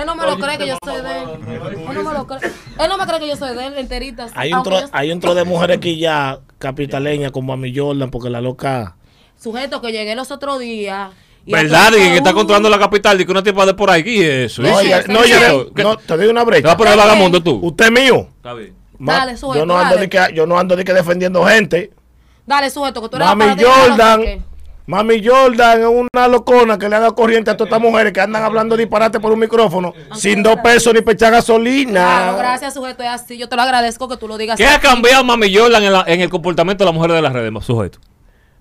Él 0.00 0.06
no 0.06 0.14
me 0.16 0.26
lo 0.26 0.36
cree 0.38 0.58
que 0.58 0.66
yo 0.66 0.76
soy 0.84 1.00
de 1.02 1.22
él. 1.22 1.28
Él 1.88 1.94
no 1.94 2.02
me 2.02 2.12
lo 2.12 2.26
cree. 2.26 2.40
Él 2.78 2.88
no 2.88 2.98
me 2.98 3.06
cree 3.06 3.20
que 3.20 3.28
yo 3.28 3.36
soy 3.36 3.56
de 3.56 3.66
él, 3.66 3.74
enterita. 3.78 4.26
Hay 4.34 4.52
un, 4.52 4.62
tro, 4.62 4.80
yo- 4.80 4.86
hay 4.92 5.12
un 5.12 5.20
tro 5.20 5.34
de 5.34 5.44
mujeres 5.44 5.76
aquí 5.78 5.98
ya 5.98 6.40
capitaleñas 6.58 7.30
con 7.32 7.46
Mami 7.46 7.74
Jordan, 7.76 8.10
porque 8.10 8.30
la 8.30 8.40
loca. 8.40 8.96
Sujeto 9.40 9.80
que 9.80 9.92
llegué 9.92 10.14
los 10.16 10.30
otros 10.32 10.58
días. 10.58 11.10
¿Verdad? 11.46 11.92
Y 11.92 12.00
que 12.00 12.16
está 12.16 12.32
controlando 12.34 12.68
la 12.68 12.78
capital 12.78 13.18
y 13.20 13.24
que 13.24 13.30
una 13.30 13.42
tipa 13.42 13.64
de 13.64 13.72
por 13.74 13.90
aquí 13.90 14.18
y 14.18 14.22
eso. 14.22 14.60
No, 14.62 14.82
¿y 14.82 14.86
ella- 14.86 14.98
eso? 14.98 15.12
no, 15.12 15.24
¿Y 15.24 15.28
ella- 15.28 15.46
eso? 15.46 15.72
¿Qué- 15.74 15.82
no, 15.82 15.96
te 15.96 16.16
doy 16.16 16.26
una 16.26 16.40
¿Te 16.40 16.46
brecha. 16.46 16.66
vas 16.66 16.74
a 16.74 16.78
poner 16.78 16.96
vagamundo 16.96 17.42
tú? 17.42 17.58
Usted 17.62 17.86
es 17.86 17.90
mío. 17.92 18.28
Está 18.36 18.52
bien. 18.54 18.74
Ma- 18.98 19.12
Dale, 19.14 19.36
sujeto, 19.36 19.60
yo 19.60 19.66
no 19.66 19.78
ando 19.78 19.94
dale. 19.94 20.00
de 20.00 20.08
que 20.10 20.34
yo 20.34 20.46
no 20.46 20.58
ando 20.58 20.74
de 20.76 20.84
que 20.84 20.92
defendiendo 20.92 21.44
gente. 21.46 21.92
Dale, 22.44 22.68
sujeto, 22.68 23.00
que 23.00 23.08
tú 23.08 23.16
eres 23.16 23.28
Mami 23.28 23.62
Jordan. 23.62 24.44
Mami 24.88 25.22
Jordan 25.22 25.82
es 25.82 25.86
una 25.86 26.26
locona 26.28 26.78
que 26.78 26.88
le 26.88 26.96
ha 26.96 27.00
dado 27.00 27.14
corriente 27.14 27.50
a 27.50 27.56
todas 27.58 27.68
estas 27.70 27.82
mujeres 27.82 28.10
que 28.10 28.22
andan 28.22 28.42
hablando 28.42 28.74
disparate 28.74 29.20
por 29.20 29.30
un 29.32 29.38
micrófono 29.38 29.92
sin 30.14 30.42
dos 30.42 30.56
pesos 30.64 30.94
ni 30.94 31.02
para 31.02 31.12
echar 31.12 31.30
gasolina. 31.30 31.90
Claro, 31.92 32.38
gracias, 32.38 32.72
sujeto, 32.72 33.02
es 33.02 33.10
así. 33.10 33.36
Yo 33.36 33.50
te 33.50 33.56
lo 33.56 33.60
agradezco 33.62 34.08
que 34.08 34.16
tú 34.16 34.26
lo 34.26 34.38
digas. 34.38 34.56
¿Qué 34.56 34.66
ha 34.66 34.80
cambiado 34.80 35.22
Mami 35.24 35.54
Jordan 35.54 35.84
en, 35.84 35.92
la- 35.92 36.04
en 36.06 36.22
el 36.22 36.30
comportamiento 36.30 36.84
de 36.84 36.86
las 36.86 36.94
mujeres 36.94 37.16
de 37.16 37.22
las 37.22 37.32
redes, 37.34 37.52
sujeto? 37.66 37.98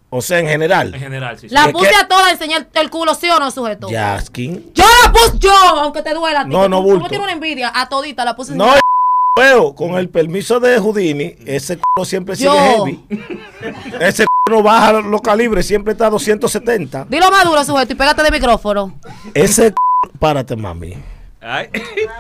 O 0.10 0.22
sea, 0.22 0.40
en 0.40 0.48
general. 0.48 0.94
general, 0.96 1.40
sí. 1.40 1.48
La 1.50 1.68
¿Qué- 1.68 1.72
puse 1.72 1.96
a 1.96 2.06
todas 2.10 2.28
a 2.28 2.32
enseñar 2.32 2.68
el 2.74 2.90
culo, 2.90 3.14
¿sí 3.16 3.30
o 3.30 3.40
no, 3.40 3.50
sujeto? 3.50 3.88
Jaskin. 3.90 4.72
Yo 4.74 4.84
la 5.06 5.12
puse 5.14 5.40
yo, 5.40 5.52
aunque 5.80 6.02
te 6.02 6.14
duela. 6.14 6.44
No, 6.44 6.68
no, 6.68 6.80
tú, 6.80 6.84
bulto. 6.84 6.98
Tú 6.98 7.04
me 7.04 7.10
tienes 7.10 7.24
una 7.24 7.32
envidia. 7.34 7.72
A 7.74 7.88
todita 7.88 8.26
la 8.26 8.36
puse. 8.36 8.54
No, 8.54 8.74
veo, 9.38 9.74
con 9.74 9.92
el 9.96 10.10
permiso 10.10 10.60
de 10.60 10.78
Houdini, 10.78 11.36
ese 11.46 11.78
culo 11.78 12.04
siempre 12.04 12.36
sigue 12.36 12.50
Yo. 12.50 12.54
heavy. 12.86 13.06
Ese 14.02 14.26
no 14.50 14.62
baja 14.64 14.94
los 14.94 15.22
calibres, 15.22 15.66
siempre 15.66 15.94
está 15.94 16.08
a 16.08 16.10
270. 16.10 17.06
Dilo 17.10 17.30
más 17.32 17.44
duro, 17.46 17.64
sujeto, 17.64 17.94
y 17.94 17.96
pégate 17.96 18.24
de 18.24 18.32
micrófono. 18.32 18.96
Ese 19.34 19.74
párate, 20.20 20.56
mami. 20.56 20.96
Ay. 21.40 21.70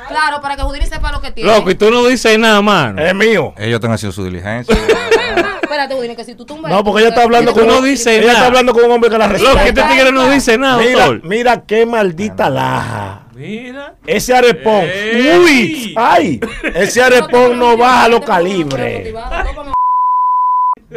Claro, 0.07 0.39
para 0.41 0.55
que 0.55 0.61
Houdini 0.61 0.85
sepa 0.85 1.11
lo 1.11 1.19
que 1.19 1.31
tiene. 1.31 1.51
Loco, 1.51 1.69
y 1.69 1.75
tú 1.75 1.89
no 1.91 2.05
dices 2.05 2.37
nada, 2.39 2.61
mano. 2.61 3.01
Es 3.01 3.13
mío. 3.13 3.53
Ellos 3.57 3.75
están 3.75 3.91
haciendo 3.91 4.13
su 4.13 4.23
diligencia. 4.23 4.73
Espérate, 5.61 5.95
Houdini, 5.95 6.15
que 6.15 6.23
si 6.23 6.33
tú 6.35 6.45
tumbas. 6.45 6.71
No, 6.71 6.81
porque 6.83 7.01
ella 7.01 7.09
está 7.09 7.23
hablando 7.23 7.51
con 7.53 7.67
no 7.67 7.79
un- 7.79 7.83
dices 7.85 8.07
ella 8.07 8.21
nada. 8.21 8.33
está 8.33 8.45
hablando 8.47 8.73
con 8.73 8.85
un 8.85 8.91
hombre 8.91 9.09
que 9.09 9.17
la 9.17 9.27
Loco, 9.27 9.37
respeta. 9.53 9.65
este 9.67 9.83
tigre 9.95 10.11
no 10.13 10.29
dice 10.29 10.57
nada, 10.57 10.77
Mira, 10.77 11.05
doctor. 11.07 11.23
mira 11.29 11.65
qué 11.65 11.85
maldita 11.85 12.49
laja. 12.49 13.23
Mira. 13.35 13.95
Ese 14.05 14.33
arepón. 14.33 14.85
Ey. 14.85 15.37
Uy, 15.43 15.93
ay, 15.97 16.39
ese 16.73 17.03
arepón 17.03 17.59
no 17.59 17.75
baja 17.75 18.07
los 18.07 18.21
calibres. 18.21 19.13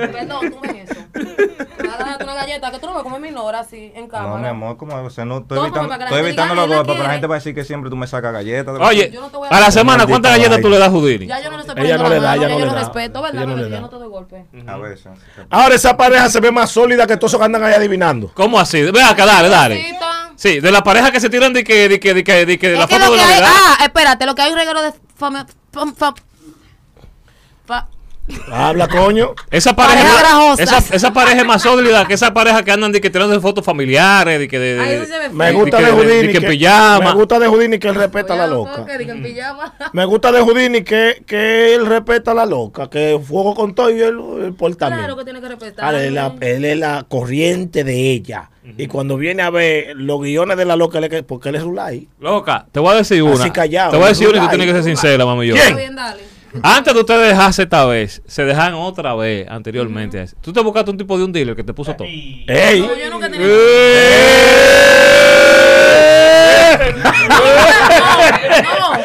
Perdón, 0.09 0.51
tú 0.51 0.61
ves 0.61 0.91
eso. 0.91 1.01
Me 1.13 1.89
vas 1.89 2.01
a 2.01 2.05
dar 2.05 2.23
una 2.23 2.35
galleta 2.35 2.71
que 2.71 2.79
tú 2.79 2.87
no 2.87 2.95
me 2.95 3.03
comes 3.03 3.21
mi 3.21 3.31
hora 3.39 3.61
así 3.61 3.93
en 3.95 4.09
cámara. 4.09 4.31
No, 4.31 4.39
mi 4.39 4.49
amor, 4.49 4.77
¿cómo 4.77 4.99
es? 4.99 5.07
O 5.07 5.11
sea, 5.11 5.25
no, 5.25 5.39
estoy 5.39 5.57
Toma, 5.57 5.69
evitando, 5.69 5.89
para 5.89 5.99
que 5.99 6.05
la 6.05 6.11
estoy 6.11 6.27
evitando 6.29 6.55
los 6.55 6.65
"Él 6.65 6.71
la 6.71 6.77
golpes, 6.77 6.93
pero 6.93 6.99
la 6.99 7.05
quiere". 7.05 7.13
gente 7.15 7.27
va 7.27 7.35
a 7.35 7.39
decir 7.39 7.55
que 7.55 7.65
siempre 7.65 7.91
tú 7.91 7.97
me 7.97 8.07
sacas 8.07 8.33
galletas. 8.33 8.77
Oye, 8.81 9.11
Yo 9.11 9.21
no 9.21 9.29
te 9.29 9.37
voy 9.37 9.49
a 9.51 9.57
a 9.57 9.61
la 9.61 9.71
semana, 9.71 10.07
¿cuántas 10.07 10.33
galletas 10.33 10.61
tú 10.61 10.69
le 10.71 10.79
das 10.79 10.89
a 10.89 10.91
Houdini? 10.91 11.27
Ya 11.27 11.41
yo 11.41 11.51
no 11.51 11.57
le 11.57 11.63
estoy 11.63 11.75
Ella 11.85 11.97
poniendo 11.99 12.03
no 12.05 12.09
la 12.09 12.15
le 12.15 12.21
da, 12.21 12.29
mano, 12.31 12.37
ella 12.43 12.49
ya 12.49 12.55
no 12.55 12.61
yo 12.61 12.67
le 12.67 12.73
lo 12.73 12.79
respeto, 12.79 13.23
¿verdad? 13.23 13.43
Ella 13.43 13.57
no. 13.57 13.69
Yo 13.69 13.81
no 13.81 13.89
te 13.89 13.97
doy 13.97 14.09
golpe. 14.09 14.45
A 14.67 14.77
veces. 14.79 15.13
Ahora 15.51 15.75
esa 15.75 15.97
pareja 15.97 16.29
se 16.31 16.41
ve 16.41 16.51
más 16.51 16.71
sólida 16.71 17.07
que 17.07 17.17
todos 17.17 17.31
esos 17.33 17.41
que 17.41 17.45
andan 17.47 17.65
ahí 17.65 17.75
adivinando. 17.75 18.31
¿Cómo 18.35 18.59
así? 18.59 18.83
Ve 18.83 19.03
acá, 19.03 19.27
dale, 19.27 19.49
dale. 19.49 19.97
Sí, 20.37 20.61
de 20.61 20.73
la 20.73 20.83
pareja 20.83 21.11
que 21.11 21.21
se 21.21 21.29
tiran 21.29 21.53
de 21.53 21.63
que, 21.63 21.87
de 21.89 22.01
que, 22.01 22.15
de 22.15 22.25
que, 22.25 22.47
de 22.47 22.59
que 22.59 22.69
de 22.71 22.77
la 22.79 22.89
foto 22.89 23.11
de 23.13 23.17
Navidad. 23.19 23.45
ah, 23.47 23.85
espérate, 23.85 24.25
lo 24.25 24.35
que 24.35 24.41
hay 24.43 24.51
un 24.53 24.57
regalo 24.59 24.81
de 24.81 24.93
Habla, 28.53 28.89
coño. 28.89 29.35
Esa 29.51 29.75
Pareja 29.75 30.55
esa, 30.59 30.79
esa 30.95 31.13
pareja 31.13 31.39
es 31.41 31.47
más 31.47 31.63
sólida 31.63 32.07
que 32.07 32.15
esa 32.15 32.33
pareja 32.35 32.63
que 32.63 32.71
andan 32.73 32.93
de 32.93 33.01
que 33.01 33.11
tirando 33.11 33.33
de 33.35 33.41
fotos 33.41 33.65
familiares, 33.65 34.39
de 34.39 34.49
que 34.49 34.59
de, 34.59 34.75
de- 34.77 35.29
Me 35.31 35.53
gusta 35.53 35.79
que- 35.79 35.85
de 35.85 35.91
de- 35.93 35.97
Houdini. 35.97 36.33
que 36.33 36.41
pijama. 36.43 37.11
Me 37.11 37.13
gusta 37.15 37.39
de 37.39 37.47
Houdini 37.49 37.79
que 37.79 37.89
él 37.89 37.95
respeta 37.95 38.35
a 38.35 38.37
la 38.37 38.47
loca. 38.47 38.85
que 38.87 38.99
diga 38.99 39.13
en 39.15 39.23
pijama. 39.23 39.75
Me 39.93 40.05
gusta 40.05 40.33
de 40.33 40.41
Houdini 40.41 40.83
que, 40.83 41.23
que 41.27 41.75
él 41.75 41.87
respeta 41.87 42.33
a 42.33 42.35
la 42.35 42.47
loca. 42.47 42.89
Que 42.91 43.19
fuego 43.23 43.55
con 43.55 43.75
todo 43.75 43.91
y 43.91 44.01
él, 44.01 44.19
él 44.45 44.55
por 44.55 44.75
también. 44.77 45.01
Claro 45.01 45.17
que 45.17 45.25
tiene 45.25 45.41
que 45.41 45.49
respetar. 45.49 45.95
Él, 45.95 46.05
es 46.07 46.13
la, 46.13 46.35
él 46.41 46.65
es 46.65 46.79
la 46.79 47.05
corriente 47.09 47.85
de 47.85 48.11
ella. 48.11 48.51
Y 48.77 48.87
cuando 48.87 49.17
viene 49.17 49.43
a 49.43 49.51
ver 49.51 49.97
los 49.97 50.21
guiones 50.21 50.57
de 50.57 50.65
la 50.65 50.77
loca, 50.77 51.01
que- 51.09 51.23
porque 51.23 51.49
él 51.49 51.57
es 51.57 51.63
Rulay. 51.63 52.07
Loca, 52.21 52.67
te 52.71 52.79
voy 52.79 52.93
a 52.93 52.97
decir 52.97 53.23
una. 53.23 53.35
Así 53.43 53.51
callado, 53.51 53.91
te 53.93 53.97
voy 53.97 54.07
a 54.07 54.09
decir 54.11 54.29
una 54.29 54.39
y 54.39 54.41
tú 54.43 54.49
tienes 54.49 54.67
que 54.67 54.73
ser 54.75 54.85
sincera, 54.85 55.25
mami 55.27 55.47
yo. 55.49 55.55
¿Quién? 55.55 55.67
Está 55.67 55.77
bien, 55.79 55.97
dale. 55.97 56.23
Antes 56.63 56.95
de 56.95 57.01
ustedes 57.01 57.29
dejarse 57.29 57.63
esta 57.63 57.85
vez, 57.85 58.23
se 58.27 58.45
dejan 58.45 58.75
otra 58.75 59.15
vez 59.15 59.49
anteriormente. 59.49 60.23
eso. 60.23 60.37
Tú 60.41 60.53
te 60.53 60.61
buscaste 60.61 60.91
un 60.91 60.99
tipo 60.99 61.17
de 61.17 61.25
un 61.25 61.33
dealer 61.33 61.55
que 61.57 61.65
te 61.65 61.73
puso 61.73 61.95
todo. 61.95 62.07
¡Ey! 62.09 62.81
No, 62.81 62.97
yo 62.97 63.11
nunca. 63.11 63.29
No, 63.29 63.37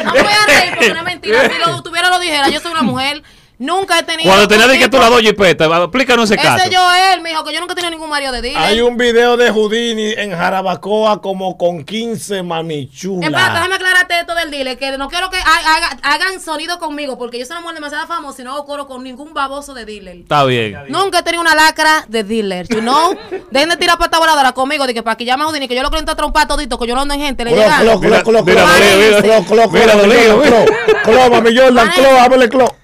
no 0.03 0.13
me 0.13 0.21
voy 0.21 0.31
a 0.31 0.45
reír 0.47 0.73
porque 0.75 0.93
no 0.93 0.99
es 0.99 1.05
mentira. 1.05 1.49
Si 1.49 1.59
lo 1.59 1.81
tuviera, 1.83 2.09
lo 2.09 2.19
dijera. 2.19 2.49
Yo 2.49 2.59
soy 2.59 2.71
una 2.71 2.83
mujer. 2.83 3.23
Nunca 3.57 3.99
he 3.99 4.03
tenido. 4.03 4.29
Cuando 4.29 4.47
tenía 4.47 4.67
de 4.67 4.77
que 4.77 4.89
tú 4.89 4.97
la 4.97 5.09
dos 5.09 5.21
jipetas, 5.21 5.69
va, 5.69 5.83
explícanos 5.83 6.29
ese 6.29 6.41
caso. 6.41 6.63
Ese 6.65 6.75
Joel, 6.75 7.21
me 7.21 7.29
dijo 7.29 7.43
que 7.43 7.53
yo 7.53 7.59
nunca 7.59 7.73
he 7.73 7.75
tenido 7.75 7.91
ningún 7.91 8.09
Mario 8.09 8.31
de 8.31 8.41
dealer. 8.41 8.61
Hay 8.61 8.81
un 8.81 8.97
video 8.97 9.37
de 9.37 9.49
Houdini 9.51 10.11
en 10.17 10.31
Jarabacoa 10.31 11.21
como 11.21 11.57
con 11.57 11.83
15 11.85 12.43
mamichulas. 12.43 13.29
Espérate, 13.29 13.53
déjame 13.53 13.75
aclararte 13.75 14.19
esto 14.19 14.35
del 14.35 14.51
dealer, 14.51 14.77
que 14.77 14.97
no 14.97 15.07
quiero 15.09 15.29
que 15.29 15.37
ha- 15.37 15.75
haga- 15.75 15.97
hagan 16.03 16.41
sonido 16.41 16.79
conmigo, 16.79 17.17
porque 17.17 17.39
yo 17.39 17.45
soy 17.45 17.53
una 17.53 17.61
mujer 17.61 17.75
demasiado 17.75 18.07
famosa 18.07 18.41
y 18.41 18.45
no 18.45 18.51
hago 18.53 18.65
coro 18.65 18.87
con 18.87 19.03
ningún 19.03 19.33
baboso 19.33 19.73
de 19.73 19.85
dealer. 19.85 20.17
Está 20.17 20.43
bien. 20.43 20.77
Nunca 20.89 21.19
he 21.19 21.23
tenido 21.23 21.41
una 21.41 21.55
lacra 21.55 22.05
de 22.07 22.23
dealer, 22.23 22.67
you 22.67 22.79
know? 22.81 23.15
Dejen 23.51 23.69
de 23.69 23.77
tirar 23.77 23.97
pata 23.97 24.19
voladora 24.19 24.51
conmigo, 24.51 24.85
de 24.85 24.93
que 24.93 25.01
para 25.03 25.15
que 25.15 25.25
llame 25.25 25.43
a 25.43 25.47
Houdini, 25.47 25.67
que 25.67 25.75
yo 25.75 25.81
lo 25.81 25.89
quiero 25.89 25.99
entrar 25.99 26.15
a 26.15 26.17
trompar 26.17 26.47
todito, 26.47 26.77
que 26.77 26.87
yo 26.87 26.95
no 26.95 27.01
ando 27.01 27.13
en 27.13 27.21
gente, 27.21 27.45
le 27.45 27.51
Clo, 27.51 27.61
llegan. 27.61 27.81
clo, 27.81 27.99
Mira, 27.99 28.23
clo, 28.23 28.43
clo, 28.43 28.43
mira, 28.43 28.63
clo. 28.63 28.73
mira, 28.79 28.95
mira. 28.97 29.21
Clo, 29.21 29.45
clo, 29.45 29.69
Mira, 29.69 29.93
clo, 29.93 30.03
clo, 30.03 30.41
clo. 30.43 30.65
Clo, 31.03 32.29
clo, 32.29 32.49
clo. 32.49 32.75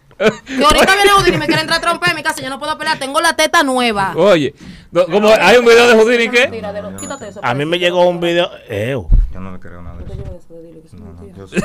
Que 0.46 0.64
ahorita 0.64 0.96
viene 0.96 1.12
Houdini 1.16 1.36
y 1.36 1.40
me 1.40 1.46
quiere 1.48 1.62
entrar 1.62 1.80
a 1.80 1.82
trompar 1.82 2.10
en 2.12 2.16
mi 2.18 2.24
casa, 2.24 2.42
yo 2.42 2.50
no 2.50 2.60
puedo 2.60 2.78
pelear, 2.78 3.00
tengo 3.00 3.20
la 3.22 3.36
teta 3.36 3.64
nueva. 3.64 4.14
Oye, 4.16 4.54
no, 4.92 5.06
como 5.06 5.30
hay 5.30 5.58
un 5.58 5.66
video 5.66 5.88
de 5.88 5.96
Houdini 5.96 6.30
que. 6.30 6.42
Mentira, 6.42 6.72
de 6.74 6.82
lo- 6.82 6.96
quítate 6.96 7.30
eso. 7.30 7.40
A 7.44 7.54
mí 7.54 7.66
me 7.66 7.80
llegó 7.80 8.08
un 8.08 8.20
video. 8.20 8.50
Ew. 8.70 9.08
Yo 9.34 9.40
no 9.40 9.52
le 9.54 9.60
creo 9.60 9.82
nada 9.82 9.98
de 9.98 10.06
eso. 10.06 11.56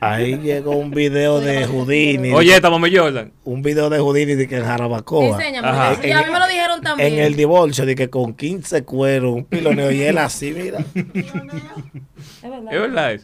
Ahí 0.00 0.36
llegó 0.38 0.72
un 0.72 0.90
video 0.90 1.40
de 1.40 1.64
Houdini. 1.66 2.32
Oye, 2.32 2.54
esta 2.54 2.68
mami 2.70 2.94
Jordan. 2.94 3.32
Un 3.44 3.62
video 3.62 3.88
de 3.88 3.98
Houdini 3.98 4.34
de 4.34 4.46
que 4.46 4.58
en 4.58 4.64
Jarabacoa. 4.64 5.24
Enséñame, 5.38 5.68
ya 6.08 6.18
a 6.20 6.22
mí 6.24 6.30
me 6.32 6.38
lo 6.38 6.46
dijeron 6.46 6.80
también. 6.82 7.14
En 7.14 7.18
el 7.20 7.34
divorcio, 7.34 7.86
de 7.86 7.94
que 7.94 8.10
con 8.10 8.34
15 8.34 8.84
cueros, 8.84 9.34
un 9.34 9.44
piloneo 9.44 9.90
y 9.90 10.02
él 10.02 10.18
así, 10.18 10.52
mira. 10.52 10.78
Es 12.42 12.50
verdad. 12.50 12.72
Es 12.72 12.80
verdad. 12.80 13.20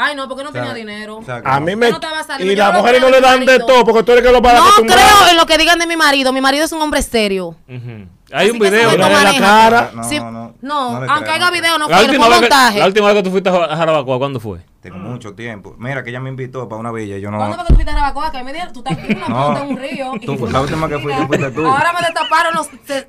Ay, 0.00 0.14
no, 0.14 0.28
porque 0.28 0.44
no 0.44 0.52
tenía 0.52 0.72
dinero. 0.72 1.20
A 1.44 1.58
no. 1.58 1.66
mí 1.66 1.74
me. 1.74 1.90
no 1.90 1.98
Y 2.38 2.54
las 2.54 2.72
no 2.72 2.78
mujeres 2.78 3.00
no 3.00 3.10
le 3.10 3.20
dan 3.20 3.44
de 3.44 3.58
todo 3.58 3.84
porque 3.84 4.04
tú 4.04 4.12
eres 4.12 4.24
que 4.24 4.30
lo 4.32 4.40
vas 4.40 4.54
a 4.54 4.58
No 4.80 4.86
creo 4.86 5.28
en 5.30 5.36
lo 5.36 5.44
que 5.44 5.58
digan 5.58 5.78
de 5.78 5.86
mi 5.88 5.96
marido. 5.96 6.32
Mi 6.32 6.40
marido 6.40 6.64
es 6.64 6.72
un 6.72 6.80
hombre. 6.82 7.00
Ujú. 7.00 8.06
Hay 8.32 8.50
un 8.50 8.58
video. 8.58 8.90
toma 8.90 9.24
la 9.24 9.34
cara. 9.38 9.90
No, 9.94 10.02
no, 10.02 10.30
no. 10.30 10.54
no, 10.60 11.00
No 11.00 11.12
aunque 11.12 11.30
creo, 11.30 11.34
haga 11.34 11.46
no 11.46 11.52
video, 11.52 11.78
no 11.78 11.88
que, 11.88 12.18
montaje. 12.18 12.78
la 12.78 12.86
última 12.86 13.06
vez 13.08 13.16
que 13.16 13.22
tú 13.22 13.30
fuiste 13.30 13.48
a 13.48 13.76
Jarabacoa, 13.76 14.18
¿cuándo 14.18 14.38
fue? 14.38 14.60
Tengo 14.80 14.98
mucho 14.98 15.34
tiempo. 15.34 15.74
Mira, 15.78 16.04
que 16.04 16.10
ella 16.10 16.20
me 16.20 16.28
invitó 16.28 16.68
para 16.68 16.78
una 16.80 16.92
villa 16.92 17.16
yo 17.18 17.30
no. 17.30 17.38
¿Cuándo 17.38 17.56
fue 17.56 17.64
que 17.64 17.68
tú 17.68 17.74
fuiste 17.74 17.90
a 17.90 17.94
Jarabacoa? 17.94 18.30
Que 18.30 18.44
me 18.44 18.52
dieron, 18.52 18.72
tú 18.72 18.80
estás 18.80 18.98
aquí 18.98 19.12
en 19.12 19.18
una 19.18 19.28
No. 19.28 19.46
punta 19.46 19.64
en 19.64 19.70
un 19.70 19.76
río. 19.78 20.12
Tú, 20.24 20.46
la 20.46 20.60
última 20.60 20.88
que 20.88 20.98
fuiste 20.98 21.26
fuiste 21.26 21.50
tú. 21.52 21.66
Ahora 21.66 21.92
me 21.92 22.06
destaparon 22.06 22.54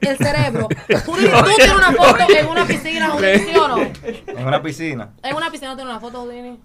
el 0.02 0.18
cerebro. 0.18 0.68
Tú 1.06 1.14
tienes 1.16 1.76
una 1.76 1.92
foto 1.92 2.16
en 2.30 2.48
una 2.48 2.66
piscina, 2.66 3.12
¿sí 3.20 3.58
o 3.58 3.68
no? 3.68 3.78
En 3.82 4.48
una 4.48 4.62
piscina. 4.62 5.10
En 5.22 5.36
una 5.36 5.52
piscina 5.52 5.76
tiene 5.76 5.90
una 5.92 6.00
foto, 6.00 6.22
Houdini. 6.22 6.58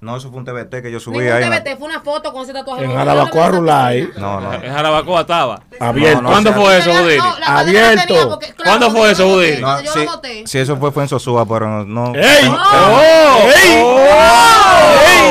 No, 0.00 0.16
eso 0.16 0.28
fue 0.30 0.38
un 0.38 0.44
TBT 0.44 0.80
que 0.80 0.92
yo 0.92 1.00
subí 1.00 1.18
Ningún 1.18 1.32
ahí. 1.32 1.42
en 1.42 1.50
la- 1.50 1.60
TBT, 1.64 1.76
fue 1.76 1.88
una 1.88 2.00
foto 2.00 2.32
con 2.32 2.44
ese 2.44 2.52
tatuaje. 2.52 2.84
En. 2.84 2.94
Jarabacoa 2.94 3.48
no 3.50 3.58
Rulay. 3.58 4.08
No, 4.16 4.40
no. 4.40 4.54
En 4.54 4.72
Jarabacoa 4.72 5.20
estaba. 5.22 5.60
Abierto. 5.80 6.16
No, 6.16 6.22
no, 6.22 6.28
¿Cuándo 6.30 6.52
fue 6.54 6.78
eso, 6.78 6.92
No, 6.94 7.00
la 7.04 7.14
yo 7.14 7.38
la 7.40 7.58
Abierto. 7.58 8.28
porque, 8.28 8.46
claro, 8.54 8.70
¿Cuándo 8.78 8.90
fue 8.92 9.10
eso, 9.10 9.24
No, 9.60 9.82
Yo 9.82 9.92
sí, 9.92 10.04
lo 10.04 10.10
boté. 10.12 10.46
sí, 10.46 10.58
eso 10.58 10.76
fue, 10.76 10.92
fue 10.92 11.02
en 11.02 11.08
Sosúa, 11.08 11.44
pero 11.46 11.84
no. 11.84 12.14
¡Ey! 12.14 12.44
no- 12.48 12.56
¡Oh! 12.56 13.40
¡Ey! 13.42 13.82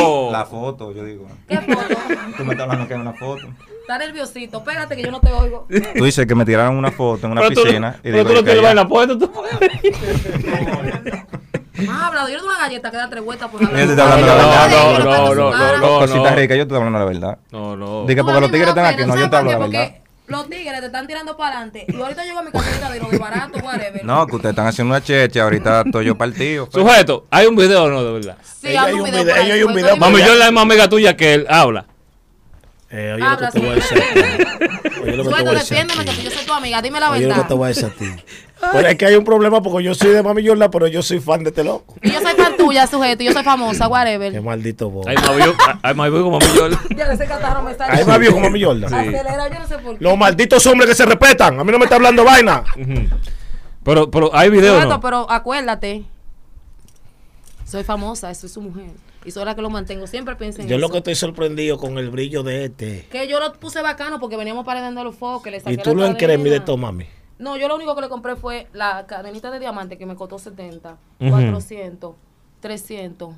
¡Oh! 0.04 0.30
La 0.34 0.44
foto, 0.46 0.92
yo 0.92 1.06
digo. 1.06 1.28
¿Qué 1.48 1.58
foto? 1.60 1.96
Tú 2.36 2.44
me 2.44 2.52
estás 2.54 2.64
hablando 2.66 2.88
que 2.90 2.94
es 2.94 3.00
una 3.00 3.14
foto. 3.14 3.48
Está 3.82 3.98
nerviosito. 4.00 4.64
Pégate 4.66 4.98
que 4.98 5.04
yo 5.04 5.12
no 5.12 5.22
te 5.22 5.32
oigo. 5.32 5.66
Tú 5.96 6.04
dices 6.04 6.26
que 6.28 6.36
me 6.36 6.44
tiraron 6.44 6.76
una 6.76 6.92
foto 6.92 7.26
en 7.26 7.32
una 7.32 7.40
Pero 7.42 7.54
tú, 7.56 7.64
piscina. 7.64 7.96
y 8.00 8.12
pero 8.12 8.18
digo 8.18 8.30
tú 8.30 8.34
no 8.36 8.40
que 8.44 8.52
tienes 8.52 8.62
ya- 8.62 8.68
vaina 8.68 8.86
puesta. 8.90 9.18
tú. 9.18 9.32
Más 11.86 12.04
hablado. 12.04 12.30
Yo 12.30 12.38
doy 12.40 12.48
una 12.48 12.58
galleta 12.60 12.90
que 12.92 12.98
da 12.98 13.10
tres 13.10 13.24
vueltas 13.24 13.50
por 13.50 13.62
Yo 13.62 13.68
te 13.70 13.82
estoy 13.84 14.00
hablando 14.00 14.26
la 14.28 14.34
No, 14.36 14.50
verdad. 14.50 14.70
no, 14.70 15.00
no, 15.00 15.36
no, 15.36 15.52
no, 15.52 15.78
no. 15.78 16.00
Cosita 16.00 16.36
rica, 16.36 16.56
yo 16.56 16.60
te 16.68 16.74
estoy 16.74 16.78
hablando 16.78 17.00
la 17.00 17.06
verdad. 17.06 17.38
No, 17.52 17.76
no. 17.76 18.06
Diga, 18.06 18.24
porque 18.24 18.40
los 18.42 18.52
tigres 18.52 18.70
están 18.70 18.86
aquí, 18.86 19.06
no, 19.06 19.16
yo 19.16 19.30
te 19.30 19.36
hablo 19.36 19.52
la 19.52 19.58
Porque 19.60 19.78
verdad. 19.78 19.96
los 20.28 20.50
tigres 20.50 20.80
te 20.80 20.86
están 20.88 21.08
tirando 21.08 21.38
para 21.38 21.58
adelante. 21.58 21.86
Y 21.88 21.96
ahorita 22.02 22.24
llego 22.26 22.40
a 22.40 22.44
mi 22.44 22.52
casita 22.52 22.90
de 22.90 23.00
lo 23.00 23.10
de 23.10 23.18
barato, 23.18 23.60
whatever. 23.60 24.04
No, 24.06 24.26
que 24.28 24.36
ustedes 24.36 24.54
están 24.54 24.68
haciendo 24.68 24.94
una 24.96 25.04
checha, 25.04 25.44
ahorita 25.44 25.82
estoy 25.86 26.06
yo 26.06 26.18
partido. 26.18 26.68
pues. 26.70 26.84
Sujeto, 26.84 27.26
hay 27.30 27.46
un 27.48 27.56
video 27.56 27.84
o 27.84 27.90
no, 27.90 28.04
de 28.04 28.12
verdad. 28.14 28.38
Sí, 28.44 28.68
hay 28.76 28.94
un 28.94 29.04
video 29.04 29.22
ella 29.22 29.54
hay 29.54 29.64
un 29.64 29.74
video 29.74 29.98
Mami, 29.98 30.20
yo 30.22 30.36
la 30.36 30.52
más 30.52 30.64
amiga 30.64 30.88
tuya 30.90 31.16
que 31.16 31.34
él 31.36 31.46
habla. 31.50 31.86
Eh, 32.90 33.14
oye 33.16 33.24
Habla, 33.26 33.52
te 33.52 33.60
voy 33.60 33.70
a 33.70 33.74
decir. 33.76 33.98
a 33.98 34.14
ti. 34.14 35.00
Oye 35.04 35.18
lo 35.18 35.24
que 35.24 35.30
te 35.30 35.36
Suelto, 35.36 35.44
voy 35.46 35.56
a 35.56 35.60
decir. 35.60 35.78
a 35.78 35.82
defiéndeme 35.84 36.06
que 36.06 36.24
yo 36.24 36.32
soy 36.32 36.46
tu 36.46 36.54
amiga. 36.54 36.82
Dime 36.82 37.00
la 37.02 37.12
Oye 37.12 37.22
lo 37.28 37.28
que 37.28 37.34
te 37.34 37.40
verdad. 37.42 37.56
voy 37.58 37.66
a 37.66 37.68
decir 37.68 37.86
a 37.86 37.90
ti. 37.90 38.06
Pero 38.60 38.88
es 38.88 38.96
que 38.96 39.06
hay 39.06 39.16
un 39.16 39.24
problema 39.24 39.62
porque 39.62 39.84
yo 39.84 39.94
soy 39.94 40.12
de 40.12 40.24
Mami 40.24 40.42
Yorla, 40.44 40.72
pero 40.72 40.88
yo 40.88 41.02
soy 41.02 41.20
fan 41.20 41.44
de 41.44 41.50
este 41.50 41.64
loco. 41.64 41.96
Y 42.02 42.12
yo 42.12 42.20
soy 42.22 42.34
fan 42.36 42.58
tuya, 42.58 42.88
sujeto. 42.88 43.24
Y 43.24 43.28
yo 43.28 43.34
soy 43.34 43.44
famosa, 43.44 43.86
Qué 43.86 43.92
whatever. 43.92 44.42
maldito 44.42 44.90
vos. 44.90 45.06
Hay 45.08 45.16
más 45.16 46.06
hay 46.08 46.12
como 46.12 46.40
yo. 46.40 46.70
Ya 46.96 47.12
ese 47.12 47.26
catarro 47.28 47.62
me 47.62 47.72
está 47.72 47.86
Hay 47.92 48.04
más 48.06 48.20
viejo 48.20 48.34
como 48.36 48.48
Mami 48.48 48.60
Yorla. 48.60 48.88
Acelera, 48.88 49.48
yo 49.50 49.60
no 49.60 49.68
sé 49.68 49.78
por 49.78 49.98
qué. 49.98 50.04
Los 50.04 50.18
malditos 50.18 50.66
hombres 50.66 50.90
que 50.90 50.96
se 50.96 51.06
respetan. 51.06 51.60
A 51.60 51.64
mí 51.64 51.72
no 51.72 51.78
me 51.78 51.86
está 51.86 51.96
hablando 51.96 52.24
vaina. 52.24 52.64
Pero, 53.84 54.10
pero 54.12 54.36
hay 54.36 54.50
video 54.50 54.74
o 54.74 54.78
Sujeto, 54.78 54.94
no. 54.96 55.00
pero 55.02 55.32
acuérdate. 55.32 56.04
Soy 57.66 57.84
famosa, 57.84 58.34
soy 58.34 58.50
su 58.50 58.62
mujer. 58.62 58.90
Y 59.26 59.32
soy 59.32 59.44
la 59.46 59.56
que 59.56 59.62
lo 59.62 59.70
mantengo. 59.70 60.08
Siempre 60.08 60.36
piensen 60.36 60.64
en 60.64 60.68
Yo 60.70 60.78
lo 60.78 60.86
eso. 60.86 60.94
que 60.94 60.98
estoy 61.00 61.16
sorprendido 61.16 61.78
con 61.78 61.98
el 61.98 62.10
brillo 62.10 62.44
de 62.44 62.66
este. 62.66 63.08
Que 63.12 63.28
yo 63.28 63.40
lo 63.40 63.54
puse 63.54 63.82
bacano 63.82 64.20
porque 64.20 64.38
veníamos 64.38 64.66
pareciendo 64.66 65.04
los 65.04 65.16
focos. 65.16 65.52
Y 65.68 65.78
tú 65.78 65.96
lo 65.96 66.06
encremes 66.06 66.52
de 66.52 66.60
todo, 66.62 66.78
mami. 66.78 67.06
No, 67.40 67.56
yo 67.58 67.68
lo 67.68 67.76
único 67.76 67.96
que 67.96 68.02
le 68.02 68.10
compré 68.10 68.36
fue 68.36 68.68
la 68.74 69.06
cadenita 69.08 69.52
de 69.52 69.60
diamante 69.60 69.98
que 69.98 70.06
me 70.06 70.16
costó 70.16 70.40
70, 70.40 70.98
Ujú. 71.20 71.30
400, 71.30 72.16
300, 72.62 73.30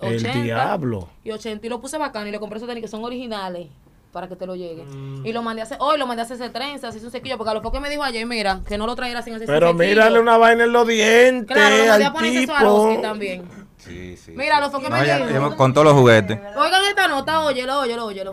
El 0.00 0.16
80 0.16 0.42
diablo. 0.42 1.08
y 1.22 1.30
80 1.30 1.66
y 1.66 1.70
lo 1.70 1.80
puse 1.80 1.96
bacano 1.98 2.26
y 2.26 2.30
le 2.30 2.38
compré 2.40 2.58
esos 2.58 2.68
tenis 2.68 2.82
que 2.82 2.88
son 2.88 3.02
originales 3.04 3.68
para 4.12 4.28
que 4.28 4.36
te 4.36 4.46
lo 4.46 4.54
llegue. 4.54 4.84
Mm. 4.84 5.26
Y 5.26 5.32
lo 5.32 5.42
mandé 5.42 5.62
a 5.62 5.64
hacer, 5.64 5.78
hoy 5.80 5.98
lo 5.98 6.06
mandé 6.06 6.22
a 6.22 6.24
hacer 6.24 6.52
trenzas, 6.52 6.94
hice 6.94 7.04
un 7.06 7.10
sequillo, 7.10 7.36
porque 7.36 7.50
a 7.50 7.54
lo 7.54 7.62
poco 7.62 7.80
me 7.80 7.88
dijo 7.90 8.02
ayer, 8.04 8.24
mira, 8.26 8.60
que 8.68 8.78
no 8.78 8.86
lo 8.86 8.94
trajera 8.94 9.22
sin 9.22 9.34
hacer 9.34 9.46
Pero 9.48 9.68
sequillo. 9.72 9.88
mírale 9.88 10.20
una 10.20 10.36
vaina 10.36 10.64
en 10.64 10.72
los 10.72 10.86
dientes 10.86 11.52
Claro, 11.56 11.76
lo 11.78 11.86
mandé 11.86 12.04
a 12.04 12.06
al 12.08 12.12
ponerse 12.12 12.42
eso 12.44 12.54
a 12.54 12.60
Roski 12.60 12.88
tipo. 12.90 13.02
también. 13.02 13.42
Sí, 13.78 14.16
sí. 14.16 14.32
Mira, 14.36 14.60
lo 14.60 14.70
fue 14.70 14.80
que 14.82 14.88
No, 14.90 14.96
me 14.96 15.04
dijo. 15.04 15.56
con 15.56 15.72
todos 15.74 15.86
los 15.86 15.94
juguetes. 15.94 16.38
Oigan 16.56 16.84
esta 16.88 17.08
nota, 17.08 17.40
óyelo, 17.44 17.80
óyelo, 17.80 18.06
óyelo. 18.06 18.32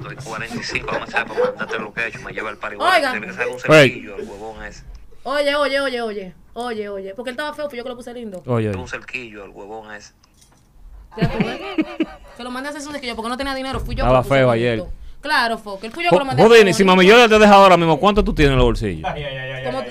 Estoy 0.00 0.16
45, 0.16 0.86
vamos 0.86 1.02
a 1.02 1.04
hacer 1.18 1.26
para 1.28 1.44
mandarte 1.44 1.78
lo 1.78 1.92
que 1.92 2.00
he 2.00 2.08
hecho. 2.08 2.20
Me 2.20 2.32
lleva 2.32 2.50
el 2.50 2.56
pari. 2.56 2.76
Oigan. 2.78 3.12
Tiene 3.12 3.26
que 3.26 3.32
sacar 3.32 3.48
un 3.48 3.58
cerquillo 3.60 4.14
al 4.16 4.22
huevón 4.22 4.64
ese. 4.64 4.84
Oye, 5.24 5.54
oye, 5.56 5.80
oye, 5.80 6.00
oye. 6.02 6.34
Oye, 6.54 6.88
oye. 6.88 7.12
Porque 7.14 7.30
él 7.30 7.34
estaba 7.34 7.54
feo, 7.54 7.66
pero 7.68 7.78
yo 7.78 7.82
que 7.84 7.88
lo 7.90 7.96
puse 7.96 8.12
lindo. 8.14 8.42
Oye, 8.46 8.70
Un 8.70 8.76
oye. 8.76 8.88
cerquillo 8.88 9.44
al 9.44 9.50
huevón 9.50 9.92
ese. 9.94 10.12
Que 12.36 12.42
lo 12.44 12.50
mandé 12.50 12.68
a 12.68 12.72
hacer 12.72 12.86
un 12.86 12.94
sequillo 12.94 13.16
porque 13.16 13.28
no 13.28 13.36
tenía 13.36 13.54
dinero. 13.54 13.80
Fui 13.80 13.94
yo 13.94 14.04
Estaba 14.04 14.22
feo 14.22 14.46
bonito. 14.46 14.52
ayer. 14.52 14.82
Claro, 15.20 15.58
Foque. 15.58 15.86
Él 15.88 15.92
fui 15.92 16.02
yo 16.04 16.10
que 16.10 16.16
lo 16.16 16.24
mandé 16.24 16.40
a 16.42 16.46
Joder, 16.46 16.62
hacer 16.62 16.74
si 16.74 16.84
mami 16.84 17.04
yo 17.04 17.28
te 17.28 17.38
deja 17.38 17.52
ahora 17.52 17.76
mismo, 17.76 18.00
¿cuánto 18.00 18.24
tú 18.24 18.32
tienes 18.32 18.52
en 18.52 18.56
los 18.58 18.64
bolsillos? 18.64 19.06
¿Cómo 19.66 19.82
tú- 19.82 19.90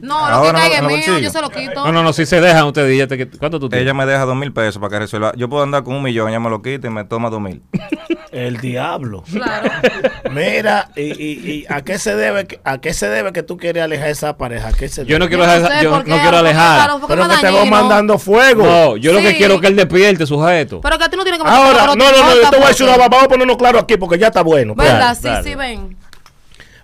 No, 0.00 0.30
lo 0.30 0.42
que 0.46 0.52
caiga 0.52 0.82
mío, 0.82 1.18
yo 1.18 1.30
se 1.30 1.40
lo 1.42 1.50
quito. 1.50 1.84
No, 1.84 1.92
no, 1.92 2.02
no, 2.02 2.12
si 2.14 2.24
se 2.24 2.40
dejan 2.40 2.64
ustedes, 2.64 2.96
ya 2.96 3.06
te- 3.06 3.28
¿cuánto 3.28 3.60
tú 3.60 3.68
tienes? 3.68 3.84
Ella 3.84 3.92
me 3.92 4.06
deja 4.06 4.24
dos 4.24 4.36
mil 4.36 4.52
pesos 4.54 4.78
para 4.80 4.90
que 4.90 4.98
resuelva. 5.00 5.32
Yo 5.36 5.50
puedo 5.50 5.62
andar 5.62 5.84
con 5.84 5.94
un 5.96 6.02
millón, 6.02 6.30
ella 6.30 6.40
me 6.40 6.48
lo 6.48 6.62
quita 6.62 6.86
y 6.86 6.90
me 6.90 7.04
toma 7.04 7.28
dos 7.28 7.42
mil. 7.42 7.62
El 8.34 8.56
diablo. 8.60 9.22
Claro. 9.32 9.70
Mira, 10.32 10.90
y, 10.96 11.02
y, 11.02 11.50
y 11.50 11.66
a 11.68 11.82
qué 11.82 11.98
se 12.00 12.16
debe 12.16 12.46
que- 12.46 12.60
a 12.64 12.78
qué 12.78 12.92
se 12.92 13.08
debe 13.08 13.32
que 13.32 13.44
tú 13.44 13.56
quieres 13.56 13.82
alejar 13.84 14.08
esa 14.08 14.36
pareja? 14.36 14.68
¿A 14.68 14.72
qué 14.72 14.88
se 14.88 15.06
Yo 15.06 15.20
no 15.20 15.28
quiero, 15.28 15.44
sé 15.44 15.62
yo 15.82 15.90
no 15.98 16.02
quiero 16.02 16.38
alejar. 16.38 16.90
Pero 17.06 17.28
que 17.28 17.36
te 17.36 17.46
va 17.46 17.52
dañino. 17.52 17.66
mandando 17.66 18.18
fuego. 18.18 18.64
No, 18.64 18.96
yo 18.96 19.12
lo 19.12 19.20
que 19.20 19.36
quiero 19.36 19.54
es 19.54 19.60
que 19.60 19.68
él 19.68 19.76
despierte, 19.76 20.26
sujeto. 20.26 20.80
Pero 20.80 20.98
que 20.98 21.04
a 21.04 21.08
ti 21.08 21.16
no 21.16 21.22
tienes 21.22 21.40
que 21.40 21.48
Ahora, 21.48 21.86
no, 21.86 21.94
no, 21.94 22.10
no, 22.10 22.34
yo 22.42 22.50
te 22.50 22.56
voy 22.56 22.64
a 22.64 22.68
decir 22.68 22.86
una 22.86 22.96
vamos 22.96 23.22
a 23.22 23.28
ponernos 23.28 23.56
claro 23.56 23.78
aquí 23.78 23.96
porque 23.96 24.18
ya 24.18 24.26
está 24.26 24.42
bueno. 24.42 24.74
¿Verdad? 24.74 24.96
Claro, 24.98 25.14
Sí, 25.14 25.20
claro. 25.22 25.44
sí, 25.44 25.54
ven. 25.54 25.96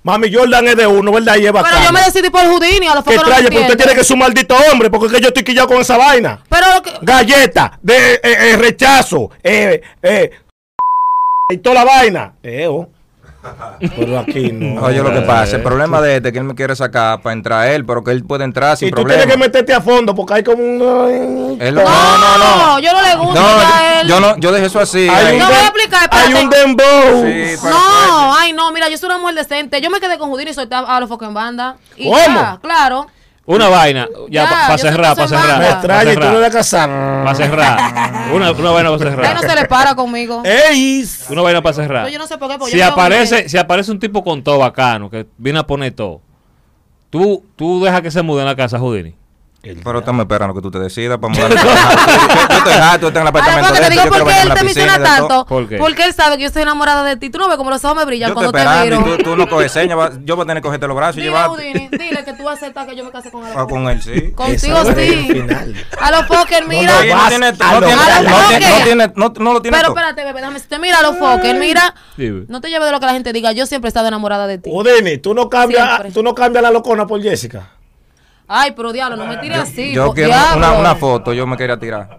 Mami 0.03 0.33
Jordan 0.33 0.67
es 0.69 0.77
de 0.77 0.87
uno, 0.87 1.13
¿verdad? 1.13 1.35
Y 1.35 1.41
es 1.41 1.53
Pero 1.53 1.53
bacana. 1.53 1.85
yo 1.85 1.93
me 1.93 2.01
decidí 2.01 2.31
por 2.31 2.41
Houdini, 2.47 2.87
a 2.87 2.95
los 2.95 3.05
Que 3.05 3.19
trae, 3.19 3.43
pero 3.49 3.61
usted 3.63 3.77
tiene 3.77 3.95
que 3.95 4.03
ser 4.05 4.15
un 4.15 4.21
maldito 4.21 4.57
hombre, 4.73 4.89
porque 4.89 5.07
es 5.09 5.13
que 5.13 5.21
yo 5.21 5.29
estoy 5.29 5.43
quillado 5.45 5.69
con 5.69 5.79
esa 5.79 5.99
vaina. 5.99 6.39
Pero 6.49 6.67
que... 6.83 6.93
Galleta, 7.03 7.79
de 7.83 8.15
eh, 8.15 8.21
eh, 8.23 8.57
rechazo, 8.57 9.31
eh, 9.43 9.83
eh, 10.03 10.31
y 11.51 11.59
toda 11.59 11.75
la 11.77 11.85
vaina. 11.85 12.33
Eh, 12.43 12.67
oh. 12.71 12.89
Pero 13.97 14.19
aquí 14.19 14.53
no. 14.53 14.83
Oye, 14.83 15.03
lo 15.03 15.11
que 15.15 15.23
pasa, 15.23 15.57
el 15.57 15.63
problema 15.63 16.03
de 16.03 16.17
este 16.17 16.29
es 16.29 16.33
que 16.35 16.39
él 16.41 16.45
me 16.45 16.55
quiere 16.55 16.77
sacar 16.77 17.23
para 17.23 17.33
entrar 17.33 17.69
él, 17.69 17.87
pero 17.87 18.05
que 18.05 18.11
él 18.11 18.23
puede 18.23 18.45
entrar 18.45 18.77
sin 18.77 18.89
Y 18.89 18.91
tú 18.91 18.97
problema. 18.97 19.23
tienes 19.23 19.35
que 19.35 19.41
meterte 19.41 19.73
a 19.73 19.81
fondo 19.81 20.15
porque 20.15 20.35
hay 20.35 20.43
como 20.43 20.63
un. 20.63 21.57
Él 21.59 21.75
lo- 21.75 21.83
No, 21.83 22.19
no, 22.19 22.39
no, 22.39 22.57
no. 22.67 22.79
yo 22.81 22.93
no 22.93 23.01
le 23.01 23.17
gusto 23.17 23.41
No, 23.41 23.47
ya 23.59 23.79
a 23.79 23.95
yo, 23.95 24.01
él. 24.03 24.09
yo 24.09 24.21
no, 24.21 24.37
yo 24.37 24.53
dejé 24.53 24.67
eso 24.67 24.79
así. 24.79 25.09
Hay 25.09 25.39
No 25.39 25.47
voy 25.47 25.55
a 25.55 25.61
explicar, 25.63 26.09
hay 26.13 26.35
un 26.35 26.51
dembow. 26.51 27.25
Sí, 27.25 27.67
No, 27.67 28.35
ay 28.37 28.53
no, 28.53 28.71
mira, 28.73 28.91
yo 28.91 28.99
soy 28.99 29.07
una 29.09 29.17
mujer 29.19 29.37
decente. 29.37 29.81
Yo 29.81 29.89
me 29.89 30.01
quedé 30.01 30.19
con 30.19 30.29
Houdini 30.29 30.51
y 30.51 30.55
solté 30.55 30.75
a 30.75 30.81
a 30.81 31.01
los 31.01 31.09
focos 31.09 31.27
en 31.29 31.33
banda. 31.35 31.77
Y 31.97 32.05
¿Cómo? 32.11 32.19
ya, 32.19 32.59
claro. 32.61 33.07
Una 33.55 33.69
vaina, 33.69 34.09
ya, 34.29 34.45
Ya, 34.45 34.49
para 34.51 34.77
yo 34.77 34.79
cerrar, 34.79 35.17
para 35.17 35.29
cerrar. 35.29 35.59
Me 35.59 35.69
extraña 35.69 36.13
y 36.13 36.15
tú 36.15 36.21
no 36.21 36.27
Para 36.27 36.39
eres 36.39 36.53
casar. 36.55 37.37
cerrar. 37.37 37.79
Una, 38.33 38.53
una 38.53 38.71
vaina 38.71 38.91
para 38.97 39.11
Él 39.11 39.19
no 39.35 39.41
se 39.41 39.47
cerrar. 39.47 39.59
le 39.59 39.65
para 39.67 39.95
conmigo. 39.95 40.43
¡Ey! 40.45 41.05
Una 41.31 41.43
vaina 41.43 41.61
para 41.63 41.75
cerrar. 41.75 42.03
No, 42.05 42.09
yo 42.09 42.19
no 42.19 42.27
sé 42.27 42.39
por 42.39 42.49
qué, 42.49 42.59
porque 42.59 42.73
Si 42.73 42.79
yo 42.79 42.87
aparece, 42.87 43.49
si 43.49 43.59
aparece 43.59 43.91
un 43.91 43.99
tipo 43.99 44.23
con 44.23 44.43
todo 44.45 44.59
bacano, 44.59 45.11
que 45.11 45.27
viene 45.37 45.59
a 45.59 45.67
poner 45.67 45.93
todo, 45.93 46.21
tú, 47.11 47.45
tú 47.57 47.83
dejas 47.85 48.03
que 48.03 48.11
se 48.11 48.23
mude 48.23 48.43
en 48.43 48.47
la 48.47 48.55
casa, 48.57 48.79
Houdini. 48.79 49.17
Pero 49.63 49.99
estamos 49.99 50.23
esperando 50.25 50.55
que 50.55 50.63
tú 50.63 50.71
te 50.71 50.79
decidas 50.79 51.19
para 51.19 51.35
mudar. 51.35 51.51
yo, 51.51 51.57
yo 52.51 52.57
estoy 52.57 52.73
harto, 52.73 53.09
está 53.09 53.21
en 53.21 53.27
el 53.27 53.35
Ahora, 53.35 53.41
apartamento 53.41 53.69
porque 53.69 53.81
de 53.81 53.81
te 53.81 53.87
él, 53.87 53.93
digo 53.93 54.17
por 54.17 54.27
qué 54.27 54.43
él 54.43 54.55
te 54.55 54.65
menciona 54.65 54.97
y 54.97 55.03
tanto. 55.03 55.45
¿Por 55.47 55.69
qué? 55.69 55.77
Porque 55.77 56.05
él 56.05 56.15
sabe 56.15 56.37
que 56.37 56.43
yo 56.43 56.47
estoy 56.49 56.63
enamorada 56.63 57.05
de 57.05 57.17
ti. 57.17 57.29
Tú 57.29 57.39
no 57.39 57.47
ves 57.49 57.57
cómo 57.59 57.69
los 57.69 57.85
ojos 57.85 57.97
me 57.97 58.05
brillan 58.07 58.31
Yo 58.31 58.35
cuando 58.35 58.53
te 58.53 58.65
miro. 58.65 59.01
y 59.01 59.05
tú, 59.19 59.23
tú 59.23 59.37
no 59.37 59.47
coges 59.49 59.71
señas, 59.73 59.99
va- 59.99 60.13
yo 60.25 60.37
voy 60.37 60.45
a 60.45 60.47
tener 60.47 60.63
que 60.63 60.67
cogerte 60.67 60.87
los 60.87 60.97
brazos 60.97 61.17
y 61.19 61.21
Dile, 61.21 61.31
llevarte 61.33 61.51
Houdini, 61.51 61.89
dile 61.91 62.25
que 62.25 62.33
tú 62.33 62.49
aceptas 62.49 62.87
que 62.87 62.97
yo 62.97 63.05
me 63.05 63.11
case 63.11 63.31
con 63.31 63.47
él. 63.47 63.53
Ah, 63.55 63.67
con 63.69 63.87
él, 63.89 64.01
sí. 64.03 64.33
Contigo 64.33 64.79
el 64.81 64.97
sí. 64.97 65.45
A 66.01 66.11
los 66.11 66.27
Fokker, 66.27 66.67
mira. 66.67 66.95
no 69.15 69.33
no 69.39 69.53
lo 69.53 69.61
tiene 69.63 69.77
Pero 69.77 69.89
espérate, 69.91 70.25
bebé, 70.25 70.41
déjame. 70.41 70.59
Si 70.59 70.69
te 70.69 70.79
mira 70.79 70.99
a 71.01 71.03
los 71.03 71.19
Fokker, 71.19 71.57
mira. 71.57 71.95
No 72.49 72.61
te 72.63 72.69
lleves 72.69 72.87
de 72.87 72.93
lo 72.93 73.01
que 73.01 73.07
la 73.07 73.13
gente 73.13 73.33
diga. 73.35 73.53
Yo 73.53 73.67
siempre 73.67 73.89
he 73.89 73.91
estado 73.91 74.09
enamorada 74.09 74.47
de 74.47 74.59
ti. 74.59 74.71
Udini, 74.73 75.19
tú 75.19 75.35
no 75.35 75.51
cambias 75.51 76.63
la 76.63 76.71
locona 76.71 77.07
por 77.07 77.21
Jessica. 77.23 77.69
Ay, 78.53 78.73
pero 78.73 78.91
diablo, 78.93 79.17
no 79.17 79.27
me 79.27 79.37
tires 79.37 79.59
así. 79.59 79.93
Yo 79.93 80.07
po- 80.07 80.15
quiero 80.15 80.33
una, 80.57 80.73
una 80.73 80.97
foto, 80.97 81.33
yo 81.33 81.47
me 81.47 81.57
quería 81.57 81.79
tirar. 81.79 82.09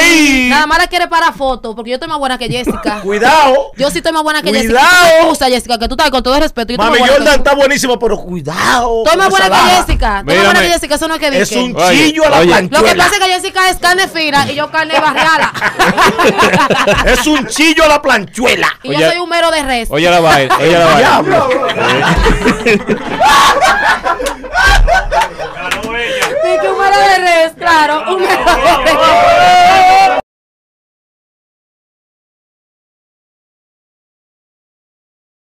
¡Ey! 0.00 0.46
Nada 0.48 0.66
más 0.66 0.78
la 0.78 0.86
quiere 0.86 1.08
para 1.08 1.30
foto, 1.30 1.76
porque 1.76 1.90
yo 1.90 1.96
estoy 1.96 2.08
más 2.08 2.18
buena 2.18 2.38
que 2.38 2.48
Jessica. 2.48 3.00
Cuidado. 3.02 3.70
Yo 3.76 3.90
sí 3.90 3.98
estoy 3.98 4.12
más 4.12 4.22
buena 4.22 4.40
que 4.40 4.48
Cuidado. 4.48 4.66
Jessica. 4.78 5.28
¿Qué 5.38 5.44
te 5.44 5.50
Jessica? 5.50 5.78
Que 5.78 5.88
tú 5.88 5.94
estás 5.94 6.10
con 6.10 6.22
todo 6.22 6.36
el 6.36 6.40
respeto. 6.42 6.72
Yo 6.72 6.78
Mami 6.78 6.96
que 7.02 7.06
Jordan 7.06 7.34
está 7.34 7.54
buenísimo, 7.54 7.98
pero 7.98 8.16
cuidado. 8.16 9.02
Estoy 9.04 9.18
más 9.18 9.28
buena 9.28 9.48
que. 9.50 9.56
Jessica. 9.76 10.20
Estoy 10.20 10.36
más 10.36 10.44
buena 10.46 10.60
que 10.62 10.68
Jessica. 10.70 10.94
Eso 10.94 11.06
no 11.08 11.14
es 11.16 11.20
que 11.20 11.26
Es 11.38 11.50
dije. 11.50 11.62
un 11.64 11.76
Oye, 11.76 11.96
chillo 12.08 12.24
a 12.26 12.30
la 12.30 12.38
oye. 12.38 12.46
planchuela. 12.48 12.80
Lo 12.80 12.88
que 12.88 12.94
pasa 12.96 13.10
es 13.12 13.18
que 13.20 13.32
Jessica 13.34 13.68
es 13.68 13.76
carne 13.76 14.08
fina 14.08 14.50
y 14.50 14.54
yo 14.54 14.70
carne 14.70 14.98
barriada. 14.98 15.52
Es 17.04 17.26
un 17.26 17.46
chillo 17.46 17.84
a 17.84 17.88
la 17.88 18.00
planchuela. 18.00 18.68
y 18.82 18.88
Oye. 18.88 19.00
yo 19.00 19.10
soy 19.10 19.18
un 19.20 19.28
mero 19.28 19.50
de 19.50 19.62
res. 19.62 19.88
Oye 19.90 20.10
la 20.10 20.20
vaina, 20.20 20.56
oye 20.58 20.78
la 20.78 20.86
vaina. 20.86 21.22
Y 26.52 26.58
que 26.58 26.68
un 26.68 26.78
de 26.78 27.18
reyes, 27.18 27.52
claro. 27.56 28.04